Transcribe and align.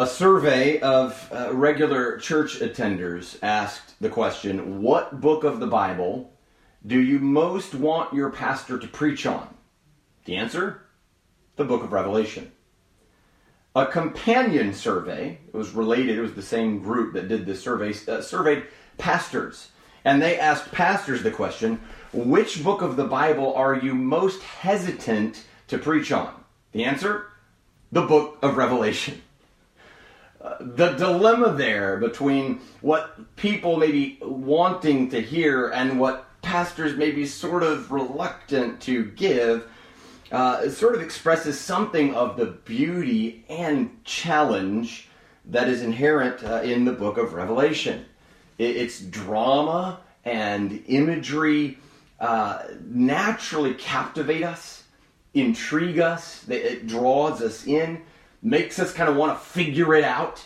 A 0.00 0.06
survey 0.06 0.78
of 0.78 1.28
uh, 1.32 1.52
regular 1.52 2.18
church 2.18 2.60
attenders 2.60 3.36
asked 3.42 4.00
the 4.00 4.08
question 4.08 4.80
What 4.80 5.20
book 5.20 5.42
of 5.42 5.58
the 5.58 5.66
Bible 5.66 6.32
do 6.86 7.00
you 7.00 7.18
most 7.18 7.74
want 7.74 8.14
your 8.14 8.30
pastor 8.30 8.78
to 8.78 8.86
preach 8.86 9.26
on? 9.26 9.52
The 10.24 10.36
answer? 10.36 10.82
The 11.56 11.64
book 11.64 11.82
of 11.82 11.90
Revelation. 11.90 12.52
A 13.74 13.86
companion 13.86 14.72
survey, 14.72 15.40
it 15.48 15.54
was 15.54 15.72
related, 15.72 16.16
it 16.16 16.22
was 16.22 16.34
the 16.34 16.42
same 16.42 16.78
group 16.78 17.12
that 17.14 17.26
did 17.26 17.44
this 17.44 17.60
survey, 17.60 17.92
uh, 18.06 18.20
surveyed 18.20 18.68
pastors. 18.98 19.72
And 20.04 20.22
they 20.22 20.38
asked 20.38 20.70
pastors 20.70 21.24
the 21.24 21.32
question 21.32 21.80
Which 22.12 22.62
book 22.62 22.82
of 22.82 22.94
the 22.94 23.08
Bible 23.08 23.52
are 23.54 23.74
you 23.74 23.96
most 23.96 24.42
hesitant 24.42 25.42
to 25.66 25.76
preach 25.76 26.12
on? 26.12 26.32
The 26.70 26.84
answer? 26.84 27.32
The 27.90 28.02
book 28.02 28.38
of 28.42 28.56
Revelation 28.56 29.22
the 30.60 30.92
dilemma 30.92 31.52
there 31.52 31.96
between 31.96 32.60
what 32.80 33.36
people 33.36 33.76
may 33.76 33.90
be 33.90 34.18
wanting 34.22 35.10
to 35.10 35.20
hear 35.20 35.68
and 35.70 35.98
what 35.98 36.26
pastors 36.42 36.96
may 36.96 37.10
be 37.10 37.26
sort 37.26 37.62
of 37.62 37.90
reluctant 37.90 38.80
to 38.80 39.04
give 39.12 39.68
uh, 40.30 40.68
sort 40.68 40.94
of 40.94 41.00
expresses 41.00 41.58
something 41.58 42.14
of 42.14 42.36
the 42.36 42.46
beauty 42.46 43.44
and 43.48 44.04
challenge 44.04 45.08
that 45.46 45.68
is 45.68 45.82
inherent 45.82 46.44
uh, 46.44 46.60
in 46.62 46.84
the 46.84 46.92
book 46.92 47.16
of 47.16 47.32
Revelation. 47.32 48.04
Its 48.58 49.00
drama 49.00 50.00
and 50.24 50.82
imagery 50.86 51.78
uh, 52.20 52.64
naturally 52.84 53.74
captivate 53.74 54.42
us, 54.42 54.84
intrigue 55.32 55.98
us, 55.98 56.46
it 56.48 56.86
draws 56.86 57.40
us 57.40 57.66
in 57.66 58.02
makes 58.42 58.78
us 58.78 58.92
kind 58.92 59.08
of 59.08 59.16
want 59.16 59.38
to 59.38 59.44
figure 59.44 59.94
it 59.94 60.04
out. 60.04 60.44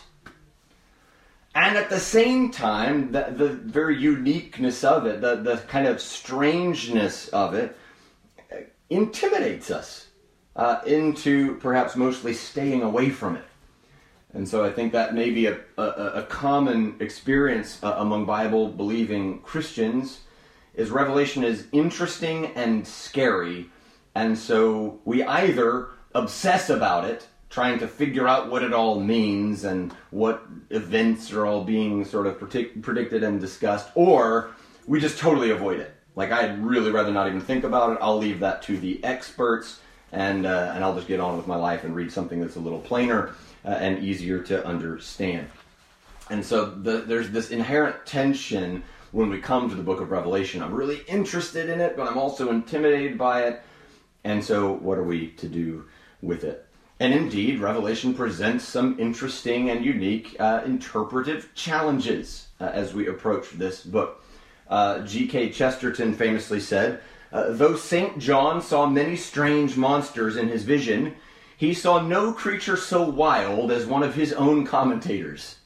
And 1.55 1.77
at 1.77 1.89
the 1.89 1.99
same 1.99 2.51
time, 2.51 3.11
the, 3.11 3.27
the 3.35 3.49
very 3.49 3.97
uniqueness 3.97 4.83
of 4.83 5.05
it, 5.05 5.21
the, 5.21 5.35
the 5.35 5.57
kind 5.67 5.87
of 5.87 6.01
strangeness 6.01 7.27
of 7.29 7.53
it, 7.53 7.77
intimidates 8.89 9.69
us 9.69 10.07
uh, 10.55 10.81
into 10.85 11.55
perhaps 11.57 11.95
mostly 11.95 12.33
staying 12.33 12.81
away 12.81 13.09
from 13.09 13.35
it. 13.35 13.45
And 14.33 14.47
so 14.49 14.63
I 14.63 14.71
think 14.71 14.93
that 14.93 15.13
may 15.13 15.29
be 15.29 15.45
a, 15.45 15.59
a, 15.77 15.83
a 15.83 16.23
common 16.23 16.95
experience 16.99 17.81
uh, 17.83 17.95
among 17.97 18.25
Bible 18.25 18.69
believing 18.69 19.39
Christians 19.41 20.21
is 20.73 20.89
Revelation 20.89 21.43
is 21.43 21.67
interesting 21.71 22.47
and 22.55 22.87
scary. 22.87 23.69
And 24.15 24.37
so 24.37 24.99
we 25.05 25.23
either 25.23 25.89
obsess 26.15 26.69
about 26.69 27.05
it 27.05 27.27
trying 27.53 27.77
to 27.77 27.87
figure 27.87 28.27
out 28.27 28.49
what 28.49 28.63
it 28.63 28.73
all 28.73 28.99
means 28.99 29.63
and 29.63 29.93
what 30.09 30.43
events 30.71 31.31
are 31.31 31.45
all 31.45 31.63
being 31.63 32.03
sort 32.03 32.25
of 32.25 32.39
predict- 32.39 32.81
predicted 32.81 33.21
and 33.23 33.39
discussed, 33.39 33.89
or 33.93 34.55
we 34.87 34.99
just 34.99 35.19
totally 35.19 35.51
avoid 35.51 35.79
it. 35.79 35.93
Like 36.15 36.31
I'd 36.31 36.63
really 36.63 36.89
rather 36.89 37.11
not 37.11 37.27
even 37.27 37.41
think 37.41 37.63
about 37.63 37.91
it. 37.91 37.99
I'll 38.01 38.17
leave 38.17 38.39
that 38.39 38.63
to 38.63 38.77
the 38.77 39.03
experts, 39.03 39.81
and 40.11 40.47
uh, 40.47 40.71
and 40.73 40.83
I'll 40.83 40.95
just 40.95 41.07
get 41.07 41.19
on 41.19 41.37
with 41.37 41.45
my 41.45 41.55
life 41.55 41.83
and 41.83 41.95
read 41.95 42.11
something 42.11 42.41
that's 42.41 42.55
a 42.55 42.59
little 42.59 42.79
plainer 42.79 43.35
uh, 43.63 43.69
and 43.69 44.03
easier 44.03 44.39
to 44.43 44.65
understand. 44.65 45.47
And 46.31 46.43
so 46.43 46.65
the, 46.65 47.01
there's 47.01 47.29
this 47.29 47.51
inherent 47.51 48.03
tension 48.07 48.81
when 49.11 49.29
we 49.29 49.39
come 49.39 49.69
to 49.69 49.75
the 49.75 49.83
book 49.83 50.01
of 50.01 50.09
Revelation. 50.09 50.63
I'm 50.63 50.73
really 50.73 51.01
interested 51.07 51.69
in 51.69 51.79
it, 51.79 51.95
but 51.95 52.07
I'm 52.07 52.17
also 52.17 52.49
intimidated 52.49 53.15
by 53.15 53.43
it. 53.43 53.61
And 54.23 54.43
so, 54.43 54.71
what 54.71 54.97
are 54.97 55.03
we 55.03 55.27
to 55.31 55.47
do 55.47 55.85
with 56.21 56.43
it? 56.43 56.62
And 57.03 57.13
indeed, 57.13 57.59
Revelation 57.59 58.13
presents 58.13 58.63
some 58.63 58.97
interesting 58.97 59.69
and 59.69 59.83
unique 59.83 60.37
uh, 60.39 60.61
interpretive 60.65 61.53
challenges 61.53 62.47
uh, 62.61 62.71
as 62.73 62.93
we 62.93 63.07
approach 63.07 63.49
this 63.49 63.83
book. 63.83 64.23
Uh, 64.69 64.99
G.K. 64.99 65.49
Chesterton 65.49 66.13
famously 66.13 66.61
said, 66.61 67.01
uh, 67.33 67.47
Though 67.49 67.75
St. 67.75 68.19
John 68.19 68.61
saw 68.61 68.85
many 68.85 69.17
strange 69.17 69.75
monsters 69.75 70.37
in 70.37 70.47
his 70.47 70.63
vision, 70.63 71.15
he 71.57 71.73
saw 71.73 71.99
no 71.99 72.31
creature 72.31 72.77
so 72.77 73.09
wild 73.09 73.69
as 73.69 73.85
one 73.85 74.03
of 74.03 74.15
his 74.15 74.31
own 74.31 74.65
commentators. 74.65 75.57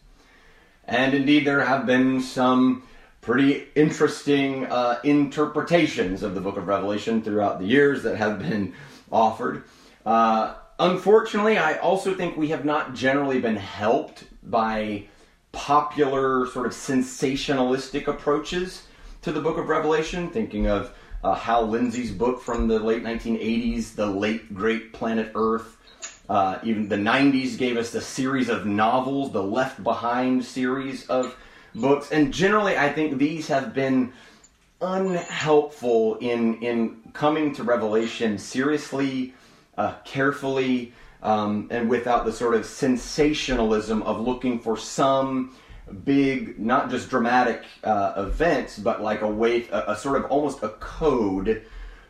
And 0.86 1.14
indeed, 1.14 1.46
there 1.46 1.64
have 1.64 1.86
been 1.86 2.20
some 2.20 2.82
pretty 3.22 3.68
interesting 3.76 4.66
uh, 4.66 5.02
interpretations 5.04 6.24
of 6.24 6.34
the 6.34 6.42
book 6.42 6.58
of 6.58 6.68
Revelation 6.68 7.22
throughout 7.22 7.60
the 7.60 7.68
years 7.68 8.02
that 8.02 8.18
have 8.18 8.40
been 8.40 8.74
offered. 9.12 9.66
Uh, 10.04 10.56
Unfortunately, 10.80 11.58
I 11.58 11.78
also 11.78 12.14
think 12.14 12.38
we 12.38 12.50
have 12.50 12.64
not 12.64 12.94
generally 12.94 13.40
been 13.40 13.56
helped 13.56 14.26
by 14.44 15.06
popular, 15.52 16.46
sort 16.48 16.68
of 16.68 16.72
sensationalistic 16.72 18.08
approaches 18.08 18.84
to 19.24 19.32
the 19.32 19.42
book 19.42 19.58
of 19.58 19.70
Revelation, 19.70 20.30
thinking 20.30 20.68
of 20.68 20.94
uh, 21.24 21.34
Hal 21.34 21.68
Lindsey's 21.68 22.12
book 22.12 22.42
from 22.42 22.68
the 22.68 22.78
late 22.78 23.04
1980s, 23.04 23.96
The 23.96 24.06
Late 24.06 24.54
Great 24.54 24.94
Planet 24.94 25.32
Earth. 25.34 25.78
Uh, 26.30 26.60
even 26.62 26.88
the 26.88 26.96
90s 26.96 27.58
gave 27.58 27.76
us 27.78 27.90
the 27.90 28.02
series 28.02 28.48
of 28.48 28.68
novels, 28.68 29.32
the 29.32 29.42
Left 29.42 29.84
Behind 29.84 30.46
series 30.46 31.08
of 31.08 31.36
books. 31.74 32.12
And 32.12 32.32
generally, 32.32 32.78
I 32.78 32.94
think 32.94 33.18
these 33.18 33.48
have 33.48 33.74
been 33.74 34.14
unhelpful 34.80 36.18
in, 36.18 36.62
in 36.62 36.98
coming 37.14 37.56
to 37.56 37.64
Revelation 37.64 38.38
seriously 38.38 39.34
uh, 39.78 39.94
carefully 40.04 40.94
um, 41.24 41.68
and 41.72 41.90
without 41.90 42.26
the 42.26 42.32
sort 42.32 42.56
of 42.56 42.66
sensationalism 42.66 44.04
of 44.04 44.20
looking 44.20 44.60
for 44.60 44.78
some 44.78 45.56
big, 46.04 46.60
not 46.60 46.90
just 46.90 47.10
dramatic 47.10 47.64
uh, 47.84 48.14
events, 48.18 48.78
but 48.78 49.02
like 49.02 49.22
a 49.22 49.28
way, 49.28 49.68
a, 49.70 49.92
a, 49.92 49.96
sort 49.96 50.18
of 50.18 50.30
almost 50.30 50.62
a 50.64 50.70
code, 50.70 51.66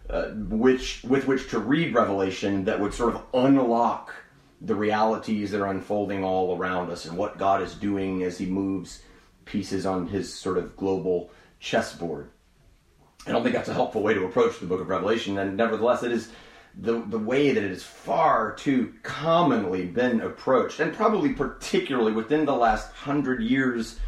uh, 0.09 0.29
which 0.29 1.03
with 1.03 1.27
which 1.27 1.49
to 1.49 1.59
read 1.59 1.93
Revelation 1.93 2.65
that 2.65 2.79
would 2.79 2.93
sort 2.93 3.15
of 3.15 3.21
unlock 3.33 4.13
the 4.61 4.75
realities 4.75 5.51
that 5.51 5.61
are 5.61 5.67
unfolding 5.67 6.23
all 6.23 6.57
around 6.57 6.89
us 6.89 7.05
and 7.05 7.17
what 7.17 7.37
God 7.37 7.61
is 7.61 7.75
doing 7.75 8.23
as 8.23 8.37
He 8.37 8.45
moves 8.45 9.03
pieces 9.45 9.85
on 9.85 10.07
His 10.07 10.33
sort 10.33 10.57
of 10.57 10.75
global 10.75 11.29
chessboard. 11.59 12.29
I 13.25 13.31
don't 13.31 13.43
think 13.43 13.55
that's 13.55 13.69
a 13.69 13.73
helpful 13.73 14.01
way 14.01 14.13
to 14.13 14.25
approach 14.25 14.59
the 14.59 14.65
Book 14.65 14.81
of 14.81 14.87
Revelation, 14.87 15.37
and 15.37 15.55
nevertheless, 15.55 16.03
it 16.03 16.11
is 16.11 16.31
the, 16.79 17.01
the 17.07 17.17
way 17.17 17.51
that 17.53 17.63
it 17.63 17.69
has 17.69 17.83
far 17.83 18.53
too 18.53 18.93
commonly 19.01 19.85
been 19.85 20.21
approached, 20.21 20.79
and 20.79 20.93
probably 20.93 21.33
particularly 21.33 22.11
within 22.11 22.45
the 22.45 22.55
last 22.55 22.91
hundred 22.93 23.41
years 23.41 23.99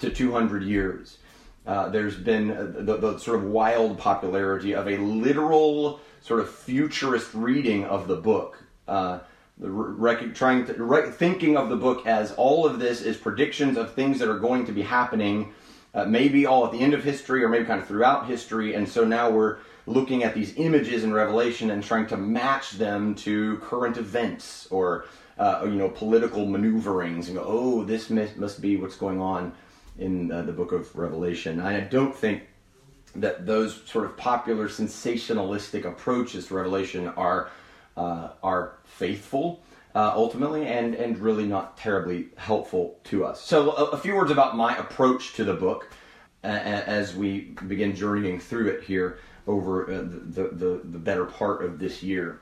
to 0.00 0.10
200 0.10 0.62
years. 0.62 1.18
Uh, 1.66 1.88
there's 1.88 2.16
been 2.16 2.48
the, 2.86 2.96
the, 2.96 3.18
sort 3.18 3.38
of 3.38 3.44
wild 3.44 3.98
popularity 3.98 4.74
of 4.74 4.88
a 4.88 4.96
literal, 4.96 6.00
sort 6.20 6.40
of 6.40 6.50
futurist 6.50 7.32
reading 7.34 7.84
of 7.84 8.08
the 8.08 8.16
book. 8.16 8.62
Uh, 8.88 9.18
the 9.58 9.70
rec- 9.70 10.34
trying 10.34 10.64
to 10.64 10.72
re- 10.82 11.10
thinking 11.10 11.56
of 11.56 11.68
the 11.68 11.76
book 11.76 12.06
as 12.06 12.32
all 12.32 12.64
of 12.66 12.78
this 12.78 13.00
is 13.02 13.16
predictions 13.16 13.76
of 13.76 13.92
things 13.92 14.18
that 14.18 14.28
are 14.28 14.38
going 14.38 14.64
to 14.64 14.72
be 14.72 14.82
happening, 14.82 15.52
uh, 15.94 16.04
maybe 16.04 16.46
all 16.46 16.64
at 16.64 16.72
the 16.72 16.80
end 16.80 16.94
of 16.94 17.04
history 17.04 17.44
or 17.44 17.48
maybe 17.48 17.64
kind 17.64 17.80
of 17.80 17.86
throughout 17.86 18.26
history, 18.26 18.74
and 18.74 18.88
so 18.88 19.04
now 19.04 19.28
we're 19.30 19.58
looking 19.88 20.22
at 20.22 20.34
these 20.34 20.54
images 20.56 21.02
in 21.02 21.12
Revelation 21.12 21.70
and 21.70 21.82
trying 21.82 22.06
to 22.08 22.16
match 22.16 22.72
them 22.72 23.14
to 23.14 23.56
current 23.58 23.96
events 23.96 24.68
or 24.70 25.06
uh, 25.38 25.62
you 25.64 25.76
know 25.76 25.88
political 25.88 26.46
maneuverings 26.46 27.28
and 27.28 27.38
go, 27.38 27.44
oh, 27.46 27.84
this 27.84 28.10
must 28.10 28.60
be 28.60 28.76
what's 28.76 28.96
going 28.96 29.20
on 29.20 29.52
in 29.98 30.30
uh, 30.30 30.42
the 30.42 30.52
book 30.52 30.72
of 30.72 30.94
Revelation. 30.94 31.60
I 31.60 31.80
don't 31.80 32.14
think 32.14 32.42
that 33.16 33.46
those 33.46 33.82
sort 33.86 34.04
of 34.04 34.16
popular 34.16 34.68
sensationalistic 34.68 35.84
approaches 35.84 36.48
to 36.48 36.54
Revelation 36.54 37.08
are 37.08 37.50
uh, 37.96 38.30
are 38.42 38.78
faithful. 38.84 39.62
Uh, 39.94 40.12
ultimately, 40.14 40.66
and 40.66 40.94
and 40.94 41.18
really 41.18 41.46
not 41.46 41.76
terribly 41.78 42.28
helpful 42.36 43.00
to 43.04 43.24
us. 43.24 43.42
So, 43.42 43.72
a, 43.72 43.84
a 43.86 43.96
few 43.96 44.14
words 44.14 44.30
about 44.30 44.54
my 44.54 44.76
approach 44.76 45.32
to 45.34 45.44
the 45.44 45.54
book 45.54 45.88
as 46.44 47.16
we 47.16 47.56
begin 47.66 47.96
journeying 47.96 48.38
through 48.38 48.68
it 48.68 48.84
here 48.84 49.18
over 49.48 49.90
uh, 49.90 49.96
the, 50.02 50.50
the, 50.52 50.80
the, 50.84 50.98
better 50.98 51.24
part 51.24 51.64
of 51.64 51.78
this 51.78 52.02
year. 52.02 52.40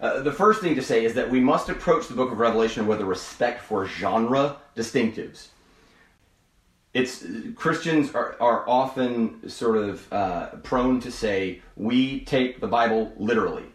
Uh, 0.00 0.20
the 0.20 0.32
first 0.32 0.60
thing 0.60 0.74
to 0.74 0.82
say 0.82 1.04
is 1.04 1.14
that 1.14 1.30
we 1.30 1.38
must 1.38 1.68
approach 1.68 2.08
the 2.08 2.14
book 2.14 2.32
of 2.32 2.38
Revelation 2.38 2.86
with 2.86 3.00
a 3.00 3.04
respect 3.04 3.62
for 3.62 3.86
genre 3.86 4.56
distinctives. 4.74 5.48
It's 6.94 7.24
Christians 7.54 8.14
are, 8.14 8.36
are 8.40 8.66
often 8.66 9.48
sort 9.50 9.76
of 9.76 10.12
uh, 10.12 10.46
prone 10.62 10.98
to 11.00 11.12
say 11.12 11.60
we 11.76 12.20
take 12.20 12.60
the 12.60 12.66
Bible 12.66 13.12
literally, 13.18 13.66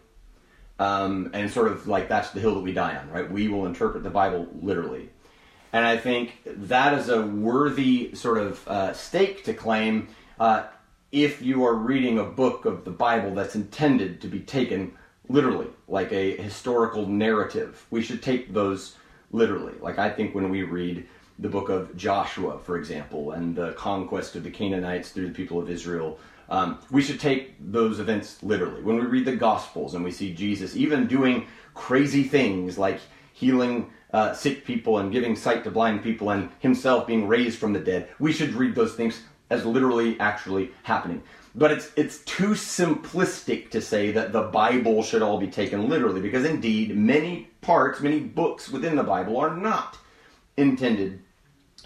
um, 0.80 1.30
and 1.32 1.48
sort 1.48 1.68
of 1.68 1.86
like 1.86 2.08
that's 2.08 2.30
the 2.30 2.40
hill 2.40 2.56
that 2.56 2.62
we 2.62 2.72
die 2.72 2.96
on, 2.96 3.08
right? 3.10 3.30
We 3.30 3.46
will 3.46 3.66
interpret 3.66 4.02
the 4.02 4.10
Bible 4.10 4.48
literally, 4.60 5.08
and 5.72 5.84
I 5.84 5.98
think 5.98 6.40
that 6.44 6.94
is 6.94 7.08
a 7.08 7.22
worthy 7.22 8.12
sort 8.16 8.38
of 8.38 8.66
uh, 8.66 8.92
stake 8.92 9.44
to 9.44 9.54
claim 9.54 10.08
uh, 10.40 10.64
if 11.12 11.42
you 11.42 11.64
are 11.64 11.74
reading 11.74 12.18
a 12.18 12.24
book 12.24 12.64
of 12.64 12.86
the 12.86 12.90
Bible 12.90 13.34
that's 13.34 13.54
intended 13.54 14.22
to 14.22 14.28
be 14.28 14.40
taken 14.40 14.96
literally, 15.28 15.68
like 15.86 16.10
a 16.10 16.36
historical 16.38 17.06
narrative. 17.06 17.86
We 17.90 18.02
should 18.02 18.22
take 18.22 18.52
those 18.52 18.96
literally. 19.30 19.74
Like 19.80 19.98
I 19.98 20.10
think 20.10 20.34
when 20.34 20.50
we 20.50 20.62
read 20.62 21.06
the 21.38 21.50
book 21.50 21.68
of 21.68 21.94
Joshua, 21.96 22.58
for 22.58 22.78
example, 22.78 23.32
and 23.32 23.54
the 23.54 23.72
conquest 23.72 24.36
of 24.36 24.42
the 24.42 24.50
Canaanites 24.50 25.10
through 25.10 25.28
the 25.28 25.34
people 25.34 25.60
of 25.60 25.68
Israel, 25.68 26.18
um, 26.48 26.78
we 26.90 27.02
should 27.02 27.20
take 27.20 27.54
those 27.60 28.00
events 28.00 28.42
literally. 28.42 28.82
When 28.82 28.96
we 28.96 29.02
read 29.02 29.26
the 29.26 29.36
Gospels 29.36 29.94
and 29.94 30.02
we 30.02 30.10
see 30.10 30.32
Jesus 30.32 30.76
even 30.76 31.06
doing 31.06 31.46
crazy 31.74 32.24
things 32.24 32.78
like 32.78 33.00
healing 33.34 33.90
uh, 34.12 34.34
sick 34.34 34.64
people 34.64 34.98
and 34.98 35.10
giving 35.12 35.34
sight 35.36 35.64
to 35.64 35.70
blind 35.70 36.02
people 36.02 36.30
and 36.30 36.50
himself 36.58 37.06
being 37.06 37.26
raised 37.26 37.58
from 37.58 37.72
the 37.72 37.80
dead, 37.80 38.08
we 38.18 38.32
should 38.32 38.54
read 38.54 38.74
those 38.74 38.94
things 38.94 39.22
as 39.52 39.64
literally 39.66 40.18
actually 40.18 40.70
happening. 40.82 41.22
But 41.54 41.70
it's 41.70 41.90
it's 41.96 42.18
too 42.24 42.50
simplistic 42.50 43.70
to 43.70 43.80
say 43.80 44.10
that 44.12 44.32
the 44.32 44.42
Bible 44.42 45.02
should 45.02 45.22
all 45.22 45.38
be 45.38 45.48
taken 45.48 45.88
literally 45.88 46.22
because 46.22 46.46
indeed 46.46 46.96
many 46.96 47.50
parts, 47.60 48.00
many 48.00 48.20
books 48.20 48.70
within 48.70 48.96
the 48.96 49.02
Bible 49.02 49.36
are 49.36 49.54
not 49.54 49.98
intended 50.56 51.20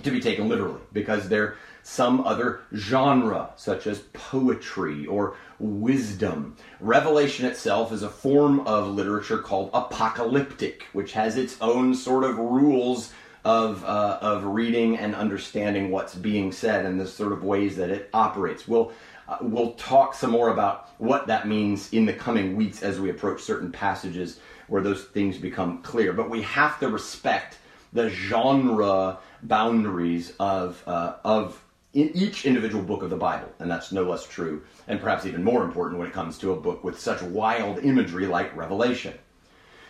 to 0.03 0.11
be 0.11 0.21
taken 0.21 0.49
literally 0.49 0.81
because 0.93 1.29
they're 1.29 1.57
some 1.83 2.21
other 2.21 2.61
genre, 2.75 3.51
such 3.57 3.87
as 3.87 4.01
poetry 4.13 5.07
or 5.07 5.37
wisdom. 5.59 6.57
Revelation 6.81 7.47
itself 7.47 7.93
is 7.93 8.03
a 8.03 8.09
form 8.09 8.61
of 8.61 8.89
literature 8.89 9.39
called 9.39 9.71
apocalyptic, 9.73 10.85
which 10.93 11.13
has 11.13 11.37
its 11.37 11.57
own 11.61 11.95
sort 11.95 12.25
of 12.25 12.39
rules 12.39 13.13
of, 13.47 13.85
uh, 13.85 14.19
of 14.21 14.45
reading 14.45 14.99
and 14.99 15.15
understanding 15.15 15.93
what's 15.93 16.17
being 16.17 16.51
said 16.51 16.85
and 16.85 17.01
the 17.01 17.07
sort 17.07 17.33
of 17.33 17.45
ways 17.45 17.77
that 17.77 17.91
it 17.91 18.11
operates. 18.13 18.67
We'll, 18.67 18.91
uh, 19.29 19.39
we'll 19.41 19.75
talk 19.75 20.15
some 20.15 20.33
more 20.33 20.49
about 20.49 20.89
what 20.99 21.29
that 21.29 21.47
means 21.47 21.93
in 21.93 22.07
the 22.07 22.13
coming 22.13 22.57
weeks 22.57 22.83
as 22.83 22.99
we 22.99 23.09
approach 23.09 23.41
certain 23.41 23.71
passages 23.71 24.41
where 24.67 24.83
those 24.83 25.05
things 25.05 25.39
become 25.39 25.81
clear. 25.83 26.13
But 26.13 26.29
we 26.29 26.43
have 26.43 26.81
to 26.81 26.89
respect 26.89 27.59
the 27.93 28.09
genre 28.09 29.19
boundaries 29.45 30.33
of, 30.41 30.83
uh, 30.85 31.15
of 31.23 31.63
in 31.95 32.11
each 32.17 32.47
individual 32.47 32.83
book 32.83 33.05
of 33.05 33.11
the 33.11 33.17
Bible, 33.17 33.53
and 33.61 33.71
that's 33.71 33.93
no 33.93 34.03
less 34.03 34.27
true, 34.27 34.65
and 34.89 35.01
perhaps 35.01 35.25
even 35.25 35.45
more 35.45 35.63
important 35.63 36.01
when 36.01 36.09
it 36.09 36.13
comes 36.13 36.37
to 36.39 36.51
a 36.51 36.57
book 36.57 36.83
with 36.83 36.99
such 36.99 37.23
wild 37.23 37.79
imagery 37.79 38.27
like 38.27 38.55
Revelation. 38.57 39.15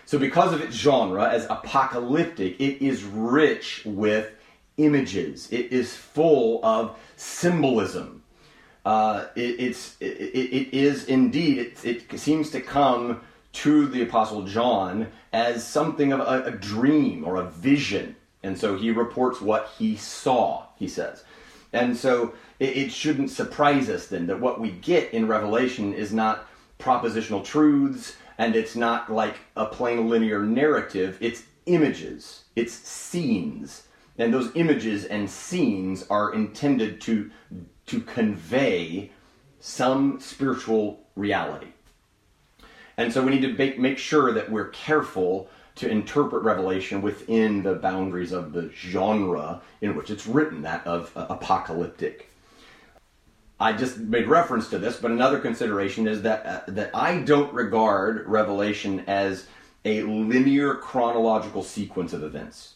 So, 0.06 0.18
because 0.18 0.52
of 0.52 0.60
its 0.60 0.76
genre 0.76 1.28
as 1.28 1.46
apocalyptic, 1.50 2.60
it 2.60 2.84
is 2.84 3.02
rich 3.02 3.82
with 3.84 4.30
images. 4.76 5.48
It 5.50 5.72
is 5.72 5.94
full 5.94 6.64
of 6.64 6.96
symbolism. 7.16 8.22
Uh, 8.84 9.26
it, 9.34 9.58
it's, 9.58 9.96
it, 9.98 10.06
it 10.06 10.72
is 10.72 11.06
indeed, 11.06 11.58
it, 11.58 11.84
it 11.84 12.20
seems 12.20 12.50
to 12.50 12.60
come 12.60 13.20
to 13.54 13.88
the 13.88 14.02
Apostle 14.02 14.44
John 14.44 15.08
as 15.32 15.66
something 15.66 16.12
of 16.12 16.20
a, 16.20 16.44
a 16.44 16.50
dream 16.52 17.24
or 17.24 17.36
a 17.36 17.50
vision. 17.50 18.14
And 18.44 18.56
so 18.56 18.76
he 18.76 18.92
reports 18.92 19.40
what 19.40 19.70
he 19.76 19.96
saw, 19.96 20.66
he 20.76 20.86
says. 20.86 21.24
And 21.72 21.96
so 21.96 22.32
it, 22.60 22.76
it 22.76 22.92
shouldn't 22.92 23.30
surprise 23.30 23.88
us 23.88 24.06
then 24.06 24.28
that 24.28 24.40
what 24.40 24.60
we 24.60 24.70
get 24.70 25.12
in 25.12 25.26
Revelation 25.26 25.92
is 25.92 26.12
not 26.12 26.46
propositional 26.78 27.44
truths 27.44 28.16
and 28.38 28.54
it's 28.54 28.76
not 28.76 29.10
like 29.10 29.36
a 29.56 29.66
plain 29.66 30.08
linear 30.08 30.42
narrative, 30.42 31.18
it's 31.20 31.44
images, 31.66 32.44
it's 32.54 32.72
scenes. 32.72 33.86
And 34.18 34.32
those 34.32 34.50
images 34.54 35.04
and 35.04 35.28
scenes 35.28 36.06
are 36.08 36.32
intended 36.32 37.00
to, 37.02 37.30
to 37.86 38.00
convey 38.00 39.10
some 39.60 40.20
spiritual 40.20 41.00
reality. 41.16 41.68
And 42.96 43.12
so 43.12 43.22
we 43.22 43.36
need 43.36 43.56
to 43.56 43.78
make, 43.78 43.98
sure 43.98 44.32
that 44.32 44.50
we're 44.50 44.68
careful 44.68 45.50
to 45.76 45.88
interpret 45.88 46.42
Revelation 46.42 47.02
within 47.02 47.62
the 47.62 47.74
boundaries 47.74 48.32
of 48.32 48.52
the 48.52 48.70
genre 48.74 49.60
in 49.82 49.94
which 49.94 50.10
it's 50.10 50.26
written, 50.26 50.62
that 50.62 50.86
of 50.86 51.14
uh, 51.14 51.26
apocalyptic. 51.28 52.30
I 53.58 53.72
just 53.72 53.96
made 53.98 54.26
reference 54.28 54.68
to 54.68 54.78
this, 54.78 54.96
but 54.96 55.10
another 55.10 55.38
consideration 55.38 56.06
is 56.06 56.22
that 56.22 56.46
uh, 56.46 56.60
that 56.68 56.90
I 56.94 57.20
don't 57.20 57.52
regard 57.54 58.26
Revelation 58.26 59.04
as 59.06 59.46
a 59.84 60.02
linear 60.02 60.74
chronological 60.74 61.62
sequence 61.62 62.12
of 62.12 62.22
events. 62.22 62.74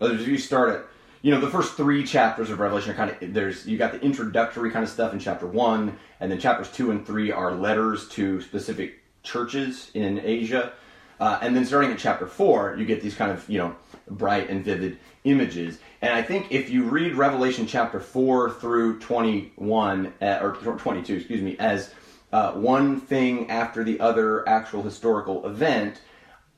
If 0.00 0.26
you 0.26 0.38
start 0.38 0.70
at, 0.70 0.86
you 1.20 1.30
know, 1.30 1.40
the 1.40 1.50
first 1.50 1.74
three 1.74 2.04
chapters 2.04 2.48
of 2.48 2.60
Revelation 2.60 2.92
are 2.92 2.94
kind 2.94 3.10
of 3.10 3.34
there's 3.34 3.66
you 3.66 3.76
got 3.76 3.92
the 3.92 4.00
introductory 4.00 4.70
kind 4.70 4.82
of 4.82 4.88
stuff 4.88 5.12
in 5.12 5.18
chapter 5.18 5.46
one, 5.46 5.98
and 6.18 6.32
then 6.32 6.40
chapters 6.40 6.70
two 6.70 6.90
and 6.90 7.06
three 7.06 7.30
are 7.30 7.52
letters 7.52 8.08
to 8.10 8.40
specific 8.40 9.00
churches 9.22 9.90
in 9.92 10.18
Asia. 10.20 10.72
Uh, 11.18 11.38
and 11.42 11.54
then 11.54 11.66
starting 11.66 11.90
at 11.90 11.98
chapter 11.98 12.26
four, 12.26 12.74
you 12.78 12.86
get 12.86 13.02
these 13.02 13.14
kind 13.14 13.30
of, 13.30 13.46
you 13.46 13.58
know, 13.58 13.76
bright 14.08 14.48
and 14.48 14.64
vivid 14.64 14.98
images. 15.24 15.78
And 16.02 16.12
I 16.12 16.22
think 16.22 16.48
if 16.50 16.70
you 16.70 16.84
read 16.84 17.14
Revelation 17.14 17.66
chapter 17.66 18.00
4 18.00 18.50
through 18.50 19.00
21, 19.00 20.12
uh, 20.20 20.38
or 20.40 20.52
22, 20.52 21.14
excuse 21.14 21.42
me, 21.42 21.56
as 21.58 21.92
uh, 22.32 22.52
one 22.52 23.00
thing 23.00 23.50
after 23.50 23.84
the 23.84 24.00
other 24.00 24.48
actual 24.48 24.82
historical 24.82 25.46
event, 25.46 26.00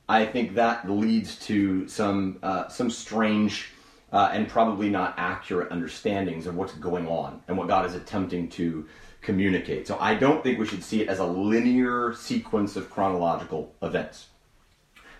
I 0.07 0.25
think 0.25 0.55
that 0.55 0.89
leads 0.89 1.37
to 1.47 1.87
some, 1.87 2.39
uh, 2.43 2.67
some 2.67 2.89
strange 2.89 3.69
uh, 4.11 4.29
and 4.31 4.47
probably 4.47 4.89
not 4.89 5.15
accurate 5.17 5.71
understandings 5.71 6.45
of 6.45 6.55
what's 6.55 6.73
going 6.73 7.07
on 7.07 7.41
and 7.47 7.57
what 7.57 7.67
God 7.67 7.85
is 7.85 7.95
attempting 7.95 8.47
to 8.49 8.87
communicate. 9.21 9.87
So 9.87 9.97
I 9.99 10.13
don't 10.13 10.43
think 10.43 10.59
we 10.59 10.67
should 10.67 10.83
see 10.83 11.01
it 11.01 11.09
as 11.09 11.19
a 11.19 11.25
linear 11.25 12.13
sequence 12.13 12.75
of 12.75 12.89
chronological 12.89 13.73
events 13.81 14.27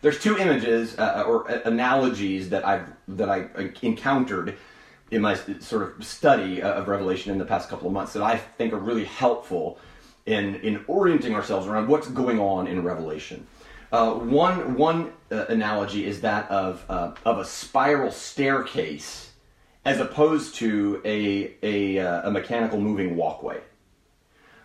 there's 0.04 0.20
two 0.20 0.38
images 0.38 1.00
uh, 1.00 1.24
or 1.26 1.48
analogies 1.48 2.50
that 2.50 2.68
I've 2.68 2.92
that 3.08 3.30
I 3.30 3.48
encountered 3.82 4.58
in 5.10 5.22
my 5.22 5.34
sort 5.34 5.84
of 5.84 6.06
study 6.06 6.62
of 6.62 6.88
Revelation 6.88 7.32
in 7.32 7.38
the 7.38 7.46
past 7.46 7.70
couple 7.70 7.88
of 7.88 7.94
months 7.94 8.14
that 8.14 8.22
I 8.22 8.38
think 8.38 8.74
are 8.74 8.80
really 8.80 9.06
helpful 9.06 9.80
in 10.26 10.56
in 10.56 10.84
orienting 10.88 11.34
ourselves 11.34 11.68
around 11.68 11.88
what's 11.88 12.10
going 12.10 12.38
on 12.38 12.68
in 12.68 12.84
Revelation. 12.84 13.48
Uh, 13.94 14.14
one 14.16 14.76
one 14.76 15.14
uh, 15.32 15.46
analogy 15.48 16.06
is 16.06 16.20
that 16.22 16.52
of 16.52 16.84
uh, 16.90 17.14
of 17.26 17.40
a 17.40 17.46
spiral 17.46 18.12
staircase 18.12 19.32
as 19.86 20.02
opposed 20.02 20.56
to 20.56 21.02
a 21.06 21.56
a, 21.64 22.00
uh, 22.00 22.28
a 22.28 22.32
mechanical 22.32 22.80
moving 22.80 23.16
walkway. 23.16 23.62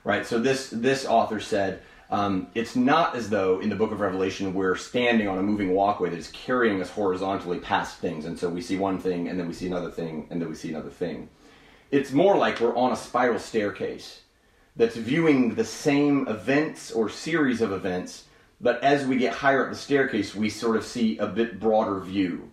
Right. 0.02 0.26
So 0.26 0.40
this 0.40 0.68
this 0.70 1.06
author 1.06 1.38
said 1.38 1.82
um, 2.10 2.48
it's 2.54 2.74
not 2.74 3.14
as 3.16 3.28
though 3.28 3.60
in 3.60 3.68
the 3.68 3.76
book 3.76 3.92
of 3.92 4.00
Revelation 4.00 4.54
we're 4.54 4.76
standing 4.76 5.28
on 5.28 5.38
a 5.38 5.42
moving 5.42 5.72
walkway 5.72 6.10
that 6.10 6.18
is 6.18 6.30
carrying 6.30 6.80
us 6.80 6.90
horizontally 6.90 7.58
past 7.58 7.98
things, 7.98 8.24
and 8.24 8.38
so 8.38 8.48
we 8.48 8.62
see 8.62 8.76
one 8.76 8.98
thing, 8.98 9.28
and 9.28 9.38
then 9.38 9.46
we 9.46 9.54
see 9.54 9.66
another 9.66 9.90
thing, 9.90 10.26
and 10.30 10.40
then 10.40 10.48
we 10.48 10.54
see 10.54 10.70
another 10.70 10.90
thing. 10.90 11.28
It's 11.90 12.12
more 12.12 12.36
like 12.36 12.60
we're 12.60 12.76
on 12.76 12.92
a 12.92 12.96
spiral 12.96 13.38
staircase 13.38 14.22
that's 14.76 14.96
viewing 14.96 15.54
the 15.54 15.64
same 15.64 16.26
events 16.28 16.92
or 16.92 17.08
series 17.08 17.60
of 17.60 17.72
events, 17.72 18.24
but 18.60 18.82
as 18.82 19.06
we 19.06 19.16
get 19.16 19.34
higher 19.34 19.64
up 19.64 19.70
the 19.70 19.76
staircase, 19.76 20.34
we 20.34 20.48
sort 20.48 20.76
of 20.76 20.84
see 20.84 21.18
a 21.18 21.26
bit 21.26 21.60
broader 21.60 22.00
view. 22.00 22.52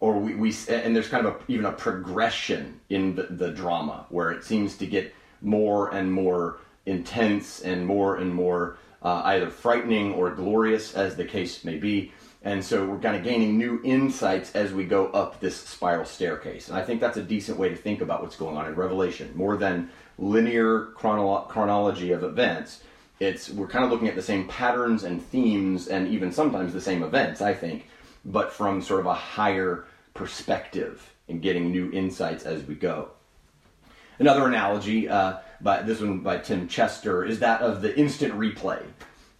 Or 0.00 0.18
we, 0.18 0.34
we 0.34 0.54
and 0.68 0.96
there's 0.96 1.08
kind 1.08 1.26
of 1.26 1.34
a, 1.34 1.38
even 1.48 1.64
a 1.64 1.72
progression 1.72 2.80
in 2.88 3.14
the, 3.14 3.24
the 3.24 3.50
drama 3.50 4.06
where 4.08 4.30
it 4.30 4.44
seems 4.44 4.76
to 4.78 4.86
get 4.86 5.14
more 5.40 5.94
and 5.94 6.12
more 6.12 6.58
intense 6.86 7.60
and 7.60 7.86
more 7.86 8.16
and 8.16 8.34
more 8.34 8.78
uh, 9.02 9.22
either 9.24 9.50
frightening 9.50 10.14
or 10.14 10.30
glorious, 10.30 10.94
as 10.94 11.16
the 11.16 11.24
case 11.24 11.64
may 11.64 11.76
be. 11.76 12.12
And 12.44 12.64
so 12.64 12.84
we're 12.84 12.98
kind 12.98 13.16
of 13.16 13.22
gaining 13.22 13.56
new 13.56 13.80
insights 13.84 14.54
as 14.54 14.72
we 14.72 14.84
go 14.84 15.06
up 15.08 15.40
this 15.40 15.56
spiral 15.56 16.04
staircase. 16.04 16.68
And 16.68 16.76
I 16.76 16.82
think 16.82 17.00
that's 17.00 17.16
a 17.16 17.22
decent 17.22 17.58
way 17.58 17.68
to 17.68 17.76
think 17.76 18.00
about 18.00 18.20
what's 18.20 18.36
going 18.36 18.56
on 18.56 18.66
in 18.66 18.74
Revelation. 18.74 19.32
More 19.36 19.56
than 19.56 19.90
linear 20.18 20.88
chronolo- 20.96 21.48
chronology 21.48 22.10
of 22.10 22.24
events, 22.24 22.82
it's 23.20 23.48
we're 23.48 23.68
kind 23.68 23.84
of 23.84 23.92
looking 23.92 24.08
at 24.08 24.16
the 24.16 24.22
same 24.22 24.48
patterns 24.48 25.04
and 25.04 25.24
themes 25.24 25.86
and 25.86 26.08
even 26.08 26.32
sometimes 26.32 26.72
the 26.72 26.80
same 26.80 27.04
events, 27.04 27.40
I 27.40 27.54
think, 27.54 27.88
but 28.24 28.52
from 28.52 28.82
sort 28.82 29.00
of 29.00 29.06
a 29.06 29.14
higher 29.14 29.84
perspective 30.14 31.14
and 31.28 31.40
getting 31.40 31.70
new 31.70 31.90
insights 31.92 32.44
as 32.44 32.64
we 32.64 32.74
go. 32.74 33.10
Another 34.18 34.46
analogy, 34.46 35.08
uh, 35.08 35.38
by 35.62 35.82
this 35.82 36.00
one 36.00 36.20
by 36.20 36.38
Tim 36.38 36.68
Chester, 36.68 37.24
is 37.24 37.38
that 37.40 37.60
of 37.60 37.82
the 37.82 37.96
instant 37.98 38.34
replay 38.34 38.82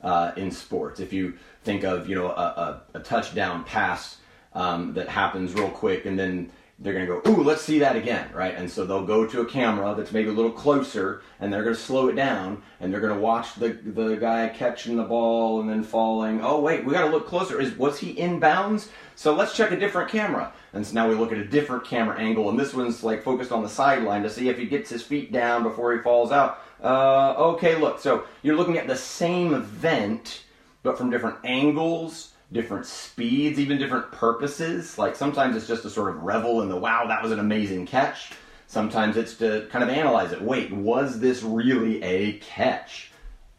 uh, 0.02 0.32
in 0.36 0.50
sports. 0.50 1.00
If 1.00 1.12
you 1.12 1.34
think 1.64 1.84
of 1.84 2.08
you 2.08 2.14
know 2.14 2.28
a, 2.28 2.82
a, 2.94 2.98
a 2.98 3.00
touchdown 3.00 3.64
pass 3.64 4.18
um, 4.54 4.94
that 4.94 5.08
happens 5.08 5.54
real 5.54 5.70
quick, 5.70 6.06
and 6.06 6.18
then 6.18 6.50
they're 6.82 6.92
going 6.92 7.06
to 7.06 7.20
go, 7.20 7.30
ooh, 7.30 7.44
let's 7.44 7.62
see 7.62 7.78
that 7.78 7.94
again, 7.94 8.28
right? 8.34 8.56
And 8.56 8.68
so 8.68 8.84
they'll 8.84 9.06
go 9.06 9.24
to 9.24 9.40
a 9.40 9.46
camera 9.46 9.94
that's 9.96 10.10
maybe 10.10 10.30
a 10.30 10.32
little 10.32 10.50
closer, 10.50 11.22
and 11.38 11.52
they're 11.52 11.62
going 11.62 11.76
to 11.76 11.80
slow 11.80 12.08
it 12.08 12.16
down, 12.16 12.60
and 12.80 12.92
they're 12.92 13.00
going 13.00 13.14
to 13.14 13.20
watch 13.20 13.54
the 13.54 13.68
the 13.68 14.16
guy 14.16 14.48
catching 14.48 14.96
the 14.96 15.04
ball 15.04 15.60
and 15.60 15.70
then 15.70 15.84
falling. 15.84 16.40
Oh 16.42 16.60
wait, 16.60 16.84
we 16.84 16.92
got 16.92 17.04
to 17.04 17.10
look 17.10 17.28
closer. 17.28 17.60
Is 17.60 17.76
was 17.78 18.00
he 18.00 18.10
in 18.10 18.40
bounds? 18.40 18.88
So 19.14 19.34
let's 19.34 19.56
check 19.56 19.70
a 19.70 19.78
different 19.78 20.10
camera. 20.10 20.52
And 20.72 20.84
so 20.84 20.94
now 20.94 21.08
we 21.08 21.14
look 21.14 21.30
at 21.32 21.38
a 21.38 21.44
different 21.44 21.84
camera 21.84 22.18
angle, 22.18 22.50
and 22.50 22.58
this 22.58 22.74
one's 22.74 23.04
like 23.04 23.22
focused 23.22 23.52
on 23.52 23.62
the 23.62 23.68
sideline 23.68 24.24
to 24.24 24.30
see 24.30 24.48
if 24.48 24.58
he 24.58 24.66
gets 24.66 24.90
his 24.90 25.02
feet 25.02 25.30
down 25.30 25.62
before 25.62 25.94
he 25.94 26.02
falls 26.02 26.32
out. 26.32 26.58
Uh, 26.82 27.34
okay, 27.36 27.76
look, 27.76 28.00
so 28.00 28.24
you're 28.42 28.56
looking 28.56 28.76
at 28.76 28.88
the 28.88 28.96
same 28.96 29.54
event, 29.54 30.42
but 30.82 30.98
from 30.98 31.10
different 31.10 31.36
angles, 31.44 32.31
different 32.52 32.86
speeds, 32.86 33.58
even 33.58 33.78
different 33.78 34.12
purposes. 34.12 34.98
Like 34.98 35.16
sometimes 35.16 35.56
it's 35.56 35.66
just 35.66 35.82
to 35.82 35.90
sort 35.90 36.10
of 36.10 36.22
revel 36.22 36.62
in 36.62 36.68
the 36.68 36.76
wow, 36.76 37.06
that 37.08 37.22
was 37.22 37.32
an 37.32 37.38
amazing 37.38 37.86
catch. 37.86 38.32
Sometimes 38.66 39.16
it's 39.16 39.34
to 39.36 39.66
kind 39.70 39.82
of 39.82 39.90
analyze 39.90 40.32
it. 40.32 40.40
Wait, 40.40 40.72
was 40.72 41.20
this 41.20 41.42
really 41.42 42.02
a 42.02 42.38
catch? 42.38 43.10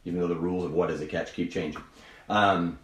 Even 0.05 0.19
though 0.19 0.27
the 0.27 0.35
rules 0.35 0.65
of 0.65 0.73
what 0.73 0.89
is 0.89 1.01
a 1.01 1.05
catch 1.05 1.33
keep 1.33 1.51
changing. 1.51 1.83
Um, 2.29 2.79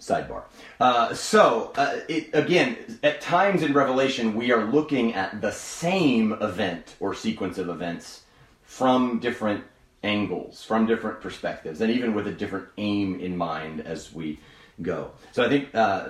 sidebar. 0.00 0.44
Uh, 0.78 1.14
so, 1.14 1.72
uh, 1.76 2.00
it, 2.08 2.30
again, 2.32 2.98
at 3.02 3.20
times 3.20 3.62
in 3.62 3.72
Revelation, 3.72 4.34
we 4.34 4.50
are 4.50 4.64
looking 4.64 5.14
at 5.14 5.40
the 5.40 5.52
same 5.52 6.32
event 6.34 6.96
or 7.00 7.14
sequence 7.14 7.58
of 7.58 7.68
events 7.68 8.22
from 8.62 9.18
different 9.18 9.64
angles, 10.02 10.64
from 10.64 10.86
different 10.86 11.20
perspectives, 11.20 11.80
and 11.80 11.92
even 11.92 12.14
with 12.14 12.26
a 12.26 12.32
different 12.32 12.68
aim 12.78 13.20
in 13.20 13.36
mind 13.36 13.80
as 13.80 14.12
we 14.12 14.38
go. 14.82 15.12
So 15.32 15.44
I 15.44 15.48
think 15.48 15.74
uh, 15.74 16.08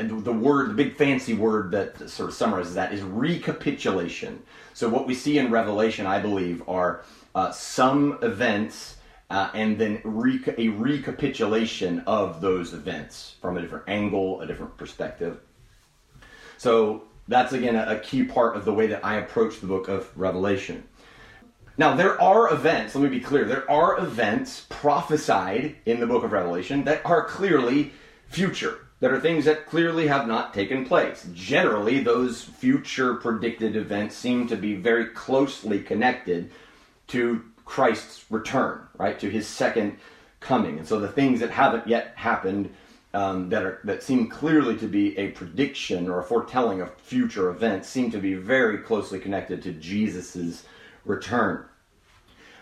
the 0.00 0.32
word, 0.32 0.70
the 0.70 0.74
big 0.74 0.96
fancy 0.96 1.34
word 1.34 1.70
that 1.72 2.10
sort 2.10 2.28
of 2.28 2.34
summarizes 2.34 2.74
that 2.74 2.92
is 2.92 3.02
recapitulation. 3.02 4.42
So 4.74 4.88
what 4.88 5.06
we 5.06 5.14
see 5.14 5.38
in 5.38 5.50
Revelation, 5.50 6.06
I 6.06 6.20
believe, 6.20 6.62
are 6.68 7.02
uh, 7.34 7.50
some 7.52 8.18
events 8.22 8.96
uh, 9.30 9.50
and 9.54 9.78
then 9.78 10.02
a 10.04 10.68
recapitulation 10.68 12.00
of 12.00 12.40
those 12.40 12.74
events 12.74 13.36
from 13.40 13.56
a 13.56 13.60
different 13.60 13.84
angle, 13.88 14.40
a 14.40 14.46
different 14.46 14.76
perspective. 14.76 15.40
So 16.58 17.04
that's 17.28 17.52
again 17.52 17.76
a, 17.76 17.96
a 17.96 17.98
key 18.00 18.24
part 18.24 18.56
of 18.56 18.64
the 18.64 18.74
way 18.74 18.88
that 18.88 19.04
I 19.04 19.16
approach 19.16 19.60
the 19.60 19.66
book 19.66 19.88
of 19.88 20.10
Revelation. 20.18 20.84
Now, 21.78 21.94
there 21.94 22.20
are 22.20 22.52
events, 22.52 22.94
let 22.94 23.04
me 23.04 23.08
be 23.08 23.24
clear, 23.24 23.46
there 23.46 23.70
are 23.70 23.98
events 24.00 24.66
prophesied 24.68 25.76
in 25.86 25.98
the 25.98 26.06
book 26.06 26.24
of 26.24 26.32
Revelation 26.32 26.84
that 26.84 27.00
are 27.06 27.24
clearly 27.24 27.92
future, 28.30 28.78
that 29.00 29.10
are 29.10 29.20
things 29.20 29.44
that 29.44 29.66
clearly 29.66 30.06
have 30.06 30.26
not 30.26 30.54
taken 30.54 30.86
place. 30.86 31.26
Generally, 31.34 32.00
those 32.00 32.42
future 32.42 33.14
predicted 33.14 33.76
events 33.76 34.16
seem 34.16 34.46
to 34.48 34.56
be 34.56 34.74
very 34.74 35.06
closely 35.06 35.80
connected 35.80 36.50
to 37.08 37.42
Christ's 37.64 38.24
return, 38.30 38.80
right, 38.98 39.18
to 39.18 39.28
his 39.28 39.46
second 39.46 39.98
coming. 40.38 40.78
And 40.78 40.86
so 40.86 41.00
the 41.00 41.08
things 41.08 41.40
that 41.40 41.50
haven't 41.50 41.86
yet 41.86 42.12
happened 42.16 42.72
um, 43.12 43.48
that 43.48 43.64
are 43.64 43.80
that 43.84 44.04
seem 44.04 44.28
clearly 44.28 44.76
to 44.76 44.86
be 44.86 45.18
a 45.18 45.32
prediction 45.32 46.08
or 46.08 46.20
a 46.20 46.24
foretelling 46.24 46.80
of 46.80 46.94
future 46.94 47.50
events 47.50 47.88
seem 47.88 48.10
to 48.12 48.18
be 48.18 48.34
very 48.34 48.78
closely 48.78 49.18
connected 49.18 49.62
to 49.62 49.72
Jesus's 49.72 50.64
return. 51.04 51.64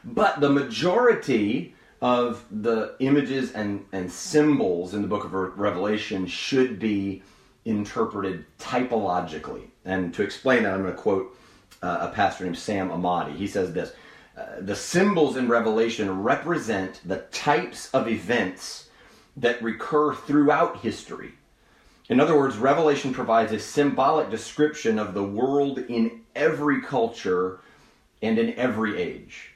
But 0.04 0.40
the 0.40 0.48
majority 0.48 1.74
of 2.00 2.44
the 2.50 2.94
images 3.00 3.52
and, 3.52 3.84
and 3.92 4.10
symbols 4.10 4.94
in 4.94 5.02
the 5.02 5.08
book 5.08 5.24
of 5.24 5.32
Revelation 5.32 6.26
should 6.26 6.78
be 6.78 7.22
interpreted 7.64 8.44
typologically. 8.58 9.68
And 9.84 10.14
to 10.14 10.22
explain 10.22 10.62
that, 10.62 10.74
I'm 10.74 10.82
going 10.82 10.94
to 10.94 11.00
quote 11.00 11.36
uh, 11.82 11.98
a 12.02 12.08
pastor 12.08 12.44
named 12.44 12.58
Sam 12.58 12.90
Amadi. 12.90 13.32
He 13.32 13.46
says 13.48 13.72
this 13.72 13.92
uh, 14.36 14.60
The 14.60 14.76
symbols 14.76 15.36
in 15.36 15.48
Revelation 15.48 16.22
represent 16.22 17.00
the 17.04 17.18
types 17.32 17.90
of 17.92 18.08
events 18.08 18.88
that 19.36 19.62
recur 19.62 20.14
throughout 20.14 20.78
history. 20.78 21.32
In 22.08 22.20
other 22.20 22.38
words, 22.38 22.56
Revelation 22.56 23.12
provides 23.12 23.52
a 23.52 23.58
symbolic 23.58 24.30
description 24.30 24.98
of 24.98 25.14
the 25.14 25.22
world 25.22 25.78
in 25.78 26.22
every 26.34 26.80
culture 26.80 27.60
and 28.22 28.38
in 28.38 28.54
every 28.54 29.00
age 29.00 29.47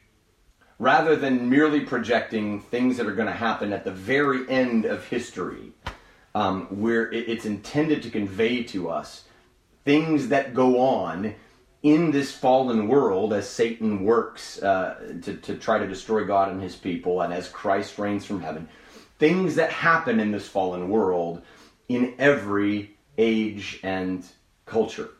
rather 0.83 1.15
than 1.15 1.49
merely 1.49 1.79
projecting 1.79 2.61
things 2.61 2.97
that 2.97 3.07
are 3.07 3.15
going 3.15 3.29
to 3.29 3.33
happen 3.33 3.73
at 3.73 3.85
the 3.85 3.91
very 3.93 4.49
end 4.51 4.85
of 4.85 5.07
history, 5.07 5.71
um, 6.35 6.67
where 6.81 7.09
it's 7.13 7.45
intended 7.45 8.03
to 8.03 8.11
convey 8.11 8.65
to 8.65 8.91
us 8.91 9.23
things 9.85 10.27
that 10.27 10.55
go 10.55 10.81
on 10.81 11.37
in 11.85 12.11
this 12.11 12.33
fallen 12.33 12.89
world 12.89 13.33
as 13.33 13.49
Satan 13.49 14.03
works 14.03 14.61
uh, 14.61 15.19
to, 15.23 15.37
to 15.37 15.55
try 15.55 15.79
to 15.79 15.87
destroy 15.87 16.25
God 16.25 16.51
and 16.51 16.61
his 16.61 16.75
people, 16.75 17.21
and 17.21 17.33
as 17.33 17.49
Christ 17.49 17.97
reigns 17.97 18.25
from 18.25 18.43
heaven. 18.43 18.69
Things 19.21 19.55
that 19.55 19.71
happen 19.71 20.19
in 20.19 20.33
this 20.33 20.49
fallen 20.49 20.89
world 20.89 21.43
in 21.89 22.13
every 22.19 22.97
age 23.17 23.79
and 23.85 24.27
culture. 24.67 25.11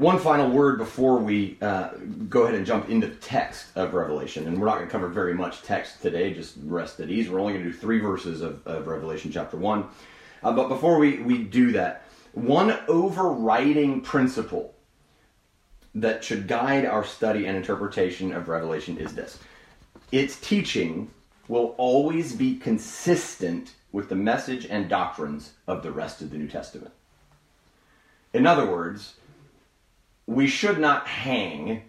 One 0.00 0.18
final 0.18 0.48
word 0.48 0.78
before 0.78 1.18
we 1.18 1.58
uh, 1.60 1.90
go 2.30 2.44
ahead 2.44 2.54
and 2.54 2.64
jump 2.64 2.88
into 2.88 3.06
the 3.06 3.16
text 3.16 3.66
of 3.76 3.92
Revelation. 3.92 4.46
And 4.46 4.58
we're 4.58 4.64
not 4.64 4.76
going 4.76 4.86
to 4.86 4.90
cover 4.90 5.08
very 5.08 5.34
much 5.34 5.60
text 5.60 6.00
today, 6.00 6.32
just 6.32 6.56
rest 6.64 7.00
at 7.00 7.10
ease. 7.10 7.28
We're 7.28 7.38
only 7.38 7.52
going 7.52 7.66
to 7.66 7.70
do 7.70 7.76
three 7.76 7.98
verses 7.98 8.40
of, 8.40 8.66
of 8.66 8.86
Revelation 8.86 9.30
chapter 9.30 9.58
1. 9.58 9.84
Uh, 10.42 10.52
but 10.52 10.68
before 10.68 10.98
we, 10.98 11.18
we 11.18 11.42
do 11.42 11.72
that, 11.72 12.06
one 12.32 12.78
overriding 12.88 14.00
principle 14.00 14.74
that 15.94 16.24
should 16.24 16.48
guide 16.48 16.86
our 16.86 17.04
study 17.04 17.44
and 17.44 17.54
interpretation 17.54 18.32
of 18.32 18.48
Revelation 18.48 18.96
is 18.96 19.14
this 19.14 19.38
its 20.12 20.40
teaching 20.40 21.10
will 21.46 21.74
always 21.76 22.34
be 22.34 22.56
consistent 22.56 23.74
with 23.92 24.08
the 24.08 24.16
message 24.16 24.64
and 24.64 24.88
doctrines 24.88 25.52
of 25.66 25.82
the 25.82 25.92
rest 25.92 26.22
of 26.22 26.30
the 26.30 26.38
New 26.38 26.48
Testament. 26.48 26.94
In 28.32 28.46
other 28.46 28.64
words, 28.64 29.16
we 30.30 30.46
should 30.46 30.78
not 30.78 31.08
hang 31.08 31.82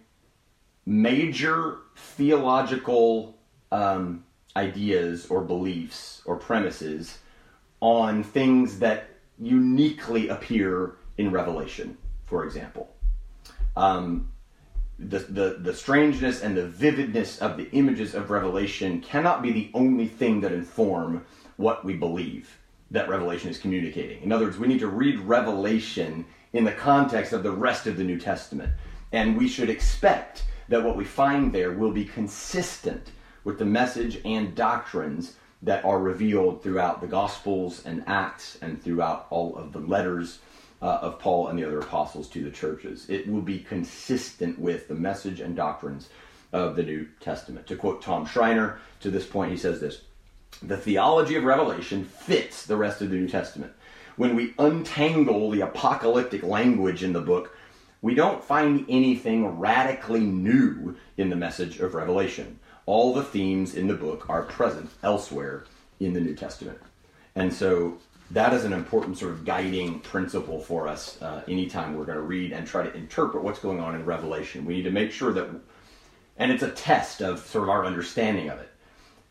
major 0.84 1.78
theological 1.94 3.38
um, 3.70 4.24
ideas 4.56 5.26
or 5.26 5.42
beliefs 5.42 6.22
or 6.24 6.34
premises 6.36 7.18
on 7.80 8.24
things 8.24 8.80
that 8.80 9.10
uniquely 9.38 10.26
appear 10.28 10.96
in 11.18 11.30
Revelation, 11.30 11.96
for 12.26 12.44
example. 12.44 12.92
Um, 13.76 14.28
the, 14.98 15.20
the, 15.20 15.56
the 15.60 15.72
strangeness 15.72 16.42
and 16.42 16.56
the 16.56 16.66
vividness 16.66 17.38
of 17.38 17.56
the 17.56 17.70
images 17.70 18.12
of 18.12 18.30
Revelation 18.30 19.00
cannot 19.00 19.40
be 19.40 19.52
the 19.52 19.70
only 19.72 20.08
thing 20.08 20.40
that 20.40 20.50
inform 20.50 21.24
what 21.58 21.84
we 21.84 21.94
believe 21.94 22.58
that 22.90 23.08
Revelation 23.08 23.50
is 23.50 23.58
communicating. 23.58 24.20
In 24.20 24.32
other 24.32 24.46
words, 24.46 24.58
we 24.58 24.66
need 24.66 24.80
to 24.80 24.88
read 24.88 25.20
Revelation 25.20 26.26
in 26.52 26.64
the 26.64 26.72
context 26.72 27.32
of 27.32 27.42
the 27.42 27.50
rest 27.50 27.86
of 27.86 27.96
the 27.96 28.04
New 28.04 28.18
Testament. 28.18 28.72
And 29.12 29.36
we 29.36 29.48
should 29.48 29.70
expect 29.70 30.44
that 30.68 30.82
what 30.82 30.96
we 30.96 31.04
find 31.04 31.52
there 31.52 31.72
will 31.72 31.92
be 31.92 32.04
consistent 32.04 33.10
with 33.44 33.58
the 33.58 33.64
message 33.64 34.20
and 34.24 34.54
doctrines 34.54 35.34
that 35.62 35.84
are 35.84 35.98
revealed 35.98 36.62
throughout 36.62 37.00
the 37.00 37.06
Gospels 37.06 37.84
and 37.84 38.02
Acts 38.06 38.58
and 38.62 38.82
throughout 38.82 39.26
all 39.30 39.56
of 39.56 39.72
the 39.72 39.78
letters 39.78 40.40
uh, 40.80 40.98
of 41.02 41.18
Paul 41.18 41.48
and 41.48 41.58
the 41.58 41.64
other 41.64 41.78
apostles 41.78 42.28
to 42.30 42.42
the 42.42 42.50
churches. 42.50 43.08
It 43.08 43.28
will 43.28 43.42
be 43.42 43.60
consistent 43.60 44.58
with 44.58 44.88
the 44.88 44.94
message 44.94 45.40
and 45.40 45.54
doctrines 45.54 46.08
of 46.52 46.74
the 46.74 46.82
New 46.82 47.06
Testament. 47.20 47.66
To 47.68 47.76
quote 47.76 48.02
Tom 48.02 48.26
Schreiner, 48.26 48.80
to 49.00 49.10
this 49.10 49.26
point, 49.26 49.52
he 49.52 49.56
says 49.56 49.80
this 49.80 50.02
The 50.62 50.76
theology 50.76 51.36
of 51.36 51.44
Revelation 51.44 52.04
fits 52.04 52.66
the 52.66 52.76
rest 52.76 53.00
of 53.00 53.10
the 53.10 53.16
New 53.16 53.28
Testament 53.28 53.72
when 54.16 54.36
we 54.36 54.54
untangle 54.58 55.50
the 55.50 55.62
apocalyptic 55.62 56.42
language 56.42 57.02
in 57.02 57.12
the 57.12 57.20
book, 57.20 57.56
we 58.02 58.14
don't 58.14 58.42
find 58.42 58.84
anything 58.88 59.58
radically 59.58 60.20
new 60.20 60.96
in 61.16 61.30
the 61.30 61.36
message 61.36 61.78
of 61.78 61.94
Revelation. 61.94 62.58
All 62.84 63.14
the 63.14 63.22
themes 63.22 63.74
in 63.74 63.86
the 63.86 63.94
book 63.94 64.28
are 64.28 64.42
present 64.42 64.90
elsewhere 65.02 65.64
in 66.00 66.12
the 66.12 66.20
New 66.20 66.34
Testament. 66.34 66.78
And 67.36 67.52
so 67.52 67.98
that 68.32 68.52
is 68.52 68.64
an 68.64 68.72
important 68.72 69.18
sort 69.18 69.32
of 69.32 69.44
guiding 69.44 70.00
principle 70.00 70.60
for 70.60 70.88
us 70.88 71.20
uh, 71.22 71.42
anytime 71.46 71.96
we're 71.96 72.04
going 72.04 72.18
to 72.18 72.22
read 72.22 72.52
and 72.52 72.66
try 72.66 72.82
to 72.82 72.94
interpret 72.94 73.44
what's 73.44 73.60
going 73.60 73.78
on 73.78 73.94
in 73.94 74.04
Revelation. 74.04 74.64
We 74.64 74.74
need 74.74 74.82
to 74.84 74.90
make 74.90 75.12
sure 75.12 75.32
that, 75.32 75.48
and 76.38 76.50
it's 76.50 76.62
a 76.62 76.70
test 76.70 77.22
of 77.22 77.40
sort 77.40 77.64
of 77.64 77.70
our 77.70 77.84
understanding 77.84 78.48
of 78.48 78.58
it. 78.58 78.70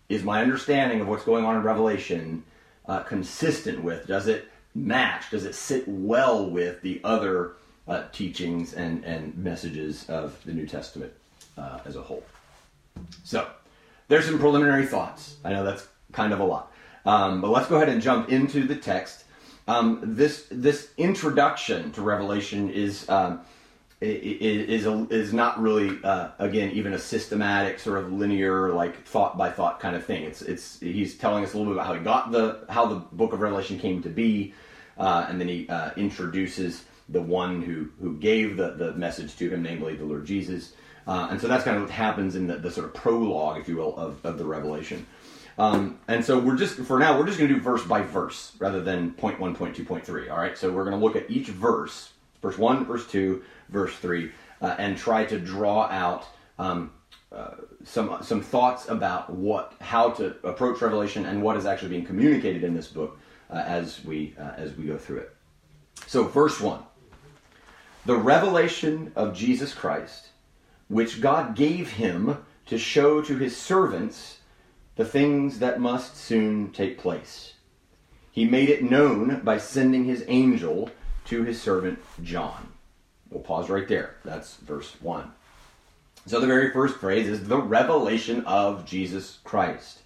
Is 0.08 0.24
my 0.24 0.42
understanding 0.42 1.02
of 1.02 1.08
what's 1.08 1.24
going 1.24 1.46
on 1.46 1.56
in 1.56 1.64
Revelation 1.64 2.44
uh, 2.86 3.00
consistent 3.04 3.84
with, 3.84 4.08
does 4.08 4.28
it 4.28 4.48
match? 4.74 5.30
Does 5.30 5.46
it 5.46 5.56
sit 5.56 5.88
well 5.88 6.50
with 6.50 6.82
the 6.82 7.02
other 7.04 7.54
uh, 7.88 8.04
teachings 8.12 8.74
and, 8.74 9.04
and 9.04 9.38
messages 9.38 10.10
of 10.10 10.42
the 10.46 10.54
New 10.54 10.68
Testament 10.68 11.14
uh, 11.58 11.80
as 11.86 11.96
a 11.96 12.02
whole? 12.02 12.24
So, 13.24 13.48
there's 14.08 14.26
some 14.26 14.40
preliminary 14.40 14.86
thoughts. 14.86 15.38
I 15.46 15.52
know 15.52 15.64
that's 15.64 15.88
kind 16.12 16.34
of 16.34 16.40
a 16.40 16.44
lot. 16.44 16.72
Um, 17.06 17.42
but 17.42 17.50
let's 17.50 17.68
go 17.68 17.78
ahead 17.78 17.90
and 17.90 18.02
jump 18.02 18.30
into 18.30 18.64
the 18.64 18.76
text. 18.76 19.24
Um, 19.68 20.00
this 20.04 20.48
this 20.52 20.90
introduction 20.98 21.92
to 21.94 22.02
Revelation 22.02 22.70
is 22.70 23.08
um, 23.10 23.42
is 24.02 24.86
is 25.12 25.32
not 25.32 25.62
really 25.62 26.00
uh, 26.04 26.30
again 26.40 26.72
even 26.72 26.94
a 26.94 27.00
systematic 27.00 27.80
sort 27.80 28.00
of 28.00 28.12
linear 28.12 28.74
like 28.74 29.06
thought 29.06 29.38
by 29.38 29.52
thought 29.52 29.80
kind 29.80 29.96
of 29.96 30.04
thing. 30.04 30.24
It's 30.24 30.42
it's 30.42 30.80
he's 30.80 31.16
telling 31.16 31.44
us 31.44 31.54
a 31.54 31.58
little 31.58 31.74
bit 31.74 31.80
about 31.80 31.88
how 31.88 31.94
he 31.94 32.04
got 32.04 32.32
the 32.32 32.66
how 32.70 32.88
the 32.88 32.96
book 32.96 33.34
of 33.34 33.42
Revelation 33.42 33.78
came 33.78 34.02
to 34.02 34.10
be, 34.10 34.54
uh, 34.98 35.28
and 35.30 35.40
then 35.40 35.48
he 35.48 35.70
uh, 35.70 35.92
introduces 35.96 36.84
the 37.10 37.22
one 37.22 37.62
who 37.62 37.90
who 38.02 38.18
gave 38.18 38.58
the 38.58 38.72
the 38.72 38.94
message 38.94 39.36
to 39.38 39.50
him, 39.50 39.62
namely 39.62 39.96
the 39.96 40.06
Lord 40.06 40.26
Jesus. 40.26 40.74
Uh, 41.08 41.28
and 41.32 41.42
so 41.42 41.48
that's 41.48 41.64
kind 41.64 41.78
of 41.78 41.84
what 41.84 41.92
happens 41.92 42.36
in 42.36 42.46
the, 42.48 42.58
the 42.58 42.70
sort 42.70 42.86
of 42.86 42.94
prologue, 42.94 43.60
if 43.60 43.68
you 43.68 43.76
will, 43.76 43.98
of, 43.98 44.24
of 44.24 44.38
the 44.38 44.46
Revelation. 44.46 45.06
Um, 45.58 46.00
and 46.08 46.24
so 46.24 46.40
we're 46.40 46.56
just 46.56 46.78
for 46.78 46.98
now 46.98 47.20
we're 47.20 47.26
just 47.26 47.38
going 47.38 47.50
to 47.50 47.56
do 47.56 47.62
verse 47.62 47.84
by 47.84 48.02
verse 48.02 48.54
rather 48.60 48.82
than 48.82 49.12
point 49.12 49.40
one, 49.40 49.56
point 49.56 49.76
two, 49.76 49.84
point 49.84 50.06
three. 50.06 50.30
All 50.30 50.38
right. 50.38 50.58
So 50.58 50.72
we're 50.72 50.86
going 50.86 51.00
to 51.00 51.04
look 51.06 51.16
at 51.16 51.30
each 51.30 51.48
verse, 51.48 52.14
verse 52.42 52.58
one, 52.58 52.86
verse 52.86 53.08
two, 53.08 53.44
verse 53.70 53.96
three, 53.96 54.32
uh, 54.62 54.76
and 54.78 54.98
try 54.98 55.26
to 55.26 55.40
draw 55.40 55.84
out 55.88 56.26
um, 56.60 56.92
uh, 57.32 57.52
some 57.84 58.18
some 58.22 58.42
thoughts 58.42 58.90
about 58.90 59.30
what 59.30 59.74
how 59.80 60.10
to 60.12 60.36
approach 60.44 60.82
Revelation 60.82 61.26
and 61.26 61.42
what 61.42 61.58
is 61.58 61.66
actually 61.66 61.90
being 61.90 62.06
communicated 62.06 62.64
in 62.64 62.74
this 62.74 62.88
book 62.88 63.18
uh, 63.50 63.56
as 63.66 64.04
we 64.04 64.36
uh, 64.40 64.52
as 64.58 64.76
we 64.76 64.86
go 64.86 64.98
through 64.98 65.20
it. 65.20 65.36
So 66.08 66.24
verse 66.24 66.60
one, 66.60 66.84
the 68.06 68.18
revelation 68.18 69.12
of 69.16 69.36
Jesus 69.36 69.74
Christ, 69.74 70.30
which 70.88 71.22
God 71.22 71.56
gave 71.56 71.92
him 71.92 72.38
to 72.66 72.78
show 72.78 73.22
to 73.22 73.38
his 73.38 73.56
servants 73.56 74.40
the 74.96 75.06
things 75.06 75.60
that 75.60 75.80
must 75.80 76.18
soon 76.18 76.72
take 76.72 76.98
place. 76.98 77.54
He 78.32 78.46
made 78.46 78.70
it 78.70 78.84
known 78.84 79.42
by 79.44 79.58
sending 79.58 80.06
his 80.06 80.24
angel 80.28 80.90
to 81.32 81.44
his 81.44 81.62
servant 81.62 81.98
John. 82.24 82.68
We'll 83.30 83.42
pause 83.42 83.70
right 83.70 83.88
there. 83.88 84.16
That's 84.26 84.58
verse 84.58 84.98
1. 85.00 85.32
So 86.26 86.42
the 86.42 86.46
very 86.46 86.74
first 86.74 86.98
phrase 86.98 87.30
is 87.30 87.48
the 87.48 87.58
revelation 87.58 88.44
of 88.46 88.86
Jesus 88.86 89.40
Christ. 89.46 90.00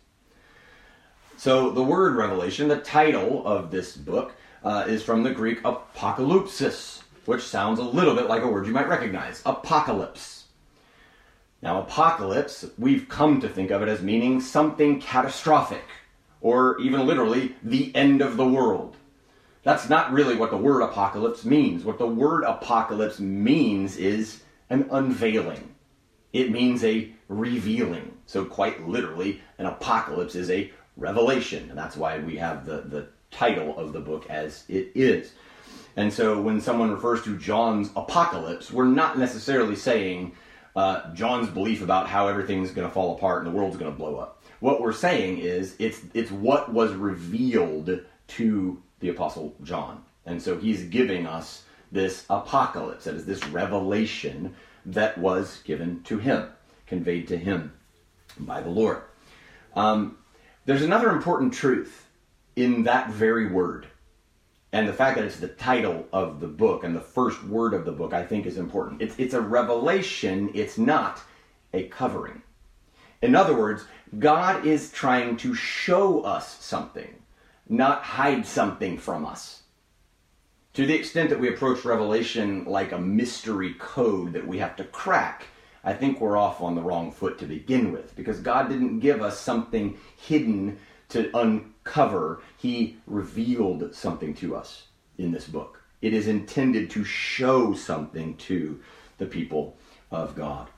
So 1.35 1.71
the 1.71 1.81
word 1.81 2.15
revelation, 2.15 2.67
the 2.67 2.77
title 2.77 3.43
of 3.47 3.71
this 3.71 3.97
book, 3.97 4.35
uh, 4.63 4.85
is 4.87 5.01
from 5.01 5.23
the 5.23 5.31
Greek 5.31 5.63
apocalypsis, 5.63 7.01
which 7.25 7.41
sounds 7.41 7.79
a 7.79 7.83
little 7.83 8.13
bit 8.13 8.27
like 8.27 8.43
a 8.43 8.47
word 8.47 8.67
you 8.67 8.73
might 8.73 8.87
recognize 8.87 9.41
apocalypse. 9.47 10.43
Now, 11.63 11.81
apocalypse, 11.81 12.65
we've 12.77 13.09
come 13.09 13.41
to 13.41 13.49
think 13.49 13.71
of 13.71 13.81
it 13.81 13.89
as 13.89 14.03
meaning 14.03 14.41
something 14.41 15.01
catastrophic, 15.01 15.85
or 16.41 16.79
even 16.79 17.07
literally, 17.07 17.55
the 17.63 17.95
end 17.95 18.21
of 18.21 18.37
the 18.37 18.47
world. 18.47 18.95
That's 19.65 19.89
not 19.89 20.13
really 20.13 20.35
what 20.35 20.51
the 20.51 20.57
word 20.57 20.81
apocalypse 20.81 21.43
means. 21.43 21.83
What 21.83 21.97
the 21.97 22.05
word 22.05 22.43
apocalypse 22.43 23.19
means 23.19 23.97
is 23.97 24.43
an 24.69 24.87
unveiling. 24.91 25.73
It 26.33 26.51
means 26.51 26.83
a 26.83 27.11
revealing. 27.27 28.15
So, 28.27 28.45
quite 28.45 28.87
literally, 28.87 29.41
an 29.57 29.65
apocalypse 29.65 30.35
is 30.35 30.51
a 30.51 30.71
revelation. 30.97 31.67
And 31.69 31.77
that's 31.77 31.97
why 31.97 32.19
we 32.19 32.37
have 32.37 32.67
the, 32.67 32.81
the 32.81 33.07
title 33.31 33.75
of 33.75 33.91
the 33.91 33.99
book 33.99 34.29
as 34.29 34.65
it 34.69 34.91
is. 34.93 35.33
And 35.95 36.13
so, 36.13 36.39
when 36.39 36.61
someone 36.61 36.91
refers 36.91 37.23
to 37.23 37.35
John's 37.35 37.89
apocalypse, 37.95 38.71
we're 38.71 38.85
not 38.85 39.17
necessarily 39.17 39.75
saying 39.75 40.33
uh, 40.75 41.11
John's 41.15 41.49
belief 41.49 41.81
about 41.81 42.07
how 42.07 42.27
everything's 42.27 42.69
going 42.69 42.87
to 42.87 42.93
fall 42.93 43.15
apart 43.15 43.43
and 43.43 43.51
the 43.51 43.57
world's 43.57 43.77
going 43.77 43.91
to 43.91 43.97
blow 43.97 44.17
up. 44.17 44.43
What 44.59 44.79
we're 44.79 44.93
saying 44.93 45.39
is 45.39 45.75
it's 45.79 46.01
it's 46.13 46.29
what 46.29 46.71
was 46.71 46.93
revealed 46.93 48.01
to 48.27 48.83
the 49.05 49.11
apostle 49.11 49.55
John, 49.61 50.03
and 50.25 50.41
so 50.41 50.57
he's 50.57 50.83
giving 50.83 51.27
us 51.27 51.63
this 51.91 52.25
apocalypse, 52.29 53.03
that 53.03 53.13
is 53.13 53.25
this 53.25 53.45
revelation 53.47 54.55
that 54.87 55.17
was 55.17 55.61
given 55.63 56.01
to 56.03 56.17
him, 56.17 56.49
conveyed 56.87 57.27
to 57.27 57.37
him 57.37 57.71
by 58.39 58.61
the 58.61 58.69
Lord. 58.69 59.03
Um, 59.75 60.17
there's 60.65 60.81
another 60.81 61.11
important 61.11 61.53
truth 61.53 62.07
in 62.55 62.83
that 62.83 63.11
very 63.11 63.47
word. 63.47 63.85
And 64.71 64.87
the 64.87 64.93
fact 64.93 65.17
that 65.17 65.25
it's 65.25 65.37
the 65.37 65.49
title 65.49 66.07
of 66.11 66.39
the 66.39 66.47
book 66.47 66.83
and 66.83 66.95
the 66.95 66.99
first 66.99 67.43
word 67.43 67.73
of 67.73 67.85
the 67.85 67.91
book, 67.91 68.11
I 68.11 68.25
think, 68.25 68.45
is 68.45 68.57
important. 68.57 69.01
It's, 69.01 69.15
it's 69.19 69.35
a 69.35 69.41
revelation, 69.41 70.49
it's 70.53 70.77
not 70.77 71.21
a 71.73 71.83
covering. 71.83 72.41
In 73.21 73.35
other 73.35 73.55
words, 73.55 73.85
God 74.17 74.65
is 74.65 74.91
trying 74.91 75.37
to 75.37 75.53
show 75.53 76.21
us 76.21 76.57
something, 76.59 77.13
not 77.67 78.03
hide 78.03 78.45
something 78.45 78.97
from 78.97 79.25
us. 79.25 79.63
To 80.73 80.85
the 80.85 80.93
extent 80.93 81.29
that 81.29 81.39
we 81.39 81.49
approach 81.49 81.85
Revelation 81.85 82.65
like 82.65 82.91
a 82.91 82.99
mystery 82.99 83.75
code 83.79 84.33
that 84.33 84.45
we 84.45 84.57
have 84.59 84.75
to 84.75 84.83
crack, 84.83 85.45
I 85.83 85.93
think 85.93 86.19
we're 86.19 86.37
off 86.37 86.61
on 86.61 86.75
the 86.75 86.81
wrong 86.81 87.11
foot 87.11 87.39
to 87.39 87.45
begin 87.45 87.91
with 87.91 88.15
because 88.15 88.39
God 88.39 88.69
didn't 88.69 88.99
give 88.99 89.21
us 89.21 89.39
something 89.39 89.97
hidden 90.17 90.77
to 91.09 91.29
uncover, 91.37 92.41
he 92.57 92.97
revealed 93.07 93.93
something 93.95 94.33
to 94.35 94.55
us 94.55 94.87
in 95.17 95.31
this 95.31 95.47
book. 95.47 95.81
It 96.01 96.13
is 96.13 96.27
intended 96.27 96.89
to 96.91 97.03
show 97.03 97.73
something 97.73 98.35
to 98.37 98.79
the 99.17 99.25
people 99.25 99.77
of 100.11 100.35
God. 100.35 100.69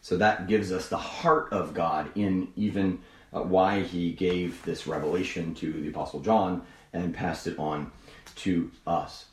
So 0.00 0.16
that 0.16 0.48
gives 0.48 0.72
us 0.72 0.88
the 0.88 0.96
heart 0.96 1.52
of 1.52 1.74
God 1.74 2.10
in 2.16 2.48
even 2.56 3.00
uh, 3.32 3.40
why 3.40 3.80
he 3.80 4.12
gave 4.12 4.62
this 4.64 4.86
revelation 4.86 5.54
to 5.54 5.72
the 5.72 5.88
Apostle 5.88 6.20
John 6.20 6.62
and 6.92 7.14
passed 7.14 7.46
it 7.46 7.58
on 7.58 7.90
to 8.36 8.70
us. 8.86 9.26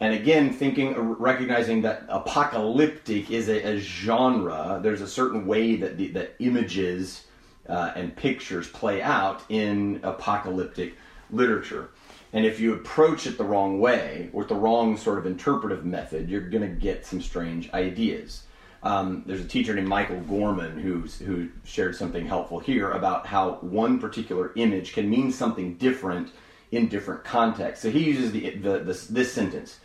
And 0.00 0.14
again, 0.14 0.52
thinking, 0.52 0.98
recognizing 0.98 1.82
that 1.82 2.04
apocalyptic 2.08 3.30
is 3.30 3.48
a, 3.48 3.74
a 3.74 3.78
genre, 3.78 4.80
there's 4.82 5.00
a 5.00 5.06
certain 5.06 5.46
way 5.46 5.76
that 5.76 5.96
the, 5.96 6.08
that 6.08 6.34
images 6.40 7.26
uh, 7.68 7.92
and 7.94 8.16
pictures 8.16 8.68
play 8.68 9.00
out 9.00 9.42
in 9.48 10.00
apocalyptic 10.02 10.96
literature. 11.30 11.90
And 12.32 12.44
if 12.44 12.58
you 12.58 12.74
approach 12.74 13.26
it 13.26 13.38
the 13.38 13.44
wrong 13.44 13.78
way, 13.78 14.28
with 14.32 14.48
the 14.48 14.56
wrong 14.56 14.96
sort 14.96 15.18
of 15.18 15.26
interpretive 15.26 15.84
method, 15.84 16.28
you're 16.28 16.48
going 16.48 16.68
to 16.68 16.80
get 16.80 17.06
some 17.06 17.20
strange 17.20 17.70
ideas. 17.70 18.42
Um, 18.82 19.22
there's 19.26 19.40
a 19.40 19.48
teacher 19.48 19.74
named 19.74 19.88
Michael 19.88 20.20
Gorman 20.20 20.78
who's, 20.78 21.18
who 21.18 21.48
shared 21.64 21.94
something 21.94 22.26
helpful 22.26 22.58
here 22.58 22.90
about 22.90 23.26
how 23.26 23.58
one 23.60 24.00
particular 24.00 24.52
image 24.56 24.92
can 24.92 25.08
mean 25.08 25.30
something 25.30 25.74
different 25.74 26.32
in 26.72 26.88
different 26.88 27.22
contexts. 27.22 27.82
So 27.82 27.90
he 27.90 28.04
uses 28.04 28.32
the, 28.32 28.50
the 28.56 28.78
this, 28.80 29.06
this 29.06 29.32
sentence: 29.32 29.78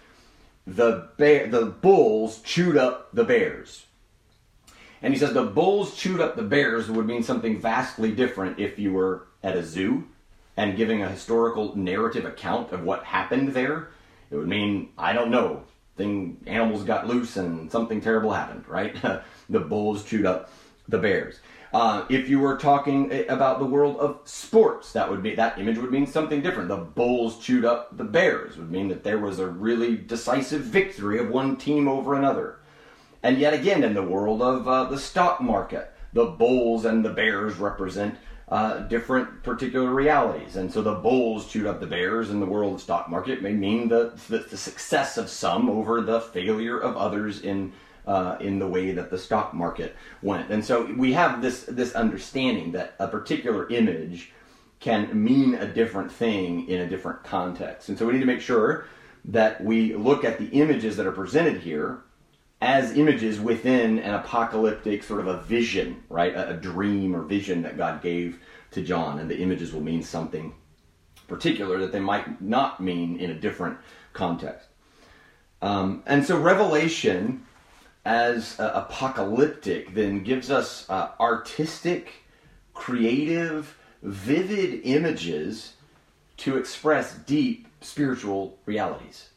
the 0.65 1.09
bear, 1.17 1.47
the 1.47 1.65
bulls 1.65 2.41
chewed 2.41 2.77
up 2.77 3.11
the 3.13 3.23
bears. 3.23 3.85
And 5.01 5.13
he 5.13 5.19
says 5.19 5.33
the 5.33 5.43
bulls 5.43 5.95
chewed 5.95 6.19
up 6.19 6.35
the 6.35 6.41
bears 6.41 6.89
would 6.89 7.05
mean 7.05 7.21
something 7.21 7.61
vastly 7.61 8.11
different 8.11 8.57
if 8.57 8.79
you 8.79 8.93
were 8.93 9.27
at 9.43 9.55
a 9.55 9.63
zoo 9.63 10.07
and 10.55 10.75
giving 10.75 11.03
a 11.03 11.09
historical 11.09 11.77
narrative 11.77 12.25
account 12.25 12.71
of 12.71 12.83
what 12.83 13.03
happened 13.03 13.49
there. 13.49 13.89
It 14.31 14.37
would 14.37 14.47
mean, 14.47 14.89
I 14.97 15.13
don't 15.13 15.29
know, 15.29 15.63
thing 15.97 16.37
animals 16.45 16.83
got 16.83 17.07
loose 17.07 17.37
and 17.37 17.71
something 17.71 17.99
terrible 17.99 18.31
happened, 18.31 18.67
right? 18.67 18.95
the 19.49 19.59
bulls 19.59 20.03
chewed 20.03 20.25
up 20.25 20.49
the 20.87 20.97
bears. 20.97 21.39
Uh, 21.73 22.05
if 22.09 22.29
you 22.29 22.39
were 22.39 22.57
talking 22.57 23.25
about 23.27 23.59
the 23.59 23.65
world 23.65 23.97
of 23.97 24.21
sports, 24.23 24.93
that 24.93 25.09
would 25.09 25.21
be 25.21 25.35
that 25.35 25.59
image 25.59 25.77
would 25.77 25.91
mean 25.91 26.07
something 26.07 26.41
different. 26.41 26.69
The 26.69 26.77
bulls 26.77 27.39
chewed 27.39 27.65
up 27.65 27.97
the 27.97 28.05
bears 28.05 28.57
would 28.57 28.71
mean 28.71 28.87
that 28.87 29.03
there 29.03 29.19
was 29.19 29.39
a 29.39 29.47
really 29.47 29.97
decisive 29.97 30.61
victory 30.61 31.19
of 31.19 31.29
one 31.29 31.57
team 31.57 31.87
over 31.87 32.13
another. 32.13 32.59
And 33.21 33.37
yet 33.37 33.53
again, 33.53 33.83
in 33.83 33.93
the 33.93 34.03
world 34.03 34.41
of 34.41 34.67
uh, 34.67 34.85
the 34.85 34.97
stock 34.97 35.41
market, 35.41 35.91
the 36.13 36.25
bulls 36.25 36.85
and 36.85 37.03
the 37.03 37.09
bears 37.09 37.57
represent 37.57 38.15
uh, 38.49 38.79
different 38.87 39.43
particular 39.43 39.93
realities. 39.93 40.55
And 40.55 40.71
so 40.71 40.81
the 40.81 40.95
bulls 40.95 41.47
chewed 41.47 41.65
up 41.65 41.79
the 41.79 41.87
bears 41.87 42.29
in 42.29 42.39
the 42.39 42.45
world 42.45 42.75
of 42.75 42.81
stock 42.81 43.09
market 43.09 43.41
may 43.41 43.53
mean 43.53 43.89
the, 43.89 44.17
the, 44.29 44.39
the 44.39 44.57
success 44.57 45.17
of 45.17 45.29
some 45.29 45.69
over 45.69 46.01
the 46.01 46.21
failure 46.21 46.79
of 46.79 46.95
others 46.95 47.41
in 47.41 47.73
uh, 48.05 48.37
in 48.39 48.57
the 48.57 48.67
way 48.67 48.93
that 48.93 49.09
the 49.09 49.17
stock 49.17 49.53
market 49.53 49.93
went. 50.21 50.49
And 50.49 50.63
so 50.63 50.85
we 50.93 51.11
have 51.11 51.41
this 51.41 51.63
this 51.63 51.93
understanding 51.93 52.71
that 52.71 52.95
a 52.99 53.07
particular 53.07 53.69
image 53.69 54.31
can 54.79 55.09
mean 55.21 55.55
a 55.55 55.67
different 55.67 56.09
thing 56.09 56.69
in 56.69 56.79
a 56.81 56.87
different 56.87 57.23
context. 57.25 57.89
And 57.89 57.97
so 57.97 58.05
we 58.05 58.13
need 58.13 58.21
to 58.21 58.25
make 58.25 58.39
sure 58.39 58.85
that 59.25 59.61
we 59.61 59.93
look 59.93 60.23
at 60.23 60.39
the 60.39 60.47
images 60.47 60.95
that 60.95 61.05
are 61.05 61.11
presented 61.11 61.61
here 61.61 61.99
as 62.61 62.97
images 62.97 63.39
within 63.39 63.99
an 63.99 64.15
apocalyptic 64.15 65.03
sort 65.03 65.19
of 65.19 65.27
a 65.27 65.41
vision, 65.41 66.03
right? 66.09 66.33
A, 66.33 66.49
a, 66.49 66.53
dream 66.53 67.15
or 67.15 67.21
vision 67.21 67.61
that 67.61 67.77
God 67.77 68.01
gave 68.01 68.39
to 68.71 68.81
John. 68.81 69.19
And 69.19 69.29
the 69.29 69.37
images 69.37 69.73
will 69.73 69.81
mean 69.81 70.01
something 70.01 70.53
particular 71.27 71.79
that 71.79 71.91
they 71.91 71.99
might 71.99 72.41
not 72.41 72.81
mean 72.81 73.19
in 73.19 73.29
a 73.29 73.35
different 73.35 73.77
context. 74.13 74.67
Um, 75.61 76.03
and 76.05 76.25
so 76.25 76.39
Revelation 76.39 77.45
as 78.05 78.57
uh, 78.59 78.71
apocalyptic 78.73 79.93
then 79.93 80.23
gives 80.23 80.49
us 80.49 80.89
uh, 80.89 81.09
artistic, 81.19 82.23
creative, 82.73 83.77
vivid 84.01 84.81
images 84.85 85.73
to 86.37 86.57
express 86.57 87.15
deep 87.15 87.67
spiritual 87.81 88.57
realities. 88.65 89.29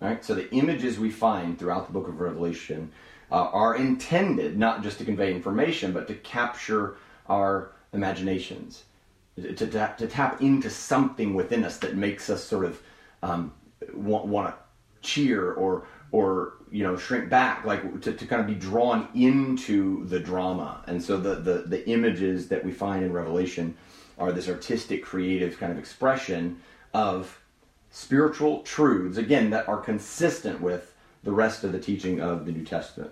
So 0.00 0.34
the 0.34 0.50
images 0.52 0.98
we 0.98 1.10
find 1.10 1.58
throughout 1.58 1.86
the 1.86 1.92
book 1.92 2.08
of 2.08 2.20
Revelation 2.20 2.92
uh, 3.30 3.48
are 3.50 3.76
intended 3.76 4.58
not 4.58 4.82
just 4.82 4.98
to 4.98 5.04
convey 5.04 5.34
information, 5.34 5.92
but 5.92 6.06
to 6.08 6.14
capture 6.14 6.96
our 7.28 7.72
imaginations, 7.92 8.84
to, 9.36 9.54
to, 9.54 9.94
to 9.98 10.06
tap 10.06 10.40
into 10.42 10.70
something 10.70 11.34
within 11.34 11.64
us 11.64 11.78
that 11.78 11.96
makes 11.96 12.30
us 12.30 12.44
sort 12.44 12.64
of 12.64 12.82
um, 13.22 13.52
want, 13.94 14.26
want 14.26 14.48
to 14.48 14.54
cheer 15.00 15.52
or 15.52 15.86
or 16.12 16.54
you 16.70 16.82
know 16.82 16.96
shrink 16.96 17.28
back 17.28 17.64
like 17.64 18.00
to, 18.00 18.12
to 18.12 18.26
kind 18.26 18.40
of 18.40 18.46
be 18.46 18.54
drawn 18.54 19.08
into 19.14 20.04
the 20.06 20.20
drama. 20.20 20.82
And 20.86 21.02
so 21.02 21.16
the, 21.16 21.36
the 21.36 21.64
the 21.66 21.88
images 21.88 22.48
that 22.48 22.64
we 22.64 22.70
find 22.70 23.04
in 23.04 23.12
revelation 23.12 23.76
are 24.18 24.32
this 24.32 24.48
artistic 24.48 25.02
creative 25.02 25.58
kind 25.58 25.72
of 25.72 25.78
expression 25.78 26.60
of 26.94 27.40
spiritual 27.96 28.60
truths 28.60 29.16
again 29.16 29.48
that 29.48 29.66
are 29.66 29.78
consistent 29.78 30.60
with 30.60 30.92
the 31.24 31.32
rest 31.32 31.64
of 31.64 31.72
the 31.72 31.78
teaching 31.78 32.20
of 32.20 32.44
the 32.44 32.52
new 32.52 32.62
testament. 32.62 33.10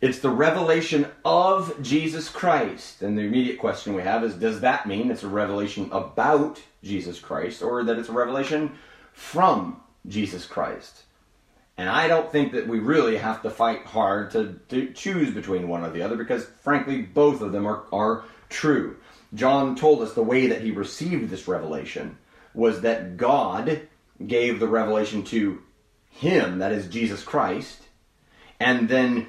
It's 0.00 0.18
the 0.18 0.30
revelation 0.30 1.06
of 1.24 1.80
jesus 1.80 2.28
christ. 2.28 3.02
And 3.02 3.16
the 3.16 3.22
immediate 3.22 3.60
question 3.60 3.94
we 3.94 4.02
have 4.02 4.24
is 4.24 4.34
does 4.34 4.62
that 4.62 4.88
mean 4.88 5.12
it's 5.12 5.22
a 5.22 5.28
revelation 5.28 5.88
about 5.92 6.60
jesus 6.82 7.20
christ 7.20 7.62
or 7.62 7.84
that 7.84 8.00
it's 8.00 8.08
a 8.08 8.12
revelation 8.12 8.72
from 9.12 9.80
jesus 10.08 10.44
christ? 10.44 11.04
And 11.78 11.88
I 11.88 12.08
don't 12.08 12.32
think 12.32 12.50
that 12.50 12.66
we 12.66 12.80
really 12.80 13.16
have 13.16 13.42
to 13.42 13.50
fight 13.50 13.86
hard 13.86 14.32
to, 14.32 14.58
to 14.70 14.92
choose 14.92 15.32
between 15.32 15.68
one 15.68 15.84
or 15.84 15.90
the 15.90 16.02
other 16.02 16.16
because, 16.16 16.46
frankly, 16.62 17.02
both 17.02 17.40
of 17.42 17.52
them 17.52 17.64
are, 17.64 17.84
are 17.92 18.24
true. 18.48 18.96
John 19.34 19.76
told 19.76 20.02
us 20.02 20.14
the 20.14 20.22
way 20.22 20.48
that 20.48 20.62
he 20.62 20.72
received 20.72 21.30
this 21.30 21.46
revelation 21.46 22.18
was 22.54 22.80
that 22.82 23.16
God 23.16 23.88
gave 24.24 24.60
the 24.60 24.68
revelation 24.68 25.24
to 25.24 25.62
him, 26.10 26.58
that 26.58 26.72
is 26.72 26.86
Jesus 26.86 27.22
Christ, 27.22 27.82
and 28.60 28.88
then 28.88 29.26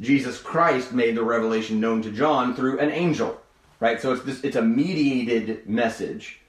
Jesus 0.00 0.40
Christ 0.40 0.92
made 0.92 1.16
the 1.16 1.22
revelation 1.22 1.80
known 1.80 2.02
to 2.02 2.10
John 2.10 2.56
through 2.56 2.78
an 2.80 2.90
angel. 2.90 3.40
Right? 3.78 4.00
So 4.00 4.12
it's 4.12 4.22
this 4.22 4.42
it's 4.42 4.56
a 4.56 4.62
mediated 4.62 5.68
message 5.68 6.40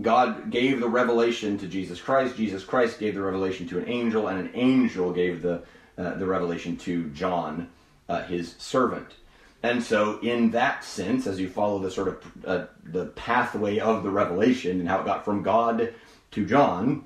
God 0.00 0.50
gave 0.50 0.80
the 0.80 0.88
revelation 0.88 1.58
to 1.58 1.66
Jesus 1.66 2.00
Christ. 2.00 2.36
Jesus 2.36 2.64
Christ 2.64 2.98
gave 2.98 3.14
the 3.14 3.22
revelation 3.22 3.68
to 3.68 3.78
an 3.78 3.88
angel, 3.88 4.28
and 4.28 4.40
an 4.40 4.50
angel 4.54 5.12
gave 5.12 5.42
the 5.42 5.62
uh, 5.98 6.14
the 6.14 6.26
revelation 6.26 6.76
to 6.78 7.10
John, 7.10 7.68
uh, 8.08 8.22
his 8.22 8.54
servant. 8.56 9.16
And 9.62 9.82
so, 9.82 10.18
in 10.20 10.50
that 10.52 10.84
sense, 10.84 11.26
as 11.26 11.38
you 11.38 11.48
follow 11.48 11.78
the 11.78 11.90
sort 11.90 12.08
of 12.08 12.44
uh, 12.46 12.66
the 12.84 13.06
pathway 13.06 13.78
of 13.78 14.02
the 14.02 14.10
revelation 14.10 14.80
and 14.80 14.88
how 14.88 15.00
it 15.00 15.06
got 15.06 15.24
from 15.24 15.42
God 15.42 15.92
to 16.30 16.46
John, 16.46 17.04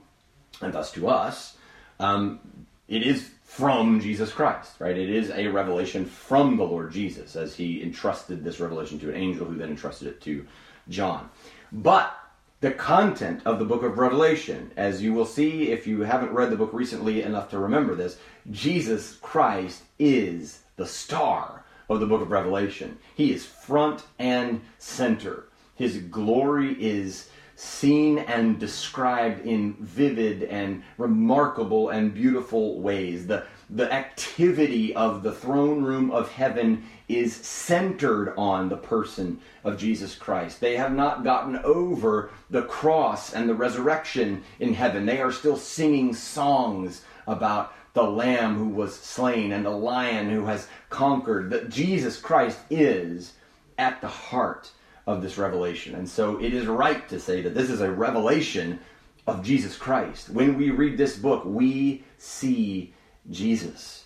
and 0.60 0.72
thus 0.72 0.92
to 0.92 1.08
us, 1.08 1.56
um, 1.98 2.38
it 2.86 3.02
is 3.02 3.30
from 3.42 4.00
Jesus 4.00 4.32
Christ, 4.32 4.74
right? 4.78 4.96
It 4.96 5.10
is 5.10 5.30
a 5.30 5.48
revelation 5.48 6.06
from 6.06 6.56
the 6.56 6.64
Lord 6.64 6.92
Jesus, 6.92 7.34
as 7.34 7.56
He 7.56 7.82
entrusted 7.82 8.44
this 8.44 8.60
revelation 8.60 9.00
to 9.00 9.10
an 9.10 9.16
angel, 9.16 9.46
who 9.46 9.56
then 9.56 9.70
entrusted 9.70 10.08
it 10.08 10.20
to 10.22 10.46
John. 10.88 11.30
But 11.72 12.16
the 12.64 12.70
content 12.70 13.42
of 13.44 13.58
the 13.58 13.64
book 13.66 13.82
of 13.82 13.98
Revelation. 13.98 14.70
As 14.74 15.02
you 15.02 15.12
will 15.12 15.26
see 15.26 15.70
if 15.70 15.86
you 15.86 16.00
haven't 16.00 16.32
read 16.32 16.50
the 16.50 16.56
book 16.56 16.72
recently 16.72 17.20
enough 17.20 17.50
to 17.50 17.58
remember 17.58 17.94
this, 17.94 18.16
Jesus 18.50 19.16
Christ 19.16 19.82
is 19.98 20.60
the 20.76 20.86
star 20.86 21.63
of 21.88 22.00
the 22.00 22.06
book 22.06 22.22
of 22.22 22.30
Revelation. 22.30 22.98
He 23.14 23.32
is 23.32 23.44
front 23.44 24.04
and 24.18 24.60
center. 24.78 25.48
His 25.74 25.98
glory 25.98 26.76
is 26.82 27.28
seen 27.56 28.18
and 28.18 28.58
described 28.58 29.46
in 29.46 29.74
vivid 29.74 30.42
and 30.44 30.82
remarkable 30.98 31.90
and 31.90 32.14
beautiful 32.14 32.80
ways. 32.80 33.26
The, 33.26 33.44
the 33.70 33.92
activity 33.92 34.94
of 34.94 35.22
the 35.22 35.32
throne 35.32 35.82
room 35.82 36.10
of 36.10 36.30
heaven 36.32 36.84
is 37.08 37.34
centered 37.34 38.34
on 38.36 38.68
the 38.68 38.76
person 38.76 39.40
of 39.62 39.78
Jesus 39.78 40.14
Christ. 40.14 40.60
They 40.60 40.76
have 40.76 40.92
not 40.92 41.22
gotten 41.22 41.56
over 41.58 42.30
the 42.50 42.62
cross 42.62 43.34
and 43.34 43.48
the 43.48 43.54
resurrection 43.54 44.42
in 44.58 44.74
heaven. 44.74 45.06
They 45.06 45.20
are 45.20 45.32
still 45.32 45.56
singing 45.56 46.14
songs 46.14 47.02
about 47.26 47.72
the 47.94 48.02
lamb 48.02 48.56
who 48.56 48.68
was 48.68 48.94
slain 48.94 49.52
and 49.52 49.64
the 49.64 49.70
lion 49.70 50.28
who 50.28 50.44
has 50.44 50.68
conquered. 50.90 51.50
That 51.50 51.70
Jesus 51.70 52.20
Christ 52.20 52.58
is 52.68 53.32
at 53.78 54.00
the 54.00 54.08
heart 54.08 54.70
of 55.06 55.22
this 55.22 55.38
revelation. 55.38 55.94
And 55.94 56.08
so 56.08 56.38
it 56.40 56.52
is 56.52 56.66
right 56.66 57.08
to 57.08 57.18
say 57.18 57.40
that 57.42 57.54
this 57.54 57.70
is 57.70 57.80
a 57.80 57.90
revelation 57.90 58.80
of 59.26 59.42
Jesus 59.42 59.76
Christ. 59.76 60.28
When 60.28 60.58
we 60.58 60.70
read 60.70 60.98
this 60.98 61.16
book, 61.16 61.44
we 61.44 62.04
see 62.18 62.92
Jesus. 63.30 64.04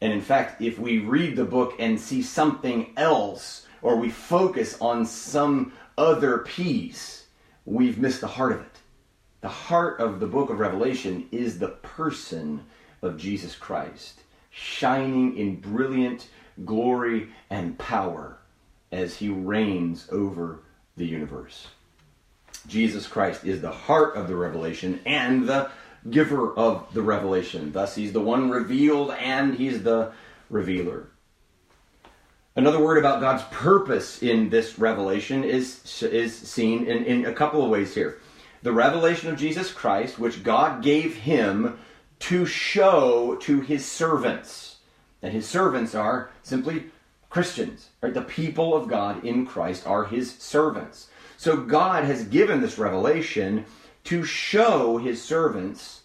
And 0.00 0.12
in 0.12 0.20
fact, 0.20 0.60
if 0.60 0.78
we 0.78 0.98
read 0.98 1.36
the 1.36 1.44
book 1.44 1.74
and 1.78 2.00
see 2.00 2.22
something 2.22 2.92
else, 2.96 3.66
or 3.80 3.96
we 3.96 4.10
focus 4.10 4.76
on 4.80 5.06
some 5.06 5.72
other 5.96 6.38
piece, 6.38 7.26
we've 7.64 7.98
missed 7.98 8.20
the 8.20 8.26
heart 8.26 8.52
of 8.52 8.60
it. 8.60 8.78
The 9.40 9.48
heart 9.48 10.00
of 10.00 10.20
the 10.20 10.26
book 10.26 10.50
of 10.50 10.58
Revelation 10.58 11.28
is 11.30 11.58
the 11.58 11.68
person 11.68 12.64
of 13.04 13.16
Jesus 13.16 13.54
Christ, 13.54 14.20
shining 14.50 15.36
in 15.36 15.60
brilliant 15.60 16.28
glory 16.64 17.28
and 17.50 17.78
power 17.78 18.38
as 18.92 19.16
he 19.16 19.28
reigns 19.28 20.08
over 20.10 20.60
the 20.96 21.06
universe. 21.06 21.66
Jesus 22.66 23.06
Christ 23.06 23.44
is 23.44 23.60
the 23.60 23.72
heart 23.72 24.16
of 24.16 24.28
the 24.28 24.36
revelation 24.36 25.00
and 25.04 25.48
the 25.48 25.70
giver 26.10 26.52
of 26.54 26.86
the 26.94 27.02
revelation. 27.02 27.72
Thus, 27.72 27.94
he's 27.94 28.12
the 28.12 28.20
one 28.20 28.50
revealed 28.50 29.10
and 29.12 29.54
he's 29.54 29.82
the 29.82 30.12
revealer. 30.50 31.08
Another 32.56 32.82
word 32.82 32.98
about 32.98 33.20
God's 33.20 33.42
purpose 33.50 34.22
in 34.22 34.48
this 34.48 34.78
revelation 34.78 35.42
is, 35.42 36.02
is 36.02 36.36
seen 36.36 36.86
in, 36.86 37.04
in 37.04 37.26
a 37.26 37.32
couple 37.32 37.64
of 37.64 37.70
ways 37.70 37.94
here. 37.94 38.20
The 38.62 38.72
revelation 38.72 39.28
of 39.28 39.38
Jesus 39.38 39.72
Christ, 39.72 40.18
which 40.18 40.44
God 40.44 40.82
gave 40.82 41.16
him 41.16 41.78
to 42.24 42.46
show 42.46 43.36
to 43.36 43.60
his 43.60 43.84
servants. 43.84 44.76
And 45.20 45.30
his 45.30 45.46
servants 45.46 45.94
are 45.94 46.30
simply 46.42 46.86
Christians, 47.28 47.90
right? 48.00 48.14
The 48.14 48.22
people 48.22 48.74
of 48.74 48.88
God 48.88 49.24
in 49.26 49.44
Christ 49.44 49.86
are 49.86 50.06
his 50.06 50.34
servants. 50.34 51.08
So 51.36 51.58
God 51.58 52.04
has 52.04 52.24
given 52.24 52.62
this 52.62 52.78
revelation 52.78 53.66
to 54.04 54.24
show 54.24 54.96
his 54.96 55.22
servants 55.22 56.02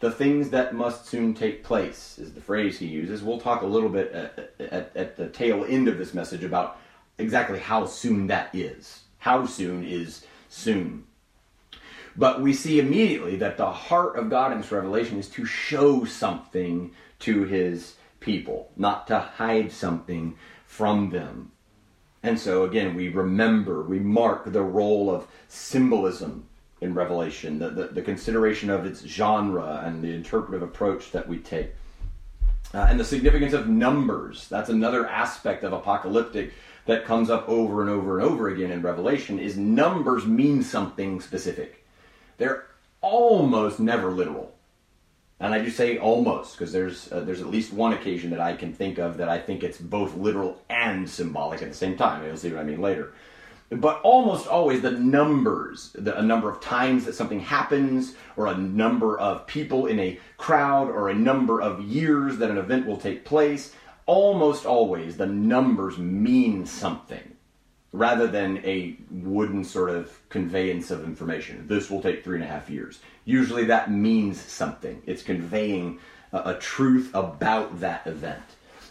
the 0.00 0.10
things 0.10 0.50
that 0.50 0.74
must 0.74 1.06
soon 1.06 1.34
take 1.34 1.62
place, 1.62 2.18
is 2.18 2.32
the 2.32 2.40
phrase 2.40 2.78
he 2.78 2.86
uses. 2.86 3.22
We'll 3.22 3.38
talk 3.38 3.62
a 3.62 3.66
little 3.66 3.90
bit 3.90 4.10
at, 4.10 4.54
at, 4.58 4.96
at, 4.96 5.16
the 5.16 5.28
tail 5.28 5.64
end 5.64 5.86
of 5.86 5.98
this 5.98 6.14
message 6.14 6.42
about 6.42 6.78
exactly 7.18 7.60
how 7.60 7.86
soon 7.86 8.26
that 8.28 8.52
is. 8.52 9.02
How 9.18 9.46
soon 9.46 9.84
is 9.84 10.24
soon. 10.48 11.04
But 12.16 12.40
we 12.40 12.52
see 12.52 12.80
immediately 12.80 13.36
that 13.36 13.56
the 13.56 13.70
heart 13.70 14.16
of 14.16 14.30
God 14.30 14.52
in 14.52 14.58
this 14.58 14.72
revelation 14.72 15.18
is 15.18 15.28
to 15.30 15.44
show 15.44 16.04
something 16.04 16.92
to 17.20 17.44
his 17.44 17.96
people, 18.18 18.70
not 18.76 19.06
to 19.08 19.18
hide 19.18 19.72
something 19.72 20.36
from 20.66 21.10
them. 21.10 21.52
And 22.22 22.38
so, 22.38 22.64
again, 22.64 22.94
we 22.94 23.08
remember, 23.08 23.82
we 23.82 23.98
mark 23.98 24.52
the 24.52 24.62
role 24.62 25.08
of 25.08 25.26
symbolism 25.48 26.46
in 26.80 26.94
Revelation, 26.94 27.58
the, 27.58 27.70
the, 27.70 27.86
the 27.88 28.02
consideration 28.02 28.70
of 28.70 28.84
its 28.84 29.02
genre 29.02 29.82
and 29.84 30.02
the 30.02 30.14
interpretive 30.14 30.62
approach 30.62 31.12
that 31.12 31.28
we 31.28 31.38
take. 31.38 31.70
Uh, 32.72 32.86
and 32.88 33.00
the 33.00 33.04
significance 33.04 33.52
of 33.52 33.68
numbers. 33.68 34.48
That's 34.48 34.70
another 34.70 35.06
aspect 35.08 35.64
of 35.64 35.72
apocalyptic 35.72 36.52
that 36.86 37.04
comes 37.04 37.30
up 37.30 37.48
over 37.48 37.80
and 37.82 37.90
over 37.90 38.18
and 38.18 38.28
over 38.28 38.48
again 38.48 38.70
in 38.70 38.82
Revelation 38.82 39.38
is 39.38 39.56
numbers 39.56 40.26
mean 40.26 40.62
something 40.62 41.20
specific. 41.20 41.79
They're 42.40 42.66
almost 43.00 43.78
never 43.78 44.10
literal 44.10 44.52
and 45.40 45.54
I 45.54 45.58
do 45.58 45.70
say 45.70 45.96
almost 45.96 46.52
because 46.56 46.70
there's 46.70 47.10
uh, 47.10 47.20
there's 47.20 47.40
at 47.40 47.46
least 47.46 47.72
one 47.72 47.94
occasion 47.94 48.30
that 48.30 48.40
I 48.40 48.54
can 48.54 48.74
think 48.74 48.98
of 48.98 49.16
that 49.16 49.28
I 49.28 49.38
think 49.38 49.62
it's 49.62 49.78
both 49.78 50.14
literal 50.14 50.60
and 50.68 51.08
symbolic 51.08 51.62
at 51.62 51.68
the 51.68 51.74
same 51.74 51.96
time. 51.96 52.24
You'll 52.24 52.36
see 52.36 52.52
what 52.52 52.60
I 52.60 52.64
mean 52.64 52.82
later. 52.82 53.14
But 53.70 54.02
almost 54.02 54.48
always 54.48 54.82
the 54.82 54.90
numbers, 54.90 55.92
the, 55.94 56.18
a 56.18 56.22
number 56.22 56.50
of 56.50 56.60
times 56.60 57.04
that 57.04 57.14
something 57.14 57.40
happens, 57.40 58.16
or 58.36 58.48
a 58.48 58.56
number 58.56 59.18
of 59.18 59.46
people 59.46 59.86
in 59.86 59.98
a 60.00 60.18
crowd, 60.36 60.90
or 60.90 61.08
a 61.08 61.14
number 61.14 61.62
of 61.62 61.80
years 61.80 62.36
that 62.38 62.50
an 62.50 62.58
event 62.58 62.86
will 62.86 62.96
take 62.96 63.24
place, 63.24 63.72
almost 64.06 64.66
always 64.66 65.16
the 65.16 65.26
numbers 65.26 65.98
mean 65.98 66.66
something 66.66 67.36
rather 67.92 68.26
than 68.26 68.58
a 68.58 68.96
wooden 69.10 69.64
sort 69.64 69.90
of 69.90 70.16
conveyance 70.28 70.90
of 70.90 71.04
information. 71.04 71.66
This 71.66 71.90
will 71.90 72.00
take 72.00 72.22
three 72.22 72.36
and 72.36 72.44
a 72.44 72.46
half 72.46 72.70
years. 72.70 73.00
Usually 73.24 73.64
that 73.64 73.90
means 73.90 74.40
something. 74.40 75.02
It's 75.06 75.22
conveying 75.22 75.98
a, 76.32 76.50
a 76.50 76.54
truth 76.58 77.10
about 77.14 77.80
that 77.80 78.06
event. 78.06 78.42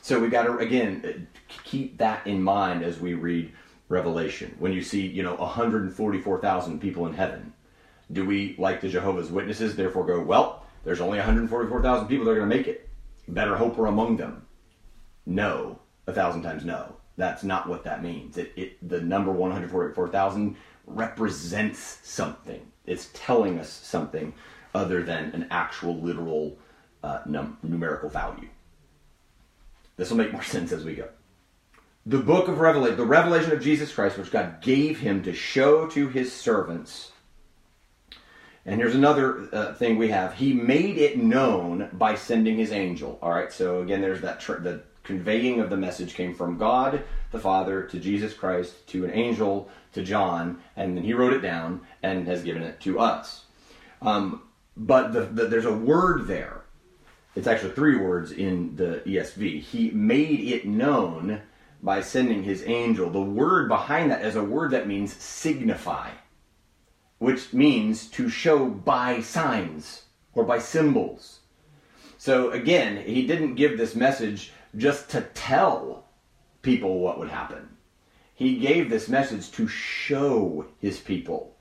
So 0.01 0.19
we 0.19 0.29
got 0.29 0.43
to 0.43 0.57
again 0.57 1.03
uh, 1.05 1.37
keep 1.63 1.97
that 1.99 2.25
in 2.27 2.41
mind 2.41 2.83
as 2.83 2.99
we 2.99 3.13
read 3.13 3.53
Revelation. 3.89 4.55
When 4.59 4.73
you 4.73 4.81
see, 4.81 5.05
you 5.05 5.23
know, 5.23 5.35
144,000 5.35 6.79
people 6.79 7.07
in 7.07 7.13
heaven, 7.13 7.53
do 8.11 8.25
we, 8.25 8.55
like 8.57 8.81
the 8.81 8.89
Jehovah's 8.89 9.31
Witnesses, 9.31 9.75
therefore 9.75 10.05
go, 10.05 10.21
well, 10.21 10.65
there's 10.83 11.01
only 11.01 11.17
144,000 11.17 12.07
people 12.07 12.25
that 12.25 12.31
are 12.31 12.35
going 12.35 12.49
to 12.49 12.55
make 12.55 12.67
it. 12.67 12.89
Better 13.27 13.55
hope 13.55 13.77
we're 13.77 13.87
among 13.87 14.17
them. 14.17 14.45
No, 15.25 15.79
a 16.07 16.13
thousand 16.13 16.43
times 16.43 16.65
no. 16.65 16.98
That's 17.19 17.43
not 17.43 17.67
what 17.67 17.83
that 17.83 18.01
means. 18.01 18.37
It, 18.37 18.53
it 18.55 18.89
the 18.89 19.01
number 19.01 19.29
144,000 19.29 20.55
represents 20.87 21.99
something. 22.01 22.65
It's 22.85 23.09
telling 23.13 23.59
us 23.59 23.69
something 23.69 24.33
other 24.73 25.03
than 25.03 25.25
an 25.33 25.47
actual 25.51 25.99
literal 25.99 26.57
uh, 27.03 27.19
num- 27.25 27.57
numerical 27.61 28.07
value. 28.07 28.47
This 29.97 30.09
will 30.09 30.17
make 30.17 30.31
more 30.31 30.43
sense 30.55 30.71
as 30.71 30.85
we 30.85 30.95
go. 30.95 31.09
The 32.05 32.19
book 32.19 32.47
of 32.47 32.61
Revelation, 32.61 32.95
the 32.95 33.05
revelation 33.05 33.51
of 33.51 33.61
Jesus 33.61 33.93
Christ, 33.93 34.17
which 34.17 34.31
God 34.31 34.61
gave 34.61 35.01
him 35.01 35.21
to 35.23 35.33
show 35.33 35.87
to 35.87 36.07
his 36.07 36.31
servants. 36.31 37.11
And 38.65 38.79
here's 38.79 38.95
another 38.95 39.49
uh, 39.51 39.73
thing 39.73 39.97
we 39.97 40.07
have. 40.07 40.35
He 40.35 40.53
made 40.53 40.97
it 40.97 41.17
known 41.17 41.89
by 41.91 42.15
sending 42.15 42.55
his 42.55 42.71
angel. 42.71 43.19
All 43.21 43.31
right, 43.31 43.51
so 43.51 43.81
again, 43.81 43.99
there's 43.99 44.21
that 44.21 44.39
tr- 44.39 44.53
the 44.53 44.83
conveying 45.09 45.59
of 45.59 45.69
the 45.69 45.77
message 45.77 46.13
came 46.13 46.33
from 46.33 46.57
God 46.57 47.03
the 47.31 47.39
Father 47.39 47.83
to 47.83 47.99
Jesus 47.99 48.33
Christ 48.33 48.87
to 48.89 49.05
an 49.05 49.11
angel 49.11 49.69
to 49.93 50.03
John, 50.03 50.61
and 50.75 50.95
then 50.95 51.03
he 51.03 51.13
wrote 51.13 51.33
it 51.33 51.41
down 51.41 51.81
and 52.03 52.27
has 52.27 52.43
given 52.43 52.63
it 52.63 52.79
to 52.81 52.99
us. 52.99 53.45
Um, 54.01 54.43
but 54.77 55.11
the, 55.11 55.21
the, 55.21 55.47
there's 55.47 55.65
a 55.65 55.73
word 55.73 56.27
there 56.27 56.59
it's 57.35 57.47
actually 57.47 57.71
three 57.71 57.95
words 57.95 58.31
in 58.31 58.75
the 58.75 59.01
ESV. 59.05 59.61
He 59.61 59.91
made 59.91 60.41
it 60.41 60.65
known 60.65 61.41
by 61.81 62.01
sending 62.01 62.43
his 62.43 62.63
angel. 62.65 63.09
The 63.09 63.21
word 63.21 63.69
behind 63.69 64.11
that 64.11 64.25
is 64.25 64.35
a 64.35 64.43
word 64.43 64.71
that 64.71 64.87
means 64.87 65.13
signify, 65.13 66.09
which 67.19 67.53
means 67.53 68.07
to 68.07 68.29
show 68.29 68.65
by 68.67 69.21
signs 69.21 70.03
or 70.33 70.43
by 70.43 70.59
symbols. 70.59 71.39
So 72.17 72.51
again, 72.51 72.97
he 72.97 73.25
didn't 73.25 73.55
give 73.55 73.77
this 73.77 73.95
message 73.95 74.51
just 74.75 75.09
to 75.09 75.21
tell 75.33 76.05
people 76.61 76.99
what 76.99 77.19
would 77.19 77.29
happen. 77.29 77.69
He 78.33 78.57
gave 78.57 78.89
this 78.89 79.09
message 79.09 79.51
to 79.51 79.67
show 79.67 80.65
his 80.79 80.99
people 80.99 81.55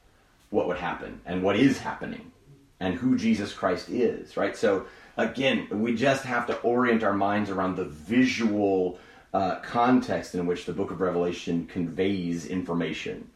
what 0.51 0.69
would 0.69 0.79
happen 0.79 1.21
and 1.27 1.43
what 1.43 1.57
is 1.57 1.79
happening 1.79 2.33
and 2.81 2.95
who 2.95 3.17
Jesus 3.17 3.53
Christ 3.53 3.89
is, 3.89 4.37
right? 4.37 4.57
So 4.57 4.87
again, 5.17 5.67
we 5.71 5.95
just 5.95 6.25
have 6.25 6.47
to 6.47 6.59
orient 6.61 7.03
our 7.03 7.13
minds 7.13 7.51
around 7.51 7.77
the 7.77 7.85
visual 7.85 8.99
uh, 9.35 9.57
context 9.57 10.35
in 10.35 10.47
which 10.47 10.65
the 10.65 10.73
book 10.73 10.91
of 10.91 11.01
Revelation 11.01 11.67
conveys 11.67 12.47
information. 12.47 13.29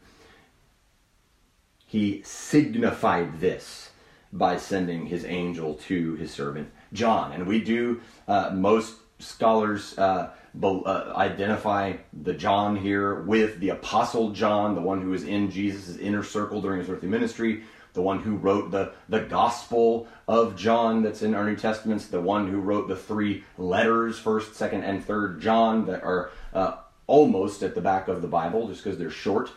He 1.85 2.23
signified 2.23 3.39
this 3.39 3.91
by 4.31 4.57
sending 4.57 5.05
his 5.05 5.25
angel 5.25 5.75
to 5.75 6.15
his 6.15 6.31
servant 6.31 6.71
John. 6.91 7.33
And 7.33 7.45
we 7.45 7.61
do, 7.61 8.01
uh, 8.27 8.51
most 8.53 8.95
scholars 9.25 9.97
uh, 9.97 10.31
be, 10.59 10.81
uh, 10.85 11.13
identify 11.15 11.93
the 12.21 12.33
John 12.33 12.75
here 12.75 13.21
with 13.21 13.59
the 13.59 13.69
Apostle 13.69 14.31
John, 14.31 14.75
the 14.75 14.81
one 14.81 15.01
who 15.01 15.09
was 15.09 15.23
in 15.23 15.49
Jesus' 15.49 15.97
inner 15.97 16.23
circle 16.23 16.61
during 16.61 16.79
his 16.79 16.89
earthly 16.89 17.09
ministry 17.09 17.63
the 17.93 18.01
one 18.01 18.19
who 18.19 18.35
wrote 18.35 18.71
the, 18.71 18.91
the 19.07 19.21
Gospel 19.21 20.07
of 20.27 20.55
John 20.55 21.03
that's 21.03 21.21
in 21.21 21.35
our 21.35 21.45
New 21.45 21.55
Testaments, 21.55 22.07
the 22.07 22.21
one 22.21 22.49
who 22.49 22.59
wrote 22.59 22.87
the 22.87 22.95
three 22.95 23.43
letters, 23.57 24.19
1st, 24.19 24.71
2nd, 24.71 24.83
and 24.83 25.05
3rd 25.05 25.39
John, 25.39 25.85
that 25.85 26.03
are 26.03 26.31
uh, 26.53 26.77
almost 27.07 27.63
at 27.63 27.75
the 27.75 27.81
back 27.81 28.07
of 28.07 28.21
the 28.21 28.27
Bible 28.27 28.67
just 28.67 28.83
because 28.83 28.97
they're 28.97 29.11
short. 29.11 29.51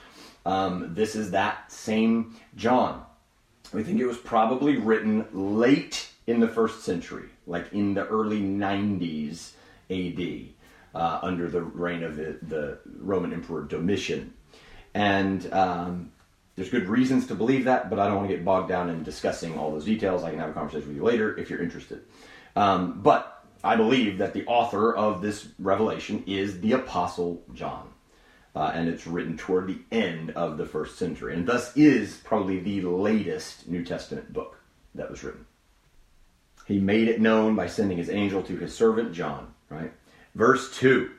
Um, 0.44 0.94
this 0.94 1.16
is 1.16 1.30
that 1.32 1.72
same 1.72 2.36
John. 2.56 3.04
We 3.72 3.82
think 3.82 3.98
it 3.98 4.06
was 4.06 4.18
probably 4.18 4.76
written 4.76 5.26
late 5.32 6.10
in 6.26 6.40
the 6.40 6.48
first 6.48 6.84
century, 6.84 7.28
like 7.46 7.72
in 7.72 7.94
the 7.94 8.06
early 8.06 8.40
90s 8.40 9.52
AD, 9.90 10.48
uh, 10.94 11.18
under 11.22 11.48
the 11.48 11.62
reign 11.62 12.02
of 12.02 12.16
the, 12.16 12.38
the 12.42 12.78
Roman 12.98 13.32
Emperor 13.32 13.64
Domitian. 13.64 14.32
And 14.94 15.52
um, 15.52 16.12
there's 16.56 16.70
good 16.70 16.88
reasons 16.88 17.26
to 17.26 17.34
believe 17.34 17.64
that, 17.64 17.90
but 17.90 17.98
I 17.98 18.06
don't 18.06 18.16
want 18.16 18.30
to 18.30 18.34
get 18.34 18.44
bogged 18.44 18.68
down 18.68 18.88
in 18.88 19.02
discussing 19.02 19.58
all 19.58 19.70
those 19.70 19.84
details. 19.84 20.24
I 20.24 20.30
can 20.30 20.38
have 20.38 20.50
a 20.50 20.54
conversation 20.54 20.88
with 20.88 20.96
you 20.96 21.04
later 21.04 21.36
if 21.38 21.50
you're 21.50 21.62
interested. 21.62 22.02
Um, 22.56 23.02
but 23.02 23.44
I 23.62 23.76
believe 23.76 24.18
that 24.18 24.32
the 24.32 24.46
author 24.46 24.94
of 24.94 25.20
this 25.20 25.48
revelation 25.58 26.24
is 26.26 26.60
the 26.60 26.72
Apostle 26.72 27.42
John. 27.52 27.90
Uh, 28.54 28.72
and 28.74 28.88
it's 28.88 29.06
written 29.06 29.36
toward 29.36 29.66
the 29.66 29.78
end 29.92 30.30
of 30.30 30.56
the 30.56 30.64
first 30.64 30.98
century, 30.98 31.34
and 31.34 31.46
thus 31.46 31.76
is 31.76 32.16
probably 32.24 32.58
the 32.58 32.80
latest 32.80 33.68
New 33.68 33.84
Testament 33.84 34.32
book 34.32 34.58
that 34.94 35.10
was 35.10 35.22
written. 35.22 35.44
He 36.66 36.80
made 36.80 37.08
it 37.08 37.20
known 37.20 37.54
by 37.54 37.66
sending 37.66 37.98
his 37.98 38.08
angel 38.08 38.42
to 38.44 38.56
his 38.56 38.74
servant 38.74 39.12
John, 39.12 39.52
right? 39.70 39.92
Verse 40.34 40.76
2 40.76 41.10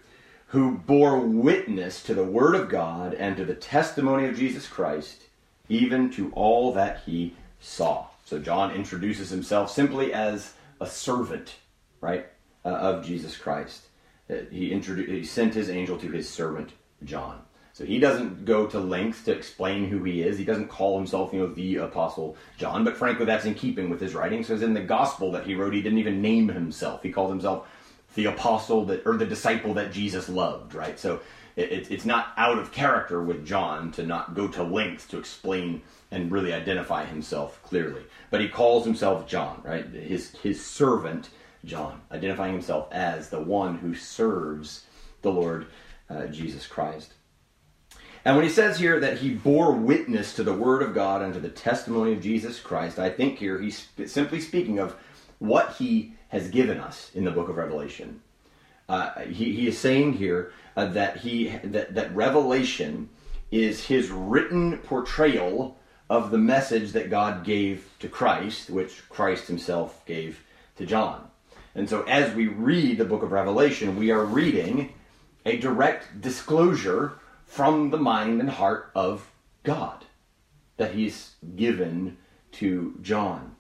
who 0.48 0.78
bore 0.78 1.20
witness 1.20 2.02
to 2.04 2.14
the 2.14 2.24
word 2.24 2.56
of 2.56 2.70
God 2.70 3.14
and 3.14 3.36
to 3.36 3.44
the 3.44 3.54
testimony 3.54 4.28
of 4.28 4.38
Jesus 4.38 4.68
Christ, 4.68 5.24
even 5.68 6.10
to 6.12 6.32
all 6.34 6.72
that 6.74 7.02
he 7.06 7.36
saw. 7.60 8.08
So 8.24 8.40
John 8.40 8.72
introduces 8.72 9.30
himself 9.30 9.72
simply 9.72 10.14
as 10.14 10.54
a 10.80 10.88
servant, 10.88 11.56
right, 12.00 12.28
uh, 12.64 12.70
of 12.70 13.06
Jesus 13.06 13.36
Christ. 13.36 13.88
Uh, 14.30 14.36
he, 14.50 14.72
introduced, 14.72 15.10
he 15.10 15.26
sent 15.26 15.54
his 15.54 15.70
angel 15.70 15.98
to 15.98 16.10
his 16.10 16.30
servant 16.30 16.72
John. 17.04 17.42
So 17.74 17.86
he 17.86 18.00
doesn't 18.00 18.46
go 18.46 18.66
to 18.68 18.80
lengths 18.80 19.24
to 19.26 19.34
explain 19.34 19.88
who 19.88 20.04
he 20.04 20.24
is. 20.24 20.38
He 20.38 20.46
doesn't 20.46 20.70
call 20.70 20.98
himself, 20.98 21.32
you 21.32 21.40
know, 21.40 21.48
the 21.48 21.76
apostle 21.76 22.36
John. 22.58 22.84
But 22.84 22.98
frankly, 22.98 23.26
that's 23.26 23.46
in 23.46 23.54
keeping 23.54 23.90
with 23.90 24.02
his 24.02 24.16
writings. 24.16 24.48
Because 24.48 24.64
in 24.64 24.74
the 24.74 24.82
gospel 24.82 25.32
that 25.34 25.46
he 25.46 25.54
wrote, 25.54 25.74
he 25.74 25.82
didn't 25.82 26.00
even 26.00 26.22
name 26.22 26.48
himself. 26.48 27.04
He 27.04 27.12
called 27.12 27.30
himself 27.30 27.68
the 28.16 28.26
apostle 28.26 28.86
that 28.86 29.06
or 29.06 29.18
the 29.18 29.26
disciple 29.26 29.74
that 29.76 29.92
Jesus 29.92 30.30
loved, 30.30 30.74
right? 30.74 31.00
So 31.00 31.22
it, 31.56 31.92
it's 31.92 32.06
not 32.06 32.34
out 32.38 32.60
of 32.60 32.72
character 32.72 33.22
with 33.22 33.46
John 33.46 33.92
to 33.94 34.06
not 34.06 34.36
go 34.36 34.48
to 34.48 34.64
lengths 34.64 35.08
to 35.08 35.18
explain 35.18 35.82
and 36.12 36.32
really 36.32 36.54
identify 36.54 37.06
himself 37.06 37.62
clearly. 37.64 38.04
But 38.30 38.42
he 38.42 38.48
calls 38.48 38.86
himself 38.86 39.28
John, 39.28 39.62
right? 39.64 39.86
His 39.86 40.32
his 40.38 40.64
servant 40.64 41.30
John, 41.66 42.02
identifying 42.12 42.54
himself 42.54 42.88
as 42.92 43.30
the 43.30 43.42
one 43.42 43.78
who 43.78 43.94
serves 43.94 44.86
the 45.22 45.32
Lord 45.32 45.68
uh, 46.10 46.28
Jesus 46.28 46.66
Christ. 46.66 47.14
And 48.24 48.36
when 48.36 48.46
he 48.46 48.52
says 48.52 48.78
here 48.78 49.00
that 49.00 49.20
he 49.20 49.34
bore 49.34 49.72
witness 49.72 50.34
to 50.36 50.44
the 50.44 50.54
word 50.54 50.82
of 50.82 50.94
God 50.94 51.22
and 51.22 51.34
to 51.34 51.40
the 51.40 51.50
testimony 51.50 52.14
of 52.14 52.22
Jesus 52.22 52.60
Christ, 52.60 53.00
I 53.00 53.10
think 53.10 53.40
here 53.40 53.60
he's 53.60 53.88
simply 54.06 54.42
speaking 54.42 54.80
of 54.80 54.96
what 55.40 55.76
he 55.76 56.14
has 56.30 56.50
given 56.50 56.80
us 56.80 57.12
in 57.14 57.24
the 57.24 57.32
book 57.32 57.50
of 57.50 57.58
Revelation. 57.58 58.22
Uh, 58.90 59.22
he, 59.22 59.54
he 59.54 59.68
is 59.68 59.78
saying 59.78 60.14
here 60.14 60.52
uh, 60.76 60.86
that 60.86 61.18
he 61.18 61.50
that, 61.64 61.94
that 61.96 62.16
revelation 62.16 63.10
is 63.52 63.86
his 63.86 64.10
written 64.10 64.78
portrayal 64.80 65.78
of 66.10 66.32
the 66.32 66.38
message 66.38 66.94
that 66.94 67.10
God 67.10 67.44
gave 67.44 67.90
to 68.00 68.08
Christ, 68.08 68.70
which 68.70 69.08
Christ 69.10 69.48
himself 69.48 70.06
gave 70.06 70.44
to 70.78 70.86
John. 70.86 71.28
And 71.76 71.90
so 71.90 72.04
as 72.04 72.34
we 72.34 72.48
read 72.48 72.98
the 72.98 73.06
book 73.06 73.24
of 73.24 73.32
Revelation, 73.32 73.98
we 73.98 74.12
are 74.12 74.24
reading 74.24 74.94
a 75.46 75.58
direct 75.58 76.22
disclosure 76.22 77.20
from 77.46 77.90
the 77.90 77.98
mind 77.98 78.40
and 78.40 78.50
heart 78.50 78.92
of 78.96 79.30
God 79.64 80.06
that 80.78 80.94
he's 80.94 81.36
given 81.56 82.18
to 82.54 82.98
John. 83.02 83.57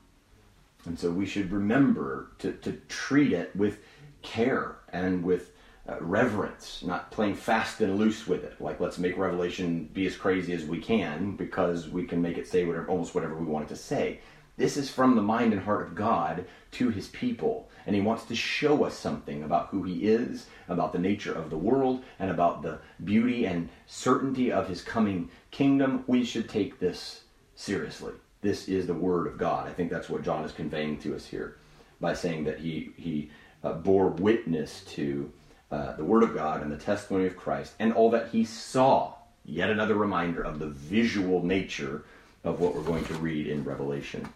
And 0.88 0.98
so 0.98 1.12
we 1.12 1.26
should 1.26 1.52
remember 1.52 2.32
to, 2.40 2.54
to 2.54 2.72
treat 2.88 3.34
it 3.34 3.54
with 3.56 3.80
care 4.22 4.78
and 4.90 5.22
with 5.22 5.52
uh, 5.88 5.98
reverence, 6.00 6.82
not 6.82 7.12
playing 7.12 7.36
fast 7.36 7.82
and 7.82 7.98
loose 7.98 8.26
with 8.26 8.46
it. 8.46 8.60
Like, 8.62 8.80
let's 8.80 8.98
make 8.98 9.18
Revelation 9.18 9.90
be 9.94 10.06
as 10.08 10.16
crazy 10.16 10.54
as 10.54 10.66
we 10.66 10.80
can 10.80 11.36
because 11.36 11.90
we 11.90 12.06
can 12.06 12.22
make 12.22 12.38
it 12.38 12.48
say 12.48 12.64
whatever, 12.64 12.88
almost 12.88 13.14
whatever 13.14 13.36
we 13.36 13.46
want 13.46 13.66
it 13.66 13.70
to 13.70 13.76
say. 13.76 14.22
This 14.56 14.78
is 14.78 14.90
from 14.90 15.16
the 15.16 15.22
mind 15.22 15.54
and 15.54 15.62
heart 15.62 15.86
of 15.86 15.94
God 15.94 16.46
to 16.72 16.90
his 16.90 17.10
people. 17.10 17.70
And 17.86 17.96
he 17.96 18.02
wants 18.02 18.24
to 18.26 18.36
show 18.36 18.86
us 18.86 18.98
something 18.98 19.44
about 19.44 19.68
who 19.68 19.84
he 19.84 20.08
is, 20.08 20.48
about 20.68 20.94
the 20.94 21.00
nature 21.00 21.34
of 21.34 21.50
the 21.50 21.58
world, 21.58 22.04
and 22.18 22.32
about 22.32 22.62
the 22.62 22.80
beauty 23.04 23.46
and 23.46 23.70
certainty 23.86 24.52
of 24.52 24.68
his 24.68 24.82
coming 24.82 25.30
kingdom. 25.52 26.06
We 26.08 26.24
should 26.24 26.50
take 26.50 26.80
this 26.80 27.24
seriously. 27.56 28.14
This 28.42 28.68
is 28.68 28.88
the 28.88 28.94
word 28.94 29.28
of 29.28 29.38
God. 29.38 29.68
I 29.68 29.74
think 29.74 29.90
that's 29.90 30.10
what 30.10 30.24
John 30.24 30.44
is 30.44 30.52
conveying 30.52 31.00
to 31.00 31.16
us 31.16 31.26
here 31.26 31.58
by 32.00 32.14
saying 32.14 32.44
that 32.46 32.60
he, 32.60 32.92
he 32.98 33.32
uh, 33.64 33.74
bore 33.74 34.08
witness 34.10 34.84
to 34.86 35.32
uh, 35.72 35.96
the 35.96 36.04
Word 36.04 36.24
of 36.24 36.34
God 36.34 36.62
and 36.62 36.72
the 36.72 36.78
testimony 36.78 37.26
of 37.28 37.36
Christ 37.36 37.74
and 37.80 37.92
all 37.94 38.10
that 38.12 38.30
he 38.30 38.46
saw. 38.46 39.14
Yet 39.46 39.70
another 39.70 39.96
reminder 39.96 40.42
of 40.42 40.60
the 40.60 40.68
visual 40.68 41.44
nature 41.44 42.06
of 42.44 42.60
what 42.60 42.76
we're 42.76 42.84
going 42.84 43.06
to 43.06 43.14
read 43.16 43.48
in 43.48 43.64
Revelation. 43.64 44.28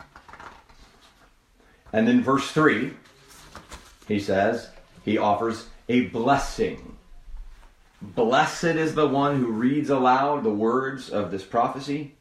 And 1.93 2.07
then 2.07 2.23
verse 2.23 2.49
3, 2.51 2.93
he 4.07 4.19
says, 4.19 4.69
he 5.03 5.17
offers 5.17 5.67
a 5.89 6.01
blessing. 6.07 6.97
Blessed 8.01 8.63
is 8.63 8.95
the 8.95 9.07
one 9.07 9.37
who 9.39 9.47
reads 9.51 9.89
aloud 9.89 10.43
the 10.43 10.49
words 10.49 11.09
of 11.09 11.31
this 11.31 11.43
prophecy, 11.43 12.15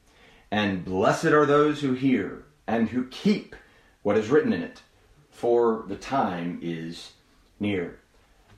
and 0.51 0.85
blessed 0.85 1.27
are 1.27 1.47
those 1.47 1.81
who 1.81 1.93
hear 1.93 2.45
and 2.67 2.89
who 2.89 3.07
keep 3.07 3.55
what 4.03 4.17
is 4.17 4.29
written 4.29 4.53
in 4.53 4.63
it 4.63 4.83
for 5.31 5.85
the 5.89 5.97
time 5.97 6.59
is 6.63 7.13
near. 7.59 7.99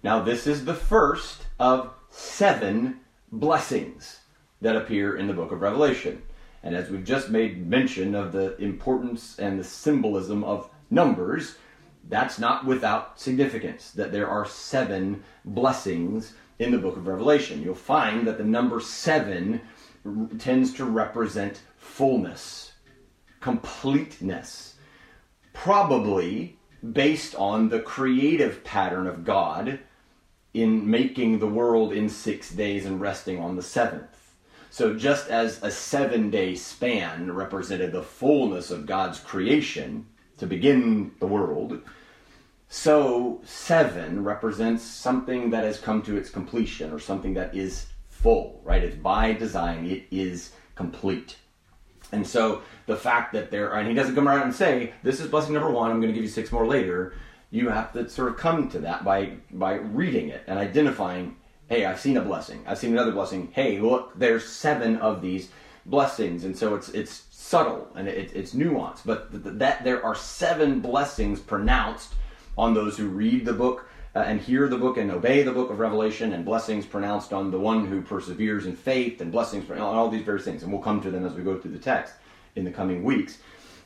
Now, 0.03 0.21
this 0.21 0.47
is 0.47 0.65
the 0.65 0.75
first 0.75 1.47
of 1.59 1.93
seven 2.11 3.01
blessings 3.31 4.21
that 4.61 4.77
appear 4.77 5.17
in 5.17 5.27
the 5.27 5.35
book 5.35 5.53
of 5.53 5.61
Revelation. 5.61 6.23
And 6.63 6.75
as 6.75 6.91
we've 6.91 7.05
just 7.05 7.31
made 7.31 7.67
mention 7.67 8.15
of 8.15 8.33
the 8.33 8.57
importance 8.57 9.39
and 9.39 9.59
the 9.59 9.65
symbolism 9.65 10.45
of 10.45 10.71
numbers, 10.91 11.57
that's 12.09 12.39
not 12.39 12.65
without 12.65 13.21
significance, 13.21 13.91
that 13.93 14.13
there 14.13 14.29
are 14.29 14.47
seven 14.47 15.23
blessings 15.45 16.35
in 16.59 16.71
the 16.71 16.79
book 16.79 16.97
of 16.97 17.07
Revelation. 17.07 17.63
You'll 17.63 17.75
find 17.75 18.27
that 18.27 18.39
the 18.39 18.45
number 18.45 18.81
seven 18.81 19.61
tends 20.39 20.73
to 20.75 20.85
represent 20.85 21.61
fullness, 21.93 22.73
completeness, 23.41 24.77
probably 25.53 26.57
based 26.93 27.35
on 27.35 27.69
the 27.69 27.81
creative 27.81 28.65
pattern 28.65 29.07
of 29.07 29.25
God 29.25 29.79
in 30.55 30.91
making 30.91 31.39
the 31.39 31.47
world 31.47 31.93
in 31.93 32.09
six 32.09 32.51
days 32.51 32.87
and 32.87 32.99
resting 32.99 33.39
on 33.39 33.57
the 33.57 33.63
seventh. 33.63 34.33
So, 34.71 34.95
just 34.95 35.29
as 35.29 35.63
a 35.63 35.71
seven 35.71 36.31
day 36.31 36.55
span 36.55 37.31
represented 37.31 37.93
the 37.93 38.03
fullness 38.03 38.71
of 38.71 38.87
God's 38.87 39.21
creation 39.21 40.07
to 40.39 40.47
begin 40.47 41.13
the 41.21 41.27
world, 41.27 41.83
so 42.71 43.43
seven 43.45 44.25
represents 44.25 44.83
something 44.83 45.51
that 45.51 45.65
has 45.65 45.79
come 45.79 46.01
to 46.03 46.17
its 46.17 46.31
completion 46.31 46.91
or 46.91 46.99
something 46.99 47.35
that 47.35 47.55
is 47.55 47.89
full, 48.09 48.63
right? 48.65 48.83
It's 48.83 48.97
by 48.97 49.35
design, 49.35 49.85
it 49.85 50.05
is 50.11 50.53
complete. 50.75 51.37
And 52.13 52.27
so 52.27 52.63
the 52.87 52.97
fact 52.97 53.33
that 53.33 53.51
there, 53.51 53.73
and 53.75 53.89
he 53.89 53.95
doesn't 53.95 54.15
come 54.15 54.29
around 54.29 54.43
and 54.43 54.55
say, 54.55 54.93
this 55.03 55.19
is 55.19 55.29
blessing 55.29 55.55
number 55.55 55.71
one, 55.71 55.91
I'm 55.91 56.01
going 56.01 56.13
to 56.13 56.15
give 56.15 56.25
you 56.25 56.31
six 56.31 56.53
more 56.53 56.67
later. 56.67 57.15
You 57.51 57.71
have 57.71 57.93
to 57.95 58.09
sort 58.09 58.29
of 58.29 58.37
come 58.37 58.69
to 58.71 58.79
that 58.81 59.05
by, 59.05 59.33
by 59.51 59.75
reading 59.75 60.29
it 60.29 60.45
and 60.47 60.59
identifying, 60.59 61.37
hey, 61.69 61.85
I've 61.85 62.01
seen 62.01 62.17
a 62.17 62.23
blessing. 62.23 62.63
I've 62.67 62.79
seen 62.79 62.93
another 62.93 63.13
blessing. 63.13 63.51
Hey, 63.53 63.81
look, 63.81 64.19
there's 64.19 64.47
seven 64.47 64.97
of 64.99 65.23
these 65.23 65.51
blessings. 65.87 66.45
And 66.45 66.57
so 66.57 66.75
it's, 66.75 66.91
it's 66.91 67.25
subtle 67.31 67.89
and 67.95 68.09
it, 68.09 68.31
it's 68.35 68.55
nuanced, 68.55 69.03
but 69.05 69.31
th- 69.31 69.57
that 69.59 69.85
there 69.85 70.05
are 70.05 70.15
seven 70.15 70.81
blessings 70.81 71.41
pronounced 71.41 72.15
on 72.57 72.75
those 72.75 72.97
who 72.97 73.09
read 73.09 73.45
the 73.45 73.53
book 73.53 73.89
uh, 74.15 74.21
and 74.21 74.41
hear 74.41 74.69
the 74.69 74.77
book 74.77 74.97
and 74.99 75.11
obey 75.11 75.43
the 75.43 75.53
book 75.53 75.71
of 75.71 75.79
Revelation, 75.79 76.33
and 76.33 76.45
blessings 76.45 76.87
pronounced 76.87 77.33
on 77.33 77.51
the 77.51 77.59
one 77.59 77.87
who 77.87 78.03
perseveres 78.03 78.67
in 78.67 78.77
faith, 78.77 79.21
and 79.21 79.33
blessings 79.33 79.71
on 79.71 79.79
all 79.79 80.09
these 80.09 80.25
various 80.25 80.45
things. 80.45 80.63
And 80.63 80.73
we'll 80.73 80.83
come 80.83 81.01
to 81.03 81.11
them 81.11 81.25
as 81.25 81.35
we 81.35 81.43
go 81.43 81.59
through 81.59 81.73
the 81.73 81.79
text 81.79 82.15
in 82.57 82.65
the 82.65 82.71
coming 82.71 83.05
weeks. 83.05 83.39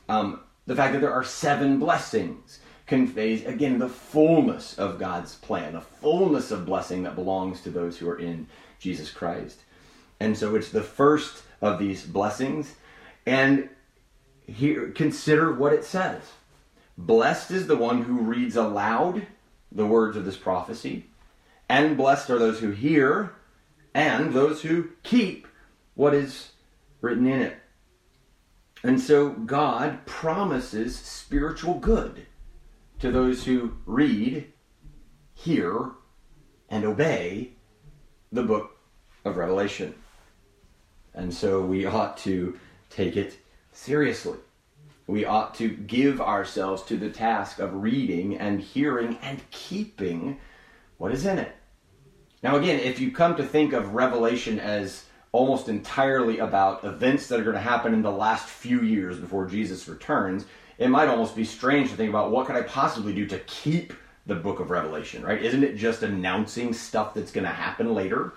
Um, 0.09 0.41
the 0.67 0.75
fact 0.75 0.93
that 0.95 1.01
there 1.01 1.13
are 1.13 1.25
seven 1.25 1.79
blessings 1.79 2.61
conveys, 2.87 3.45
again, 3.45 3.79
the 3.79 3.89
fullness 3.89 4.79
of 4.79 4.99
God's 4.99 5.35
plan, 5.37 5.73
the 5.73 5.81
fullness 5.81 6.51
of 6.51 6.67
blessing 6.67 7.03
that 7.03 7.15
belongs 7.15 7.61
to 7.63 7.71
those 7.71 7.99
who 7.99 8.09
are 8.09 8.19
in 8.19 8.47
Jesus 8.79 9.11
Christ. 9.11 9.61
And 10.21 10.37
so 10.37 10.55
it's 10.55 10.71
the 10.71 10.83
first 10.83 11.43
of 11.61 11.79
these 11.79 12.05
blessings. 12.05 12.75
And 13.27 13.69
here, 14.47 14.91
consider 14.91 15.53
what 15.53 15.73
it 15.73 15.85
says. 15.85 16.23
Blessed 16.97 17.51
is 17.51 17.67
the 17.67 17.77
one 17.77 18.03
who 18.03 18.21
reads 18.21 18.57
aloud 18.57 19.27
the 19.77 19.87
words 19.87 20.17
of 20.17 20.25
this 20.25 20.37
prophecy, 20.37 21.07
and 21.69 21.97
blessed 21.97 22.31
are 22.31 22.39
those 22.39 22.61
who 22.61 22.71
hear 22.71 23.33
and 23.95 24.33
those 24.33 24.63
who 24.63 24.91
keep 25.03 25.47
what 25.95 26.15
is 26.15 26.53
written 27.01 27.27
in 27.27 27.41
it. 27.41 27.57
And 28.83 29.01
so 29.01 29.31
God 29.31 30.05
promises 30.07 30.97
spiritual 30.97 31.75
good 31.75 32.27
to 32.99 33.11
those 33.11 33.45
who 33.45 33.77
read, 33.85 34.53
hear, 35.35 35.91
and 36.69 36.85
obey 36.85 37.53
the 38.33 38.43
book 38.43 38.77
of 39.25 39.37
Revelation. 39.37 39.95
And 41.15 41.33
so 41.33 41.63
we 41.63 41.87
ought 41.87 42.17
to 42.19 42.59
take 42.91 43.17
it 43.17 43.39
seriously 43.73 44.39
we 45.07 45.25
ought 45.25 45.55
to 45.57 45.69
give 45.69 46.21
ourselves 46.21 46.83
to 46.85 46.97
the 46.97 47.11
task 47.11 47.59
of 47.59 47.83
reading 47.83 48.37
and 48.37 48.61
hearing 48.61 49.19
and 49.23 49.41
keeping 49.51 50.39
what 50.99 51.13
is 51.13 51.27
in 51.27 51.39
it. 51.39 51.55
Now, 52.43 52.57
again, 52.57 52.81
if 52.81 53.01
you 53.01 53.11
come 53.11 53.37
to 53.37 53.45
think 53.45 53.73
of 53.73 53.95
Revelation 53.95 54.59
as 54.59 55.05
almost 55.33 55.69
entirely 55.69 56.39
about 56.39 56.85
events 56.85 57.29
that 57.29 57.41
are 57.41 57.45
going 57.45 57.55
to 57.55 57.61
happen 57.61 57.93
in 57.95 58.03
the 58.03 58.11
last 58.11 58.49
few 58.49 58.83
years 58.83 59.19
before 59.19 59.47
Jesus 59.47 59.89
returns, 59.89 60.45
it 60.79 60.89
might 60.89 61.09
almost 61.09 61.37
be 61.37 61.45
strange 61.45 61.91
to 61.91 61.97
think 61.97 62.11
about 62.11 62.31
what 62.31 62.47
could 62.47 62.57
I 62.57 62.63
possibly 62.63 63.15
do 63.15 63.27
to 63.27 63.39
keep 63.41 63.93
the 64.27 64.35
book 64.35 64.61
of 64.61 64.71
Revelation, 64.71 65.23
right? 65.23 65.43
Isn't 65.43 65.63
it 65.63 65.77
just 65.77 66.03
announcing 66.03 66.73
stuff 66.73 67.15
that's 67.15 67.33
going 67.33 67.47
to 67.47 67.53
happen 67.53 67.95
later? 67.95 68.35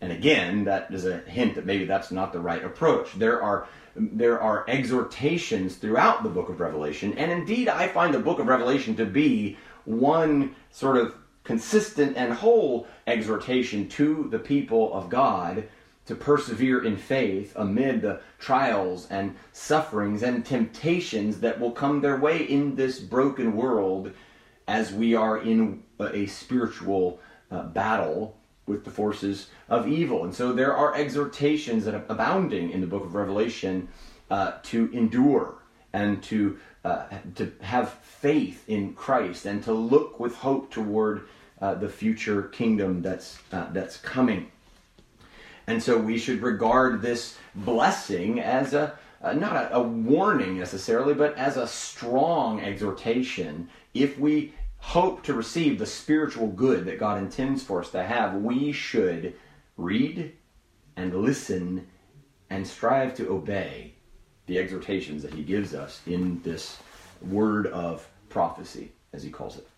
And 0.00 0.12
again, 0.12 0.64
that 0.64 0.92
is 0.92 1.06
a 1.06 1.18
hint 1.18 1.54
that 1.54 1.66
maybe 1.66 1.84
that's 1.84 2.10
not 2.10 2.32
the 2.32 2.40
right 2.40 2.64
approach. 2.64 3.12
There 3.14 3.42
are 3.42 3.66
there 3.98 4.40
are 4.40 4.64
exhortations 4.68 5.76
throughout 5.76 6.22
the 6.22 6.28
book 6.28 6.48
of 6.48 6.60
Revelation, 6.60 7.16
and 7.18 7.30
indeed, 7.30 7.68
I 7.68 7.88
find 7.88 8.14
the 8.14 8.20
book 8.20 8.38
of 8.38 8.46
Revelation 8.46 8.96
to 8.96 9.04
be 9.04 9.56
one 9.84 10.54
sort 10.70 10.96
of 10.96 11.14
consistent 11.44 12.16
and 12.16 12.32
whole 12.32 12.86
exhortation 13.06 13.88
to 13.88 14.28
the 14.30 14.38
people 14.38 14.92
of 14.92 15.08
God 15.08 15.68
to 16.06 16.14
persevere 16.14 16.84
in 16.84 16.96
faith 16.96 17.52
amid 17.56 18.00
the 18.00 18.20
trials 18.38 19.06
and 19.10 19.36
sufferings 19.52 20.22
and 20.22 20.44
temptations 20.44 21.40
that 21.40 21.60
will 21.60 21.72
come 21.72 22.00
their 22.00 22.16
way 22.16 22.44
in 22.44 22.76
this 22.76 22.98
broken 22.98 23.54
world 23.54 24.12
as 24.66 24.92
we 24.92 25.14
are 25.14 25.38
in 25.38 25.82
a 26.00 26.24
spiritual 26.26 27.20
uh, 27.50 27.62
battle 27.64 28.37
with 28.68 28.84
the 28.84 28.90
forces 28.90 29.48
of 29.68 29.88
evil. 29.88 30.24
And 30.24 30.34
so 30.34 30.52
there 30.52 30.76
are 30.76 30.94
exhortations 30.94 31.84
that 31.84 31.94
are 31.94 32.04
abounding 32.08 32.70
in 32.70 32.80
the 32.80 32.86
book 32.86 33.04
of 33.04 33.14
Revelation 33.14 33.88
uh, 34.30 34.52
to 34.64 34.90
endure 34.92 35.54
and 35.92 36.22
to 36.24 36.58
uh, 36.84 37.06
to 37.34 37.52
have 37.60 37.92
faith 38.02 38.68
in 38.68 38.94
Christ 38.94 39.46
and 39.46 39.62
to 39.64 39.72
look 39.72 40.20
with 40.20 40.36
hope 40.36 40.70
toward 40.70 41.28
uh, 41.60 41.74
the 41.74 41.88
future 41.88 42.42
kingdom 42.42 43.02
that's 43.02 43.38
uh, 43.52 43.66
that's 43.72 43.96
coming. 43.96 44.50
And 45.66 45.82
so 45.82 45.98
we 45.98 46.18
should 46.18 46.40
regard 46.40 47.02
this 47.02 47.36
blessing 47.54 48.40
as 48.40 48.74
a 48.74 48.98
not 49.22 49.56
a, 49.56 49.76
a 49.76 49.82
warning 49.82 50.58
necessarily, 50.58 51.14
but 51.14 51.36
as 51.36 51.56
a 51.56 51.66
strong 51.66 52.60
exhortation 52.60 53.68
if 53.94 54.18
we 54.18 54.54
hope 54.78 55.22
to 55.24 55.34
receive 55.34 55.78
the 55.78 55.86
spiritual 55.86 56.48
good 56.48 56.84
that 56.86 56.98
God 56.98 57.18
intends 57.18 57.62
for 57.62 57.80
us 57.80 57.90
to 57.90 58.02
have, 58.02 58.34
we 58.34 58.72
should 58.72 59.34
read 59.76 60.32
and 60.96 61.14
listen 61.14 61.86
and 62.50 62.66
strive 62.66 63.14
to 63.16 63.30
obey 63.30 63.94
the 64.46 64.58
exhortations 64.58 65.22
that 65.22 65.34
He 65.34 65.42
gives 65.42 65.74
us 65.74 66.00
in 66.06 66.40
this 66.42 66.78
word 67.22 67.66
of 67.66 68.08
prophecy, 68.28 68.92
as 69.12 69.22
He 69.22 69.30
calls 69.30 69.58
it. 69.58 69.68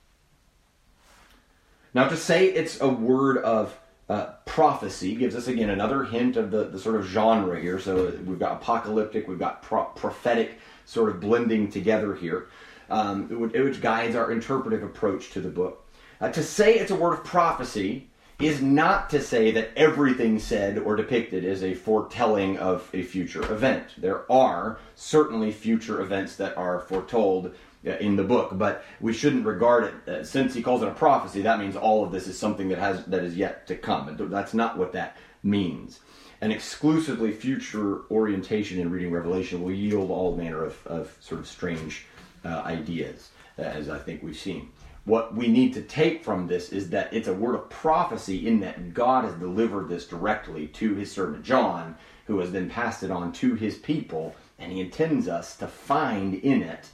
Now, 1.92 2.08
to 2.08 2.16
say 2.16 2.46
it's 2.46 2.80
a 2.80 2.88
word 2.88 3.38
of 3.38 3.76
uh, 4.08 4.32
prophecy 4.44 5.14
gives 5.14 5.36
us 5.36 5.46
again 5.48 5.70
another 5.70 6.04
hint 6.04 6.36
of 6.36 6.50
the, 6.50 6.64
the 6.64 6.78
sort 6.78 6.96
of 6.96 7.04
genre 7.04 7.60
here. 7.60 7.78
So 7.78 8.12
we've 8.24 8.38
got 8.38 8.52
apocalyptic, 8.52 9.28
we've 9.28 9.38
got 9.38 9.62
pro- 9.62 9.84
prophetic 9.84 10.58
sort 10.84 11.10
of 11.10 11.20
blending 11.20 11.70
together 11.70 12.14
here 12.14 12.48
um, 12.90 13.28
which 13.28 13.80
guides 13.80 14.16
our 14.16 14.30
interpretive 14.30 14.82
approach 14.82 15.30
to 15.30 15.40
the 15.40 15.48
book. 15.48 15.86
Uh, 16.20 16.30
to 16.30 16.42
say 16.42 16.74
it's 16.74 16.90
a 16.90 16.94
word 16.94 17.14
of 17.14 17.24
prophecy 17.24 18.08
is 18.40 18.62
not 18.62 19.10
to 19.10 19.20
say 19.20 19.50
that 19.50 19.70
everything 19.76 20.38
said 20.38 20.78
or 20.78 20.96
depicted 20.96 21.44
is 21.44 21.62
a 21.62 21.74
foretelling 21.74 22.56
of 22.58 22.88
a 22.94 23.02
future 23.02 23.42
event. 23.52 23.88
There 23.98 24.30
are 24.32 24.78
certainly 24.94 25.52
future 25.52 26.00
events 26.00 26.36
that 26.36 26.56
are 26.56 26.80
foretold 26.80 27.54
uh, 27.86 27.92
in 27.92 28.16
the 28.16 28.24
book, 28.24 28.50
but 28.52 28.84
we 29.00 29.12
shouldn't 29.12 29.46
regard 29.46 29.84
it 29.84 30.08
uh, 30.08 30.24
since 30.24 30.54
he 30.54 30.62
calls 30.62 30.82
it 30.82 30.88
a 30.88 30.92
prophecy. 30.92 31.42
That 31.42 31.58
means 31.58 31.76
all 31.76 32.04
of 32.04 32.12
this 32.12 32.26
is 32.26 32.38
something 32.38 32.68
that 32.70 32.78
has 32.78 33.04
that 33.06 33.24
is 33.24 33.36
yet 33.36 33.66
to 33.68 33.76
come. 33.76 34.16
That's 34.30 34.54
not 34.54 34.78
what 34.78 34.92
that 34.92 35.16
means. 35.42 36.00
An 36.42 36.50
exclusively 36.50 37.32
future 37.32 38.02
orientation 38.10 38.80
in 38.80 38.90
reading 38.90 39.12
Revelation 39.12 39.62
will 39.62 39.72
yield 39.72 40.10
all 40.10 40.36
manner 40.36 40.64
of, 40.64 40.86
of 40.86 41.14
sort 41.20 41.40
of 41.40 41.46
strange 41.46 42.06
uh, 42.44 42.62
ideas, 42.64 43.30
uh, 43.58 43.62
as 43.62 43.88
I 43.88 43.98
think 43.98 44.22
we've 44.22 44.38
seen. 44.38 44.70
What 45.04 45.34
we 45.34 45.48
need 45.48 45.72
to 45.74 45.82
take 45.82 46.22
from 46.22 46.46
this 46.46 46.70
is 46.70 46.90
that 46.90 47.12
it's 47.12 47.28
a 47.28 47.34
word 47.34 47.54
of 47.54 47.70
prophecy 47.70 48.46
in 48.46 48.60
that 48.60 48.92
God 48.94 49.24
has 49.24 49.34
delivered 49.34 49.88
this 49.88 50.06
directly 50.06 50.66
to 50.68 50.94
his 50.94 51.10
servant 51.10 51.42
John, 51.42 51.96
who 52.26 52.38
has 52.38 52.52
then 52.52 52.68
passed 52.68 53.02
it 53.02 53.10
on 53.10 53.32
to 53.32 53.54
his 53.54 53.76
people, 53.78 54.34
and 54.58 54.70
he 54.70 54.80
intends 54.80 55.26
us 55.26 55.56
to 55.56 55.66
find 55.66 56.34
in 56.34 56.62
it 56.62 56.88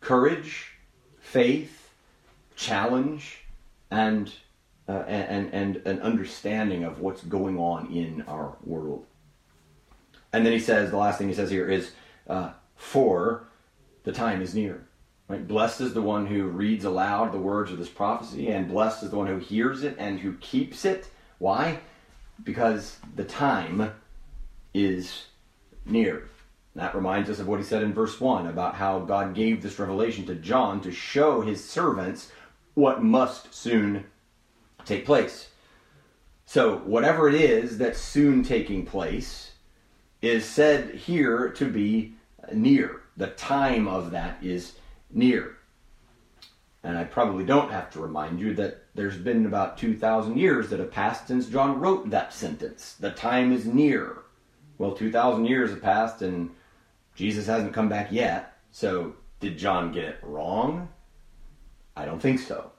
courage, 0.00 0.72
faith, 1.20 1.90
challenge, 2.56 3.44
and 3.90 4.32
uh, 4.88 5.04
and, 5.06 5.52
and 5.52 5.76
an 5.86 6.00
understanding 6.00 6.84
of 6.84 7.00
what's 7.00 7.22
going 7.22 7.56
on 7.58 7.86
in 7.92 8.22
our 8.22 8.56
world. 8.64 9.06
And 10.32 10.44
then 10.44 10.52
he 10.52 10.58
says, 10.58 10.90
the 10.90 10.96
last 10.96 11.18
thing 11.18 11.28
he 11.28 11.34
says 11.34 11.50
here 11.50 11.68
is, 11.68 11.92
uh, 12.28 12.50
for 12.74 13.44
the 14.04 14.12
time 14.12 14.42
is 14.42 14.54
near. 14.54 14.86
Right? 15.28 15.46
Blessed 15.46 15.80
is 15.80 15.94
the 15.94 16.02
one 16.02 16.26
who 16.26 16.44
reads 16.44 16.84
aloud 16.84 17.32
the 17.32 17.38
words 17.38 17.72
of 17.72 17.78
this 17.78 17.88
prophecy, 17.88 18.48
and 18.48 18.68
blessed 18.68 19.04
is 19.04 19.10
the 19.10 19.16
one 19.16 19.28
who 19.28 19.38
hears 19.38 19.82
it 19.82 19.96
and 19.98 20.20
who 20.20 20.34
keeps 20.34 20.84
it. 20.84 21.08
Why? 21.38 21.80
Because 22.42 22.98
the 23.14 23.24
time 23.24 23.92
is 24.74 25.26
near. 25.86 26.28
That 26.74 26.94
reminds 26.94 27.28
us 27.28 27.38
of 27.38 27.46
what 27.46 27.60
he 27.60 27.64
said 27.64 27.82
in 27.82 27.92
verse 27.92 28.20
1 28.20 28.46
about 28.46 28.74
how 28.74 29.00
God 29.00 29.34
gave 29.34 29.62
this 29.62 29.78
revelation 29.78 30.24
to 30.26 30.34
John 30.34 30.80
to 30.82 30.90
show 30.90 31.42
his 31.42 31.62
servants 31.62 32.32
what 32.74 33.02
must 33.02 33.54
soon 33.54 34.06
take 34.84 35.04
place. 35.04 35.50
So, 36.46 36.78
whatever 36.78 37.28
it 37.28 37.34
is 37.34 37.78
that's 37.78 38.00
soon 38.00 38.42
taking 38.42 38.84
place 38.84 39.52
is 40.20 40.44
said 40.44 40.94
here 40.94 41.50
to 41.50 41.70
be 41.70 42.14
near. 42.52 43.01
The 43.16 43.28
time 43.28 43.86
of 43.88 44.10
that 44.12 44.42
is 44.42 44.74
near. 45.10 45.56
And 46.84 46.98
I 46.98 47.04
probably 47.04 47.44
don't 47.44 47.70
have 47.70 47.90
to 47.90 48.00
remind 48.00 48.40
you 48.40 48.54
that 48.54 48.84
there's 48.94 49.16
been 49.16 49.46
about 49.46 49.78
2,000 49.78 50.36
years 50.36 50.68
that 50.70 50.80
have 50.80 50.90
passed 50.90 51.28
since 51.28 51.46
John 51.46 51.78
wrote 51.78 52.10
that 52.10 52.32
sentence. 52.32 52.96
The 52.98 53.10
time 53.12 53.52
is 53.52 53.66
near. 53.66 54.22
Well, 54.78 54.92
2,000 54.92 55.46
years 55.46 55.70
have 55.70 55.82
passed 55.82 56.22
and 56.22 56.50
Jesus 57.14 57.46
hasn't 57.46 57.72
come 57.72 57.88
back 57.88 58.10
yet. 58.10 58.56
So, 58.72 59.14
did 59.38 59.58
John 59.58 59.92
get 59.92 60.04
it 60.04 60.18
wrong? 60.22 60.88
I 61.96 62.04
don't 62.04 62.20
think 62.20 62.40
so. 62.40 62.72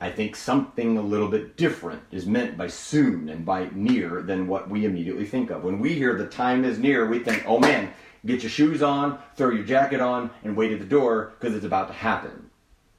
I 0.00 0.10
think 0.10 0.36
something 0.36 0.96
a 0.96 1.02
little 1.02 1.28
bit 1.28 1.56
different 1.56 2.02
is 2.12 2.24
meant 2.24 2.56
by 2.56 2.68
soon 2.68 3.28
and 3.28 3.44
by 3.44 3.68
near 3.72 4.22
than 4.22 4.46
what 4.46 4.70
we 4.70 4.84
immediately 4.84 5.24
think 5.24 5.50
of. 5.50 5.64
When 5.64 5.80
we 5.80 5.94
hear 5.94 6.16
the 6.16 6.26
time 6.26 6.64
is 6.64 6.78
near, 6.78 7.08
we 7.08 7.18
think, 7.18 7.42
oh 7.46 7.58
man, 7.58 7.92
get 8.28 8.42
your 8.42 8.50
shoes 8.50 8.82
on, 8.82 9.18
throw 9.36 9.50
your 9.50 9.64
jacket 9.64 10.00
on, 10.00 10.30
and 10.44 10.56
wait 10.56 10.72
at 10.72 10.78
the 10.78 10.84
door 10.84 11.32
because 11.38 11.56
it's 11.56 11.64
about 11.64 11.88
to 11.88 11.94
happen. 11.94 12.50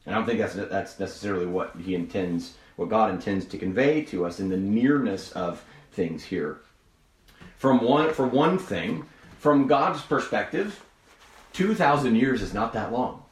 And 0.05 0.13
I 0.13 0.17
don't 0.17 0.27
think 0.27 0.39
that's 0.39 0.55
that's 0.55 0.99
necessarily 0.99 1.45
what 1.45 1.75
he 1.77 1.95
intends, 1.95 2.55
what 2.75 2.89
God 2.89 3.11
intends 3.11 3.45
to 3.45 3.57
convey 3.57 4.03
to 4.05 4.25
us 4.25 4.39
in 4.39 4.49
the 4.49 4.57
nearness 4.57 5.31
of 5.31 5.63
things 5.91 6.23
here. 6.23 6.59
From 7.57 7.81
one, 7.81 8.13
for 8.13 8.25
one 8.25 8.57
thing, 8.57 9.05
from 9.37 9.67
God's 9.67 10.01
perspective, 10.01 10.83
two 11.53 11.75
thousand 11.75 12.15
years 12.15 12.41
is 12.41 12.53
not 12.53 12.73
that 12.73 12.91
long. 12.91 13.23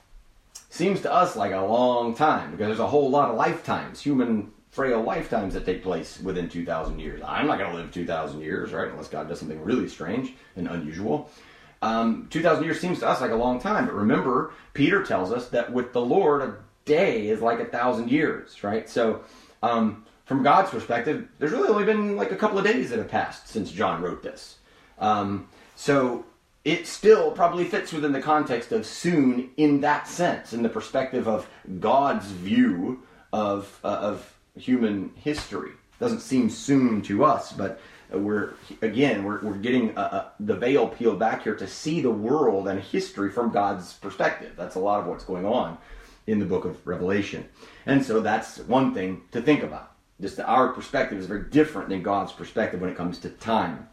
Seems 0.70 1.02
to 1.02 1.12
us 1.12 1.36
like 1.36 1.54
a 1.54 1.62
long 1.62 2.14
time 2.14 2.52
because 2.52 2.68
there's 2.68 2.80
a 2.80 2.88
whole 2.88 3.10
lot 3.10 3.30
of 3.30 3.38
lifetimes, 3.38 4.02
human 4.02 4.52
frail 4.70 5.02
lifetimes 5.02 5.56
that 5.56 5.66
take 5.66 5.82
place 5.82 6.20
within 6.22 6.48
2,000 6.48 7.00
years. 7.00 7.20
I'm 7.26 7.48
not 7.48 7.58
going 7.58 7.72
to 7.72 7.78
live 7.78 7.92
2,000 7.92 8.42
years, 8.42 8.74
right? 8.74 8.88
Unless 8.88 9.08
God 9.08 9.28
does 9.28 9.40
something 9.40 9.60
really 9.64 9.88
strange 9.88 10.34
and 10.56 10.68
unusual. 10.68 11.32
Um, 11.82 12.28
2,000 12.30 12.64
years 12.64 12.80
seems 12.80 13.00
to 13.00 13.08
us 13.08 13.22
like 13.22 13.32
a 13.32 13.36
long 13.36 13.60
time, 13.60 13.86
but 13.86 13.94
remember, 13.94 14.52
Peter 14.74 15.04
tells 15.04 15.32
us 15.32 15.50
that 15.50 15.72
with 15.72 15.94
the 15.94 16.02
Lord, 16.02 16.42
a 16.42 16.58
day 16.86 17.28
is 17.28 17.42
like 17.42 17.60
a 17.60 17.66
thousand 17.66 18.10
years, 18.10 18.64
right? 18.64 18.90
So, 18.90 19.22
um, 19.62 20.06
from 20.26 20.44
God's 20.44 20.72
perspective, 20.72 21.28
there's 21.40 21.52
really 21.52 21.70
only 21.70 21.86
been 21.86 22.16
like 22.16 22.32
a 22.32 22.36
couple 22.36 22.58
of 22.58 22.66
days 22.66 22.90
that 22.90 23.00
have 23.00 23.10
passed 23.10 23.48
since 23.48 23.72
John 23.72 24.02
wrote 24.02 24.24
this. 24.24 24.58
Um, 24.98 25.48
so, 25.76 26.26
it 26.66 26.86
still 26.86 27.32
probably 27.32 27.64
fits 27.64 27.94
within 27.94 28.12
the 28.12 28.22
context 28.22 28.72
of 28.72 28.86
soon 28.86 29.52
in 29.56 29.82
that 29.82 30.08
sense, 30.08 30.52
in 30.52 30.64
the 30.64 30.70
perspective 30.70 31.28
of 31.28 31.48
God's 31.80 32.26
view 32.26 33.04
of, 33.32 33.80
uh, 33.84 33.88
of 33.88 34.38
human 34.58 35.12
history. 35.16 35.72
Doesn't 36.00 36.20
seem 36.20 36.50
soon 36.50 37.02
to 37.04 37.24
us, 37.24 37.54
but 37.54 37.80
we're 38.12 38.54
again 38.82 39.24
we're, 39.24 39.42
we're 39.42 39.58
getting 39.58 39.98
uh, 39.98 40.02
uh, 40.02 40.30
the 40.40 40.56
veil 40.56 40.88
peeled 40.88 41.20
back 41.20 41.44
here 41.44 41.56
to 41.56 41.68
see 41.68 42.02
the 42.02 42.12
world 42.12 42.68
and 42.68 42.80
history 42.80 43.32
from 43.32 43.52
God's 43.52 43.94
perspective. 43.94 44.54
That's 44.56 44.76
a 44.76 44.80
lot 44.80 45.00
of 45.00 45.08
what's 45.08 45.24
going 45.24 45.46
on 45.46 45.78
in 46.26 46.40
the 46.40 46.46
book 46.46 46.66
of 46.66 46.86
Revelation, 46.86 47.48
and 47.86 48.04
so 48.04 48.20
that's 48.20 48.60
one 48.60 48.94
thing 48.94 49.22
to 49.32 49.42
think 49.42 49.64
about. 49.64 49.94
Just 50.20 50.40
our 50.40 50.70
perspective 50.70 51.20
is 51.20 51.28
very 51.28 51.44
different 51.44 51.90
than 51.90 52.02
God's 52.02 52.32
perspective 52.32 52.82
when 52.82 52.90
it 52.90 52.98
comes 52.98 53.20
to 53.20 53.30
time. 53.30 53.88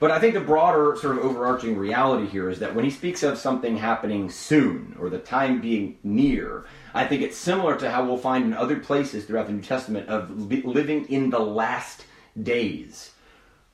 But 0.00 0.10
I 0.10 0.18
think 0.18 0.34
the 0.34 0.40
broader 0.40 0.96
sort 1.00 1.16
of 1.16 1.24
overarching 1.24 1.78
reality 1.78 2.26
here 2.26 2.50
is 2.50 2.58
that 2.58 2.74
when 2.74 2.84
he 2.84 2.90
speaks 2.90 3.22
of 3.22 3.38
something 3.38 3.76
happening 3.76 4.28
soon 4.28 4.96
or 4.98 5.08
the 5.08 5.18
time 5.18 5.60
being 5.60 5.96
near, 6.02 6.66
I 6.92 7.06
think 7.06 7.22
it's 7.22 7.36
similar 7.36 7.76
to 7.78 7.90
how 7.90 8.04
we'll 8.04 8.18
find 8.18 8.44
in 8.44 8.54
other 8.54 8.76
places 8.76 9.24
throughout 9.24 9.46
the 9.46 9.52
New 9.52 9.62
Testament 9.62 10.08
of 10.08 10.30
living 10.50 11.06
in 11.06 11.30
the 11.30 11.38
last 11.38 12.04
days. 12.42 13.12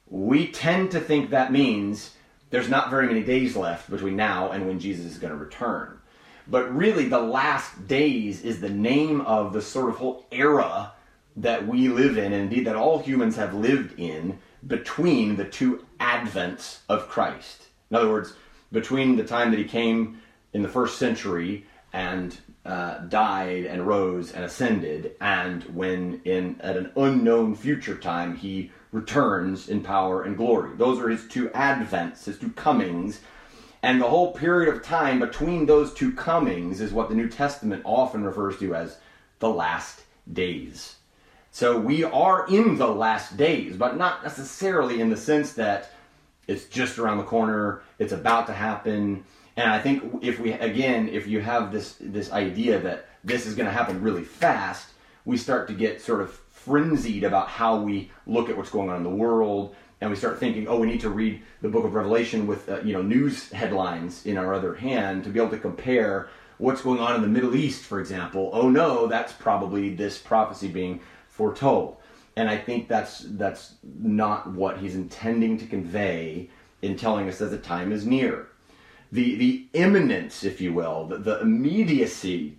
We 0.09 0.49
tend 0.49 0.91
to 0.91 1.01
think 1.01 1.31
that 1.31 1.53
means 1.53 2.15
there's 2.51 2.69
not 2.69 2.91
very 2.91 3.07
many 3.07 3.23
days 3.23 3.57
left 3.57 3.91
between 3.91 4.17
now 4.17 4.51
and 4.51 4.67
when 4.67 4.81
Jesus 4.81 5.07
is 5.07 5.19
going 5.19 5.33
to 5.33 5.39
return. 5.39 5.99
But 6.49 6.75
really, 6.75 7.09
the 7.09 7.21
last 7.21 7.87
days 7.87 8.43
is 8.43 8.61
the 8.61 8.69
name 8.69 9.21
of 9.21 9.53
the 9.53 9.63
sort 9.63 9.91
of 9.91 9.97
whole 9.97 10.27
era 10.33 10.93
that 11.37 11.67
we 11.67 11.89
live 11.89 12.19
in, 12.19 12.33
and 12.33 12.43
indeed 12.43 12.67
that 12.67 12.77
all 12.77 12.99
humans 12.99 13.37
have 13.37 13.55
lived 13.55 13.99
in 13.99 14.39
between 14.67 15.37
the 15.37 15.45
two 15.45 15.85
advents 16.01 16.79
of 16.89 17.09
Christ. 17.09 17.67
In 17.91 17.97
other 17.97 18.11
words, 18.11 18.35
between 18.73 19.17
the 19.17 19.25
time 19.25 19.51
that 19.51 19.59
he 19.59 19.65
came 19.65 20.21
in 20.53 20.63
the 20.63 20.69
first 20.69 20.99
century 20.99 21.67
and 21.93 22.37
uh, 22.65 22.99
died 22.99 23.65
and 23.65 23.87
rose 23.87 24.33
and 24.33 24.45
ascended, 24.45 25.17
and 25.21 25.65
when 25.75 26.21
in 26.25 26.61
at 26.61 26.77
an 26.77 26.93
unknown 26.97 27.55
future 27.55 27.97
time 27.97 28.37
he 28.37 28.71
returns 28.93 29.69
in 29.69 29.83
power 29.83 30.23
and 30.23 30.37
glory. 30.37 30.77
Those 30.77 30.99
are 31.01 31.09
his 31.09 31.27
two 31.27 31.49
advents, 31.51 32.25
his 32.25 32.39
two 32.39 32.51
comings. 32.51 33.21
And 33.83 34.01
the 34.01 34.09
whole 34.09 34.33
period 34.33 34.75
of 34.75 34.83
time 34.83 35.21
between 35.21 35.65
those 35.65 35.95
two 35.95 36.13
comings 36.13 36.81
is 36.81 36.93
what 36.93 37.09
the 37.09 37.15
New 37.15 37.29
Testament 37.29 37.83
often 37.87 38.25
refers 38.25 38.59
to 38.59 38.75
as 38.75 38.99
the 39.39 39.49
last 39.49 40.03
days. 40.31 40.97
So 41.51 41.79
we 41.79 42.05
are 42.05 42.47
in 42.47 42.77
the 42.77 42.89
last 42.89 43.37
days, 43.37 43.77
but 43.77 43.97
not 43.97 44.23
necessarily 44.23 45.01
in 45.01 45.09
the 45.09 45.17
sense 45.17 45.55
that 45.55 45.91
it's 46.47 46.67
just 46.67 46.99
around 46.99 47.19
the 47.19 47.25
corner, 47.25 47.83
it's 47.99 48.13
about 48.13 48.47
to 48.49 48.53
happen. 48.53 49.25
And 49.57 49.71
I 49.71 49.81
think 49.81 50.23
if 50.23 50.39
we 50.39 50.53
again, 50.53 51.09
if 51.09 51.27
you 51.27 51.41
have 51.41 51.73
this 51.73 51.97
this 52.01 52.33
idea 52.33 52.79
that 52.81 53.07
this 53.25 53.47
is 53.47 53.55
going 53.55 53.67
to 53.67 53.73
happen 53.73 54.03
really 54.03 54.25
fast, 54.25 54.89
we 55.25 55.37
start 55.37 55.69
to 55.69 55.75
get 55.75 56.01
sort 56.01 56.21
of 56.21 56.33
frenzied 56.51 57.25
about 57.25 57.49
how 57.49 57.81
we 57.81 58.11
look 58.27 58.49
at 58.49 58.57
what's 58.57 58.71
going 58.71 58.91
on 58.91 58.97
in 58.97 59.03
the 59.03 59.11
world, 59.11 59.75
and 60.01 60.11
we 60.11 60.17
start 60.17 60.39
thinking, 60.39 60.69
oh, 60.69 60.79
we 60.79 60.87
need 60.87 61.01
to 61.01 61.11
read 61.11 61.43
the 61.63 61.69
Book 61.69 61.85
of 61.85 61.95
Revelation 61.95 62.47
with 62.47 62.69
uh, 62.69 62.81
you 62.83 62.93
know 62.93 63.03
news 63.03 63.51
headlines 63.51 64.25
in 64.27 64.39
our 64.39 64.55
other 64.55 64.75
hand 64.75 65.25
to 65.25 65.31
be 65.31 65.41
able 65.41 65.51
to 65.51 65.59
compare 65.59 66.29
what's 66.59 66.83
going 66.83 67.01
on 67.01 67.17
in 67.17 67.23
the 67.23 67.29
Middle 67.29 67.57
East, 67.57 67.83
for 67.85 68.01
example. 68.01 68.51
Oh 68.53 68.69
no, 68.69 69.07
that's 69.07 69.33
probably 69.33 69.95
this 69.95 70.19
prophecy 70.19 70.69
being 70.69 71.01
foretold. 71.29 71.97
And 72.37 72.49
I 72.49 72.57
think 72.57 72.89
that's 72.89 73.25
that's 73.31 73.75
not 73.83 74.51
what 74.53 74.79
he's 74.79 74.95
intending 74.95 75.59
to 75.59 75.67
convey 75.67 76.51
in 76.83 76.97
telling 76.97 77.29
us 77.29 77.39
that 77.39 77.47
the 77.47 77.59
time 77.59 77.93
is 77.93 78.07
near. 78.07 78.50
The 79.13 79.35
the 79.37 79.67
imminence, 79.73 80.45
if 80.45 80.61
you 80.61 80.73
will, 80.73 81.07
the, 81.07 81.19
the 81.19 81.41
immediacy 81.41 82.57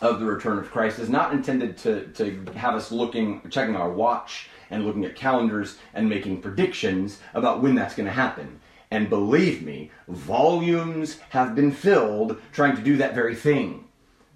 of 0.00 0.20
the 0.20 0.26
return 0.26 0.58
of 0.58 0.70
Christ 0.70 0.98
is 0.98 1.08
not 1.08 1.32
intended 1.32 1.76
to, 1.78 2.06
to 2.12 2.44
have 2.54 2.74
us 2.74 2.92
looking, 2.92 3.42
checking 3.50 3.76
our 3.76 3.90
watch 3.90 4.48
and 4.70 4.84
looking 4.84 5.04
at 5.04 5.16
calendars 5.16 5.78
and 5.94 6.08
making 6.08 6.40
predictions 6.40 7.20
about 7.34 7.62
when 7.62 7.74
that's 7.74 7.94
going 7.94 8.06
to 8.06 8.12
happen. 8.12 8.60
And 8.90 9.10
believe 9.10 9.62
me, 9.62 9.90
volumes 10.06 11.18
have 11.30 11.54
been 11.54 11.72
filled 11.72 12.40
trying 12.52 12.76
to 12.76 12.82
do 12.82 12.96
that 12.98 13.14
very 13.14 13.34
thing. 13.34 13.84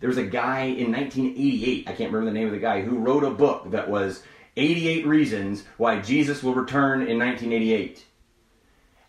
There 0.01 0.09
was 0.09 0.19
a 0.19 0.27
guy 0.27 0.65
in 0.65 0.91
1988, 0.91 1.89
I 1.89 1.93
can't 1.93 2.13
remember 2.13 2.31
the 2.31 2.39
name 2.39 2.49
of 2.49 2.53
the 2.53 2.59
guy, 2.59 2.83
who 2.83 2.99
wrote 2.99 3.25
a 3.25 3.31
book 3.31 3.71
that 3.71 3.89
was 3.89 4.23
88 4.57 5.07
Reasons 5.07 5.65
Why 5.77 6.01
Jesus 6.01 6.43
Will 6.43 6.55
Return 6.55 7.03
in 7.03 7.19
1988. 7.19 8.05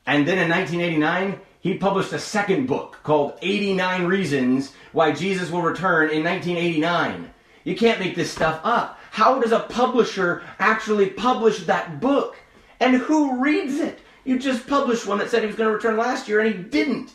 And 0.06 0.28
then 0.28 0.38
in 0.38 0.50
1989, 0.50 1.40
he 1.64 1.76
published 1.76 2.12
a 2.12 2.20
second 2.20 2.68
book 2.68 3.00
called 3.04 3.38
89 3.42 4.04
Reasons 4.04 4.74
Why 4.92 5.14
Jesus 5.14 5.50
Will 5.50 5.62
Return 5.62 6.10
in 6.10 6.22
1989. 6.22 7.34
You 7.64 7.76
can't 7.78 8.02
make 8.02 8.16
this 8.16 8.30
stuff 8.30 8.60
up. 8.66 9.00
How 9.12 9.40
does 9.40 9.54
a 9.54 9.62
publisher 9.62 10.44
actually 10.60 11.10
publish 11.12 11.66
that 11.66 12.02
book? 12.02 12.36
And 12.82 12.98
who 12.98 13.42
reads 13.42 13.76
it? 13.76 14.00
You 14.26 14.40
just 14.40 14.68
published 14.68 15.08
one 15.08 15.20
that 15.20 15.30
said 15.30 15.40
he 15.42 15.48
was 15.48 15.56
going 15.56 15.70
to 15.70 15.76
return 15.76 15.96
last 15.96 16.28
year 16.28 16.42
and 16.42 16.54
he 16.54 16.62
didn't. 16.62 17.14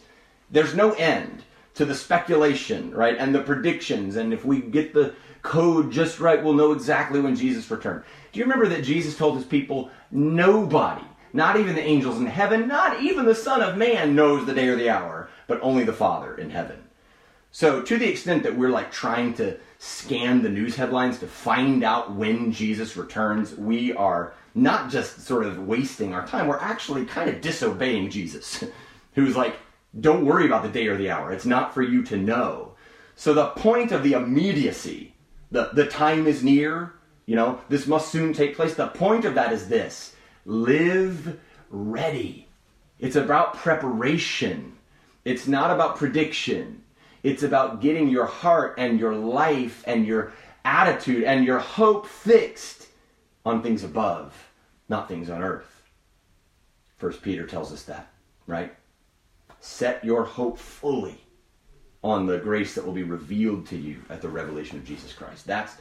There's 0.51 0.75
no 0.75 0.93
end 0.93 1.43
to 1.75 1.85
the 1.85 1.95
speculation, 1.95 2.91
right, 2.93 3.19
and 3.19 3.35
the 3.35 3.43
predictions. 3.43 4.17
And 4.17 4.33
if 4.33 4.47
we 4.47 4.63
get 4.63 4.95
the 4.95 5.15
code 5.43 5.93
just 5.93 6.21
right, 6.21 6.43
we'll 6.43 6.55
know 6.55 6.73
exactly 6.73 7.21
when 7.21 7.37
Jesus 7.37 7.71
returned. 7.71 8.03
Do 8.33 8.39
you 8.39 8.47
remember 8.47 8.69
that 8.69 8.83
Jesus 8.83 9.15
told 9.15 9.37
his 9.37 9.45
people, 9.45 9.91
nobody, 10.11 11.05
not 11.33 11.57
even 11.57 11.75
the 11.75 11.83
angels 11.83 12.19
in 12.19 12.27
heaven, 12.27 12.69
not 12.69 13.01
even 13.01 13.25
the 13.25 13.35
Son 13.35 13.63
of 13.63 13.77
Man 13.77 14.15
knows 14.15 14.47
the 14.47 14.55
day 14.55 14.69
or 14.69 14.77
the 14.77 14.91
hour, 14.91 15.29
but 15.47 15.61
only 15.63 15.85
the 15.85 15.93
Father 15.93 16.35
in 16.37 16.51
heaven. 16.51 16.85
So, 17.51 17.81
to 17.83 17.99
the 17.99 18.09
extent 18.09 18.43
that 18.43 18.57
we're 18.57 18.71
like 18.71 18.93
trying 18.93 19.35
to 19.35 19.59
scan 19.79 20.43
the 20.43 20.51
news 20.51 20.77
headlines 20.77 21.19
to 21.21 21.27
find 21.27 21.83
out 21.83 22.15
when 22.15 22.53
Jesus 22.53 22.97
returns, 22.97 23.55
we 23.55 23.93
are 23.95 24.35
not 24.55 24.91
just 24.91 25.21
sort 25.21 25.47
of 25.47 25.67
wasting 25.67 26.15
our 26.15 26.27
time, 26.27 26.47
we're 26.47 26.59
actually 26.59 27.07
kind 27.07 27.31
of 27.31 27.41
disobeying 27.41 28.11
Jesus, 28.11 28.65
who's 29.15 29.37
like, 29.37 29.57
don't 29.99 30.27
worry 30.27 30.47
about 30.47 30.63
the 30.63 30.69
day 30.69 30.87
or 30.89 30.97
the 30.97 31.11
hour. 31.11 31.33
It's 31.33 31.47
not 31.47 31.73
for 31.73 31.83
you 31.83 32.03
to 32.05 32.17
know. 32.17 32.75
So 33.17 33.35
the 33.35 33.49
point 33.49 33.91
of 33.91 34.03
the 34.03 34.13
immediacy, 34.13 35.15
the, 35.51 35.71
the 35.73 35.87
time 35.87 36.27
is 36.27 36.45
near, 36.45 36.95
you 37.27 37.35
know, 37.35 37.61
this 37.69 37.87
must 37.87 38.11
soon 38.11 38.33
take 38.33 38.57
place. 38.57 38.75
The 38.75 38.89
point 38.89 39.25
of 39.25 39.35
that 39.35 39.53
is 39.53 39.69
this 39.69 40.15
live 40.49 41.39
ready. 41.71 42.49
It's 42.99 43.17
about 43.17 43.55
preparation. 43.55 44.77
It's 45.25 45.47
not 45.47 45.71
about 45.71 45.97
prediction. 45.97 46.83
It's 47.23 47.43
about 47.43 47.81
getting 47.81 48.09
your 48.09 48.25
heart 48.25 48.77
and 48.79 48.99
your 48.99 49.15
life 49.15 49.85
and 49.87 50.07
your 50.07 50.33
attitude 50.65 51.25
and 51.25 51.45
your 51.45 51.59
hope 51.59 52.07
fixed 52.07 52.89
on 53.45 53.63
things 53.63 53.85
above, 53.85 54.35
not 54.89 55.07
things 55.07 55.29
on 55.29 55.43
earth. 55.43 55.83
First 56.97 57.23
Peter 57.23 57.47
tells 57.47 57.73
us 57.73 57.83
that, 57.85 58.09
right? 58.47 58.75
Set 59.61 60.03
your 60.05 60.25
hope 60.25 60.59
fully 60.59 61.21
on 62.03 62.27
the 62.27 62.39
grace 62.39 62.75
that 62.75 62.87
will 62.87 62.93
be 62.93 63.03
revealed 63.03 63.67
to 63.67 63.77
you 63.77 64.01
at 64.09 64.23
the 64.23 64.29
revelation 64.29 64.79
of 64.79 64.85
Jesus 64.85 65.13
Christ. 65.13 65.47
That's 65.47 65.77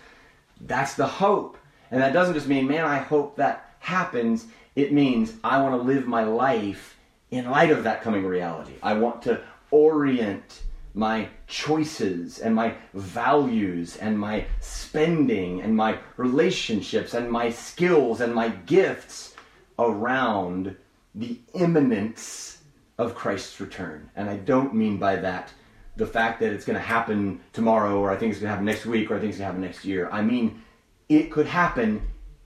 that's 0.61 0.95
the 0.95 1.07
hope. 1.07 1.57
And 1.89 2.01
that 2.01 2.13
doesn't 2.13 2.33
just 2.33 2.47
mean, 2.47 2.67
man, 2.67 2.83
I 2.83 2.97
hope 2.97 3.37
that 3.37 3.66
happens. 3.79 4.45
It 4.75 4.93
means 4.93 5.33
I 5.43 5.61
want 5.61 5.75
to 5.75 5.87
live 5.87 6.07
my 6.07 6.23
life 6.23 6.97
in 7.31 7.49
light 7.49 7.71
of 7.71 7.83
that 7.83 8.01
coming 8.01 8.25
reality. 8.25 8.73
I 8.81 8.93
want 8.93 9.21
to 9.23 9.41
orient 9.71 10.63
my 10.93 11.29
choices 11.45 12.39
and 12.39 12.55
my 12.55 12.73
values 12.93 13.97
and 13.97 14.17
my 14.17 14.45
spending 14.59 15.61
and 15.61 15.75
my 15.75 15.99
relationships 16.17 17.13
and 17.13 17.29
my 17.29 17.51
skills 17.51 18.19
and 18.21 18.33
my 18.33 18.49
gifts 18.49 19.35
around 19.77 20.75
the 21.13 21.37
imminence 21.53 22.59
of 22.97 23.13
Christ's 23.13 23.59
return. 23.59 24.09
And 24.15 24.29
I 24.29 24.37
don't 24.37 24.73
mean 24.73 24.97
by 24.97 25.17
that 25.17 25.53
the 25.97 26.07
fact 26.07 26.39
that 26.39 26.53
it's 26.53 26.65
going 26.65 26.77
to 26.77 26.83
happen 26.83 27.41
tomorrow 27.53 27.99
or 27.99 28.11
I 28.11 28.17
think 28.17 28.31
it's 28.31 28.39
going 28.39 28.47
to 28.47 28.51
happen 28.51 28.65
next 28.65 28.85
week 28.85 29.09
or 29.09 29.15
I 29.15 29.19
think 29.19 29.29
it's 29.29 29.39
going 29.39 29.47
to 29.47 29.53
happen 29.53 29.61
next 29.61 29.85
year. 29.85 30.09
I 30.11 30.21
mean, 30.21 30.63
it 31.09 31.31
could 31.31 31.47
happen 31.47 32.01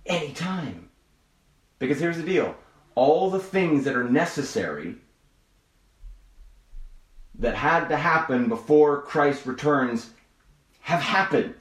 anytime. 0.05 0.89
Because 1.82 1.99
here's 1.99 2.17
the 2.17 2.23
deal 2.23 2.55
all 2.93 3.32
the 3.32 3.39
things 3.39 3.86
that 3.86 3.95
are 3.95 4.03
necessary 4.03 4.97
that 7.39 7.55
had 7.55 7.88
to 7.88 7.97
happen 7.97 8.47
before 8.47 9.01
Christ 9.01 9.47
returns 9.47 10.11
have 10.82 11.01
happened. 11.01 11.55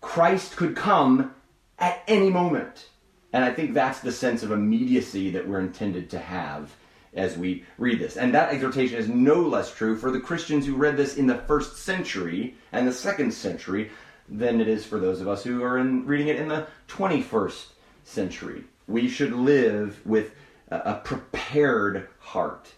Christ 0.00 0.56
could 0.56 0.74
come 0.74 1.32
at 1.78 2.02
any 2.08 2.30
moment. 2.30 2.88
And 3.32 3.44
I 3.44 3.52
think 3.52 3.74
that's 3.74 4.00
the 4.00 4.10
sense 4.10 4.42
of 4.42 4.50
immediacy 4.50 5.30
that 5.30 5.48
we're 5.48 5.60
intended 5.60 6.10
to 6.10 6.18
have 6.18 6.74
as 7.14 7.38
we 7.38 7.64
read 7.78 8.00
this. 8.00 8.16
And 8.16 8.34
that 8.34 8.52
exhortation 8.52 8.98
is 8.98 9.08
no 9.08 9.36
less 9.36 9.72
true 9.72 9.96
for 9.96 10.10
the 10.10 10.18
Christians 10.18 10.66
who 10.66 10.74
read 10.74 10.96
this 10.96 11.16
in 11.16 11.28
the 11.28 11.38
first 11.38 11.76
century 11.76 12.56
and 12.72 12.88
the 12.88 12.92
second 12.92 13.32
century 13.32 13.92
than 14.28 14.60
it 14.60 14.66
is 14.66 14.84
for 14.84 14.98
those 14.98 15.20
of 15.20 15.28
us 15.28 15.44
who 15.44 15.62
are 15.62 15.78
in, 15.78 16.04
reading 16.06 16.26
it 16.26 16.40
in 16.40 16.48
the 16.48 16.66
21st 16.88 17.66
century. 18.04 18.64
We 18.86 19.08
should 19.08 19.32
live 19.32 20.00
with 20.04 20.32
a 20.68 20.94
prepared 20.94 22.08
heart, 22.18 22.72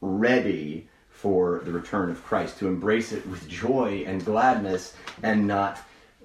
ready 0.00 0.88
for 1.10 1.60
the 1.64 1.72
return 1.72 2.10
of 2.10 2.24
Christ, 2.24 2.58
to 2.58 2.68
embrace 2.68 3.12
it 3.12 3.26
with 3.26 3.48
joy 3.48 4.04
and 4.06 4.24
gladness 4.24 4.94
and 5.22 5.46
not 5.46 5.78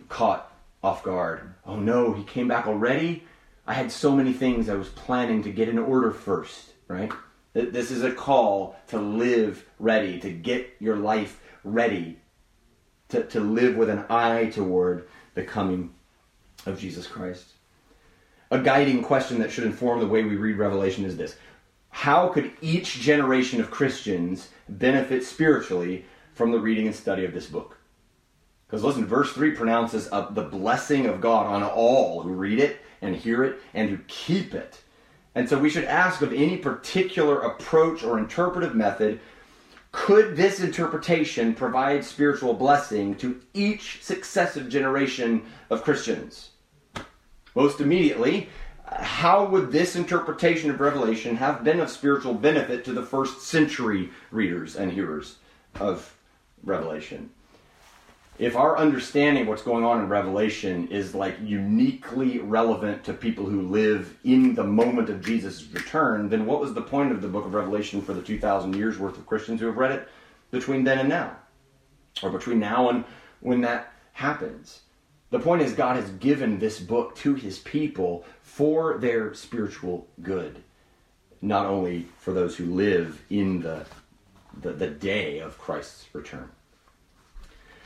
caught 0.10 0.52
off 0.84 1.04
guard. 1.04 1.54
Oh 1.66 1.78
no, 1.78 2.14
he 2.14 2.24
came 2.24 2.48
back 2.48 2.68
already? 2.68 3.24
I 3.66 3.74
had 3.74 3.92
so 3.92 4.16
many 4.16 4.34
things 4.34 4.68
I 4.68 4.76
was 4.76 4.90
planning 4.90 5.44
to 5.44 5.52
get 5.52 5.70
in 5.70 5.80
order 5.80 6.12
first, 6.12 6.74
right? 6.88 7.12
This 7.54 7.92
is 7.92 8.04
a 8.04 8.12
call 8.12 8.76
to 8.88 9.00
live 9.00 9.66
ready, 9.80 10.20
to 10.20 10.32
get 10.32 10.76
your 10.80 10.98
life 10.98 11.40
ready, 11.64 12.20
to, 13.10 13.24
to 13.24 13.40
live 13.40 13.76
with 13.76 13.90
an 13.90 14.06
eye 14.10 14.48
toward 14.48 15.08
the 15.34 15.44
coming 15.44 15.94
of 16.66 16.80
Jesus 16.80 17.08
Christ. 17.08 17.46
A 18.52 18.60
guiding 18.60 19.02
question 19.02 19.40
that 19.40 19.52
should 19.52 19.64
inform 19.64 20.00
the 20.00 20.08
way 20.08 20.24
we 20.24 20.36
read 20.36 20.58
Revelation 20.58 21.06
is 21.06 21.18
this 21.18 21.38
How 21.90 22.30
could 22.30 22.52
each 22.62 23.00
generation 23.00 23.60
of 23.60 23.72
Christians 23.72 24.50
benefit 24.70 25.24
spiritually 25.24 26.06
from 26.34 26.52
the 26.52 26.60
reading 26.60 26.88
and 26.88 26.96
study 26.96 27.26
of 27.26 27.34
this 27.34 27.48
book? 27.48 27.78
Because 28.68 28.84
listen, 28.84 29.06
verse 29.06 29.32
3 29.34 29.52
pronounces 29.52 30.10
the 30.10 30.48
blessing 30.50 31.06
of 31.06 31.22
God 31.22 31.46
on 31.46 31.64
all 31.64 32.22
who 32.22 32.34
read 32.34 32.60
it 32.60 32.80
and 33.02 33.16
hear 33.16 33.44
it 33.44 33.60
and 33.74 33.90
who 33.90 34.00
keep 34.08 34.54
it. 34.54 34.82
And 35.36 35.48
so 35.48 35.58
we 35.58 35.70
should 35.70 35.86
ask 35.86 36.22
of 36.22 36.34
any 36.34 36.58
particular 36.58 37.42
approach 37.42 38.04
or 38.04 38.18
interpretive 38.18 38.76
method 38.76 39.20
could 39.94 40.36
this 40.36 40.60
interpretation 40.60 41.54
provide 41.54 42.04
spiritual 42.04 42.56
blessing 42.56 43.16
to 43.18 43.40
each 43.54 44.04
successive 44.04 44.68
generation 44.68 45.46
of 45.70 45.84
Christians? 45.84 46.50
Most 47.56 47.82
immediately, 47.82 48.50
how 48.86 49.46
would 49.46 49.72
this 49.72 49.96
interpretation 49.96 50.70
of 50.70 50.80
Revelation 50.80 51.38
have 51.38 51.64
been 51.64 51.80
of 51.80 51.90
spiritual 51.90 52.34
benefit 52.34 52.86
to 52.86 52.94
the 52.94 53.04
first 53.04 53.42
century 53.42 54.10
readers 54.32 54.76
and 54.76 54.92
hearers 54.92 55.38
of 55.80 56.16
Revelation? 56.64 57.30
if 58.40 58.56
our 58.56 58.78
understanding 58.78 59.44
of 59.44 59.48
what's 59.48 59.62
going 59.62 59.84
on 59.84 60.00
in 60.00 60.10
Revelation 60.10 60.88
is 60.88 61.14
like 61.14 61.36
uniquely 61.42 62.40
relevant 62.40 63.04
to 63.04 63.14
people 63.14 63.46
who 63.46 63.62
live 63.62 64.18
in 64.24 64.56
the 64.56 64.64
moment 64.64 65.10
of 65.10 65.24
Jesus' 65.24 65.68
return, 65.72 66.30
then 66.30 66.46
what 66.46 66.60
was 66.60 66.74
the 66.74 66.82
point 66.82 67.12
of 67.12 67.22
the 67.22 67.28
book 67.28 67.46
of 67.46 67.54
Revelation 67.54 68.02
for 68.02 68.14
the 68.14 68.22
2,000 68.22 68.76
years 68.76 68.98
worth 68.98 69.18
of 69.18 69.28
Christians 69.28 69.60
who 69.60 69.68
have 69.68 69.78
read 69.78 69.92
it 69.92 70.08
between 70.50 70.84
then 70.84 71.00
and 71.00 71.10
now? 71.10 71.36
Or 72.24 72.32
between 72.32 72.60
now 72.60 72.90
and 72.90 73.04
when 73.42 73.62
that 73.62 73.94
happens? 74.14 74.82
The 75.34 75.40
point 75.40 75.64
is, 75.64 75.74
God 75.74 75.96
has 75.96 76.12
given 76.12 76.60
this 76.60 76.80
book 76.80 77.16
to 77.16 77.34
his 77.34 77.58
people 77.58 78.24
for 78.44 79.00
their 79.00 79.34
spiritual 79.34 80.06
good, 80.22 80.62
not 81.42 81.66
only 81.66 82.06
for 82.20 82.34
those 82.34 82.56
who 82.56 82.68
live 82.68 83.20
in 83.32 83.60
the, 83.60 83.84
the, 84.62 84.74
the 84.74 84.92
day 84.92 85.40
of 85.40 85.58
Christ's 85.58 86.06
return. 86.14 86.52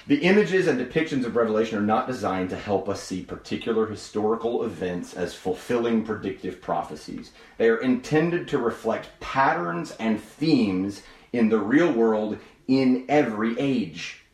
The 0.07 0.23
images 0.23 0.67
and 0.67 0.77
depictions 0.77 1.23
of 1.23 1.37
Revelation 1.37 1.77
are 1.77 1.81
not 1.81 2.05
designed 2.05 2.49
to 2.49 2.57
help 2.57 2.89
us 2.89 3.01
see 3.01 3.23
particular 3.23 3.87
historical 3.87 4.65
events 4.65 5.13
as 5.13 5.33
fulfilling 5.33 6.03
predictive 6.03 6.61
prophecies. 6.61 7.31
They 7.57 7.69
are 7.69 7.77
intended 7.77 8.49
to 8.49 8.57
reflect 8.57 9.17
patterns 9.21 9.95
and 10.01 10.21
themes 10.21 11.01
in 11.31 11.47
the 11.47 11.59
real 11.59 11.93
world 11.93 12.39
in 12.67 13.05
every 13.07 13.57
age, 13.57 14.25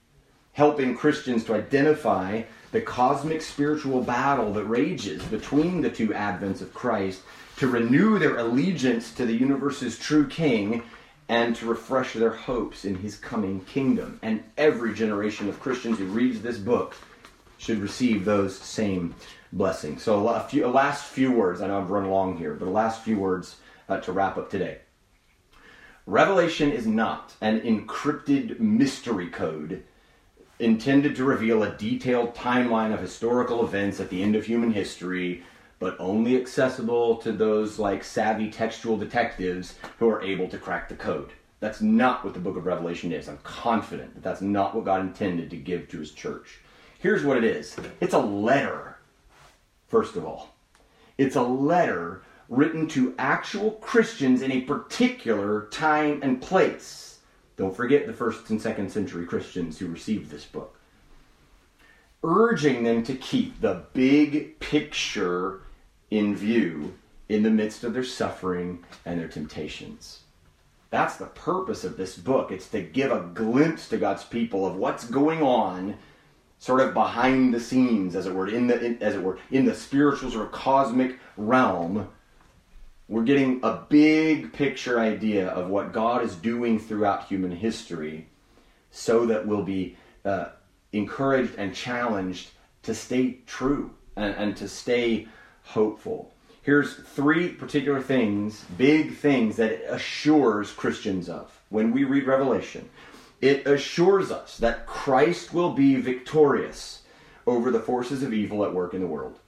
helping 0.54 0.98
Christians 0.98 1.44
to 1.44 1.54
identify 1.54 2.46
the 2.74 2.82
cosmic 2.82 3.42
spiritual 3.42 4.02
battle 4.02 4.52
that 4.52 4.66
rages 4.66 5.24
between 5.26 5.80
the 5.80 5.90
two 5.92 6.10
advents 6.10 6.60
of 6.60 6.74
Christ, 6.74 7.22
to 7.58 7.68
renew 7.68 8.18
their 8.18 8.38
allegiance 8.38 9.14
to 9.14 9.28
the 9.28 9.34
universe's 9.34 9.98
true 9.98 10.28
king, 10.28 10.82
and 11.30 11.56
to 11.56 11.68
refresh 11.68 12.14
their 12.14 12.32
hopes 12.32 12.84
in 12.84 12.96
his 12.96 13.16
coming 13.16 13.62
kingdom. 13.66 14.20
And 14.24 14.44
every 14.58 14.94
generation 14.94 15.48
of 15.48 15.60
Christians 15.60 16.00
who 16.00 16.06
reads 16.06 16.42
this 16.42 16.58
book 16.58 16.96
should 17.60 17.78
receive 17.78 18.26
those 18.26 18.58
same 18.58 19.14
blessings. 19.54 20.02
So, 20.02 20.28
a, 20.28 20.42
few, 20.42 20.66
a 20.66 20.68
last 20.68 21.06
few 21.06 21.32
words. 21.32 21.62
I 21.62 21.68
know 21.68 21.80
I've 21.80 21.92
run 21.92 22.10
long 22.10 22.38
here, 22.38 22.56
but 22.56 22.68
a 22.68 22.72
last 22.72 23.04
few 23.04 23.20
words 23.20 23.58
uh, 23.88 24.00
to 24.00 24.12
wrap 24.12 24.36
up 24.38 24.50
today. 24.50 24.80
Revelation 26.08 26.72
is 26.72 26.88
not 26.88 27.36
an 27.40 27.62
encrypted 27.62 28.60
mystery 28.60 29.30
code 29.30 29.84
intended 30.64 31.16
to 31.16 31.24
reveal 31.24 31.64
a 31.64 31.72
detailed 31.72 32.34
timeline 32.34 32.94
of 32.94 33.00
historical 33.00 33.66
events 33.66 34.00
at 34.00 34.10
the 34.10 34.24
end 34.24 34.36
of 34.36 34.46
human 34.46 34.72
history 34.72 35.44
but 35.84 36.00
only 36.00 36.40
accessible 36.40 37.18
to 37.18 37.34
those 37.34 37.78
like 37.78 38.06
savvy 38.06 38.50
textual 38.50 38.96
detectives 38.96 39.76
who 40.00 40.08
are 40.08 40.22
able 40.22 40.48
to 40.48 40.58
crack 40.58 40.88
the 40.88 40.96
code. 40.96 41.32
That's 41.60 41.82
not 41.82 42.24
what 42.24 42.34
the 42.34 42.40
book 42.40 42.56
of 42.56 42.66
Revelation 42.66 43.12
is. 43.12 43.28
I'm 43.28 43.40
confident 43.40 44.14
that 44.14 44.24
that's 44.24 44.40
not 44.40 44.74
what 44.74 44.86
God 44.86 45.02
intended 45.02 45.50
to 45.50 45.58
give 45.58 45.90
to 45.90 46.00
his 46.00 46.12
church. 46.12 46.60
Here's 47.00 47.26
what 47.26 47.36
it 47.36 47.44
is 47.44 47.76
it's 48.00 48.14
a 48.14 48.20
letter, 48.20 48.98
first 49.90 50.16
of 50.16 50.24
all. 50.24 50.56
It's 51.18 51.36
a 51.36 51.44
letter 51.44 52.24
written 52.48 52.88
to 52.88 53.14
actual 53.18 53.72
Christians 53.72 54.42
in 54.42 54.54
a 54.54 54.62
particular 54.62 55.68
time 55.70 56.22
and 56.24 56.42
place. 56.42 57.13
Don't 57.56 57.76
forget 57.76 58.08
the 58.08 58.14
first 58.14 58.50
and 58.50 58.62
second 58.62 58.92
century 58.92 59.26
Christians 59.26 59.80
who 59.80 59.88
received 59.88 60.32
this 60.32 60.46
book. 60.46 60.80
Urging 62.24 62.84
them 62.84 63.04
to 63.04 63.16
keep 63.16 63.60
the 63.62 63.84
big 63.94 64.60
picture 64.60 65.62
in 66.10 66.36
view 66.36 66.94
in 67.30 67.44
the 67.44 67.50
midst 67.50 67.84
of 67.84 67.94
their 67.94 68.04
suffering 68.04 68.84
and 69.06 69.20
their 69.20 69.28
temptations. 69.28 70.22
That's 70.90 71.18
the 71.18 71.26
purpose 71.26 71.84
of 71.84 71.98
this 71.98 72.16
book. 72.18 72.52
It's 72.52 72.70
to 72.70 72.82
give 72.82 73.12
a 73.12 73.22
glimpse 73.34 73.90
to 73.90 73.98
God's 73.98 74.24
people 74.24 74.66
of 74.66 74.76
what's 74.76 75.06
going 75.06 75.42
on 75.42 75.98
sort 76.60 76.82
of 76.82 76.94
behind 76.94 77.54
the 77.54 77.60
scenes 77.60 78.16
as 78.16 78.26
it 78.26 78.34
were 78.34 78.48
in 78.48 78.68
the 78.68 78.80
in, 78.80 79.02
as 79.02 79.16
it 79.16 79.24
were 79.24 79.38
in 79.52 79.66
the 79.66 79.76
spiritual 79.76 80.32
sort 80.32 80.46
of 80.46 80.52
cosmic 80.52 81.20
realm. 81.36 82.08
We're 83.10 83.24
getting 83.24 83.60
a 83.64 83.82
big 83.90 84.54
picture 84.54 85.00
idea 85.00 85.50
of 85.50 85.70
what 85.70 85.92
God 85.92 86.24
is 86.24 86.36
doing 86.36 86.80
throughout 86.80 87.28
human 87.28 87.52
history 87.52 88.28
so 88.92 89.26
that 89.26 89.46
we'll 89.46 89.64
be 89.64 89.98
uh, 90.24 90.50
encouraged 90.94 91.56
and 91.58 91.76
challenged 91.76 92.52
to 92.84 92.94
stay 92.94 93.40
true 93.46 93.92
and, 94.16 94.36
and 94.36 94.58
to 94.58 94.68
stay 94.68 95.28
hopeful. 95.64 96.32
here's 96.62 96.96
three 96.96 97.50
particular 97.50 98.02
things, 98.02 98.64
big 98.78 99.16
things 99.16 99.58
that 99.58 99.72
it 99.72 99.86
assures 99.90 100.72
Christians 100.72 101.28
of 101.30 101.52
when 101.70 101.92
we 101.92 102.04
read 102.04 102.26
Revelation. 102.26 102.90
It 103.42 103.68
assures 103.68 104.32
us 104.32 104.58
that 104.60 104.86
Christ 104.86 105.54
will 105.54 105.74
be 105.74 105.96
victorious 105.96 107.02
over 107.46 107.72
the 107.72 107.80
forces 107.80 108.24
of 108.24 108.34
evil 108.34 108.64
at 108.64 108.74
work 108.74 108.94
in 108.94 109.02
the 109.02 109.08
world. 109.08 109.40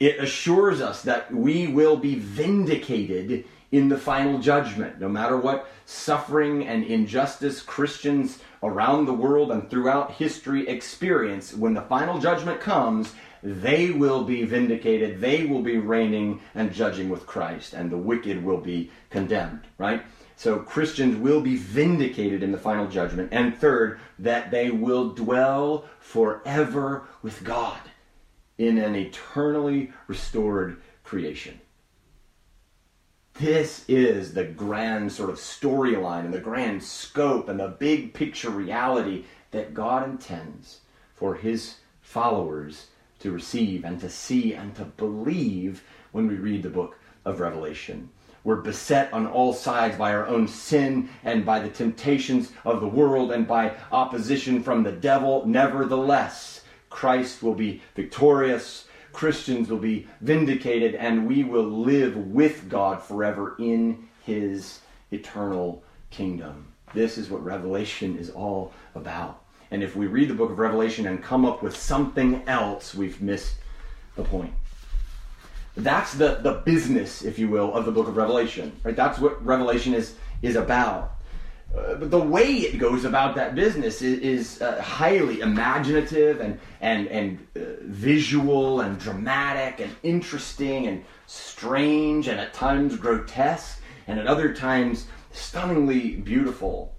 It 0.00 0.20
assures 0.20 0.80
us 0.80 1.02
that 1.02 1.34
we 1.34 1.66
will 1.66 1.96
be 1.96 2.14
vindicated 2.14 3.44
in 3.72 3.88
the 3.88 3.98
final 3.98 4.38
judgment. 4.38 5.00
No 5.00 5.08
matter 5.08 5.36
what 5.36 5.68
suffering 5.86 6.66
and 6.66 6.84
injustice 6.84 7.60
Christians 7.60 8.38
around 8.62 9.06
the 9.06 9.12
world 9.12 9.50
and 9.50 9.68
throughout 9.68 10.12
history 10.12 10.68
experience, 10.68 11.52
when 11.52 11.74
the 11.74 11.82
final 11.82 12.18
judgment 12.18 12.60
comes, 12.60 13.12
they 13.42 13.90
will 13.90 14.24
be 14.24 14.44
vindicated. 14.44 15.20
They 15.20 15.46
will 15.46 15.62
be 15.62 15.78
reigning 15.78 16.40
and 16.54 16.72
judging 16.72 17.08
with 17.08 17.26
Christ, 17.26 17.74
and 17.74 17.90
the 17.90 17.96
wicked 17.96 18.42
will 18.42 18.58
be 18.58 18.90
condemned, 19.10 19.62
right? 19.78 20.02
So 20.36 20.60
Christians 20.60 21.16
will 21.16 21.40
be 21.40 21.56
vindicated 21.56 22.44
in 22.44 22.52
the 22.52 22.58
final 22.58 22.86
judgment. 22.86 23.30
And 23.32 23.56
third, 23.56 23.98
that 24.20 24.52
they 24.52 24.70
will 24.70 25.10
dwell 25.10 25.86
forever 25.98 27.08
with 27.22 27.42
God 27.42 27.80
in 28.58 28.76
an 28.78 28.94
eternally 28.94 29.92
restored 30.08 30.80
creation. 31.04 31.60
This 33.34 33.84
is 33.86 34.34
the 34.34 34.44
grand 34.44 35.12
sort 35.12 35.30
of 35.30 35.36
storyline 35.36 36.24
and 36.24 36.34
the 36.34 36.40
grand 36.40 36.82
scope 36.82 37.48
and 37.48 37.60
the 37.60 37.68
big 37.68 38.12
picture 38.12 38.50
reality 38.50 39.24
that 39.52 39.74
God 39.74 40.08
intends 40.08 40.80
for 41.14 41.36
his 41.36 41.76
followers 42.00 42.88
to 43.20 43.30
receive 43.30 43.84
and 43.84 44.00
to 44.00 44.10
see 44.10 44.54
and 44.54 44.74
to 44.74 44.84
believe 44.84 45.84
when 46.10 46.26
we 46.26 46.34
read 46.34 46.64
the 46.64 46.70
book 46.70 46.98
of 47.24 47.38
Revelation. 47.38 48.10
We're 48.44 48.56
beset 48.56 49.12
on 49.12 49.26
all 49.26 49.52
sides 49.52 49.96
by 49.96 50.14
our 50.14 50.26
own 50.26 50.48
sin 50.48 51.08
and 51.22 51.44
by 51.44 51.60
the 51.60 51.68
temptations 51.68 52.52
of 52.64 52.80
the 52.80 52.88
world 52.88 53.30
and 53.30 53.46
by 53.46 53.76
opposition 53.92 54.62
from 54.62 54.82
the 54.82 54.92
devil. 54.92 55.44
Nevertheless, 55.46 56.62
Christ 56.90 57.42
will 57.42 57.54
be 57.54 57.82
victorious 57.94 58.86
Christians 59.12 59.68
will 59.68 59.78
be 59.78 60.06
vindicated 60.20 60.94
and 60.94 61.26
we 61.26 61.44
will 61.44 61.64
live 61.64 62.16
with 62.16 62.68
God 62.68 63.02
forever 63.02 63.56
in 63.58 64.08
his 64.24 64.80
eternal 65.10 65.82
kingdom. 66.10 66.72
This 66.94 67.18
is 67.18 67.28
what 67.28 67.44
Revelation 67.44 68.16
is 68.16 68.30
all 68.30 68.72
about. 68.94 69.42
And 69.70 69.82
if 69.82 69.96
we 69.96 70.06
read 70.06 70.28
the 70.28 70.34
book 70.34 70.50
of 70.50 70.58
Revelation 70.58 71.06
and 71.06 71.22
come 71.22 71.44
up 71.44 71.62
with 71.64 71.76
something 71.76 72.42
else, 72.46 72.94
we've 72.94 73.20
missed 73.20 73.56
the 74.16 74.22
point. 74.22 74.54
That's 75.76 76.14
the, 76.14 76.36
the 76.42 76.62
business, 76.64 77.22
if 77.22 77.38
you 77.38 77.48
will, 77.48 77.74
of 77.74 77.84
the 77.84 77.92
book 77.92 78.08
of 78.08 78.16
Revelation. 78.16 78.72
Right? 78.82 78.96
That's 78.96 79.18
what 79.18 79.44
Revelation 79.44 79.94
is, 79.94 80.14
is 80.42 80.56
about. 80.56 81.17
Uh, 81.76 81.94
but 81.94 82.10
the 82.10 82.18
way 82.18 82.46
it 82.46 82.78
goes 82.78 83.04
about 83.04 83.34
that 83.34 83.54
business 83.54 84.00
is, 84.00 84.20
is 84.20 84.62
uh, 84.62 84.80
highly 84.80 85.40
imaginative 85.40 86.40
and 86.40 86.58
and 86.80 87.06
and 87.08 87.46
uh, 87.56 87.60
visual 87.82 88.80
and 88.80 88.98
dramatic 88.98 89.80
and 89.80 89.94
interesting 90.02 90.86
and 90.86 91.04
strange 91.26 92.26
and 92.26 92.40
at 92.40 92.54
times 92.54 92.96
grotesque 92.96 93.82
and 94.06 94.18
at 94.18 94.26
other 94.26 94.54
times 94.54 95.08
stunningly 95.32 96.12
beautiful. 96.12 96.94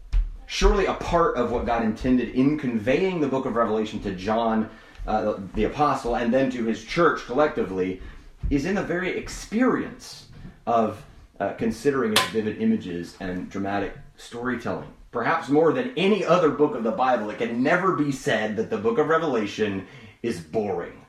Surely 0.46 0.86
a 0.86 0.94
part 0.94 1.36
of 1.36 1.52
what 1.52 1.66
God 1.66 1.84
intended 1.84 2.30
in 2.30 2.58
conveying 2.58 3.22
the 3.22 3.28
book 3.28 3.46
of 3.46 3.56
Revelation 3.56 4.02
to 4.02 4.16
John, 4.16 4.70
uh, 5.08 5.36
the 5.56 5.66
apostle, 5.66 6.16
and 6.16 6.34
then 6.34 6.50
to 6.52 6.64
his 6.66 6.84
church 6.84 7.26
collectively, 7.26 8.02
is 8.50 8.66
in 8.66 8.76
the 8.76 8.84
very 8.84 9.18
experience 9.18 10.28
of 10.66 11.04
uh, 11.40 11.54
considering 11.54 12.14
its 12.14 12.26
vivid 12.28 12.62
images 12.62 13.16
and 13.20 13.50
dramatic 13.50 13.94
storytelling. 14.20 14.94
Perhaps 15.12 15.50
more 15.50 15.74
than 15.74 15.94
any 15.98 16.24
other 16.24 16.50
book 16.50 16.76
of 16.76 16.84
the 16.84 16.92
Bible, 16.92 17.30
it 17.30 17.40
can 17.40 17.64
never 17.64 17.96
be 17.96 18.12
said 18.12 18.58
that 18.58 18.70
the 18.70 18.78
book 18.78 18.98
of 18.98 19.08
Revelation 19.08 19.88
is 20.22 20.40
boring. 20.40 21.06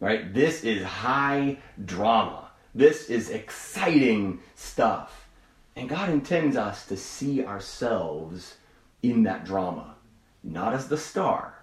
Right? 0.00 0.32
This 0.34 0.64
is 0.64 0.82
high 0.82 1.58
drama. 1.84 2.50
This 2.74 3.08
is 3.08 3.30
exciting 3.30 4.40
stuff. 4.54 5.28
And 5.76 5.88
God 5.88 6.10
intends 6.10 6.56
us 6.56 6.86
to 6.86 6.96
see 6.96 7.44
ourselves 7.44 8.56
in 9.02 9.22
that 9.22 9.44
drama, 9.44 9.94
not 10.42 10.74
as 10.74 10.88
the 10.88 10.98
star, 10.98 11.54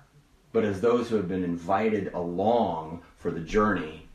but 0.52 0.64
as 0.64 0.82
those 0.82 1.10
who 1.10 1.18
have 1.18 1.28
been 1.28 1.44
invited 1.44 2.14
along 2.14 3.02
for 3.18 3.30
the 3.30 3.40
journey 3.40 4.08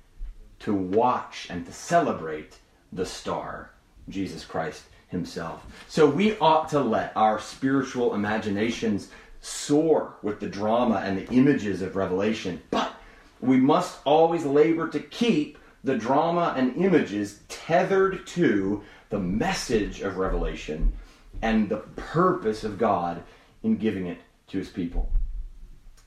to 0.61 0.75
watch 0.75 1.49
and 1.51 1.67
to 1.67 1.73
celebrate 1.73 2.59
the 2.93 3.07
star, 3.07 3.71
Jesus 4.09 4.45
Christ 4.45 4.85
himself. 5.13 5.65
So 5.87 6.11
we 6.11 6.37
ought 6.39 6.69
to 6.71 6.81
let 6.81 7.13
our 7.15 7.39
spiritual 7.39 8.15
imaginations 8.15 9.11
soar 9.41 10.17
with 10.23 10.41
the 10.41 10.49
drama 10.49 11.03
and 11.05 11.17
the 11.17 11.33
images 11.33 11.83
of 11.83 11.95
Revelation. 11.95 12.61
But 12.71 12.93
we 13.41 13.59
must 13.59 14.01
always 14.05 14.45
labor 14.45 14.89
to 14.89 14.99
keep 14.99 15.59
the 15.85 15.97
drama 15.97 16.55
and 16.57 16.77
images 16.77 17.41
tethered 17.49 18.27
to 18.29 18.83
the 19.11 19.21
message 19.21 20.01
of 20.01 20.17
Revelation 20.17 20.93
and 21.43 21.69
the 21.69 21.79
purpose 21.97 22.65
of 22.65 22.79
God 22.79 23.23
in 23.63 23.77
giving 23.77 24.07
it 24.07 24.19
to 24.49 24.59
his 24.59 24.71
people. 24.71 25.11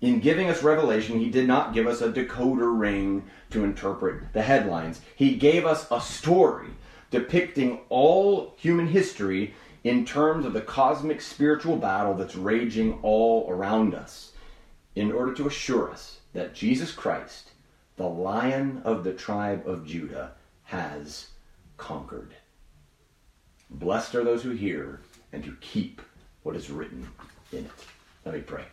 In 0.01 0.19
giving 0.19 0.49
us 0.49 0.63
revelation, 0.63 1.19
he 1.19 1.29
did 1.29 1.47
not 1.47 1.73
give 1.73 1.87
us 1.87 2.01
a 2.01 2.11
decoder 2.11 2.77
ring 2.77 3.23
to 3.49 3.63
interpret 3.63 4.33
the 4.33 4.41
headlines. 4.41 5.01
He 5.15 5.35
gave 5.35 5.65
us 5.65 5.87
a 5.89 6.01
story 6.01 6.69
depicting 7.15 7.79
all 7.87 8.53
human 8.57 8.87
history 8.87 9.53
in 9.85 10.03
terms 10.03 10.45
of 10.45 10.51
the 10.51 10.59
cosmic 10.59 11.21
spiritual 11.21 11.77
battle 11.77 12.13
that's 12.13 12.35
raging 12.35 12.99
all 13.03 13.49
around 13.49 13.95
us, 13.95 14.33
in 14.95 15.13
order 15.13 15.33
to 15.33 15.47
assure 15.47 15.89
us 15.89 16.19
that 16.33 16.53
Jesus 16.53 16.91
Christ, 16.91 17.51
the 17.95 18.03
lion 18.09 18.81
of 18.83 19.05
the 19.05 19.13
tribe 19.13 19.65
of 19.65 19.87
Judah, 19.87 20.33
has 20.63 21.27
conquered. 21.77 22.35
Blessed 23.69 24.15
are 24.15 24.25
those 24.25 24.43
who 24.43 24.51
hear 24.51 24.99
and 25.31 25.45
who 25.45 25.55
keep 25.61 26.01
what 26.43 26.57
is 26.57 26.69
written 26.69 27.07
in 27.53 27.59
it. 27.59 27.71
Let 28.25 28.35
me 28.35 28.41
pray. 28.41 28.65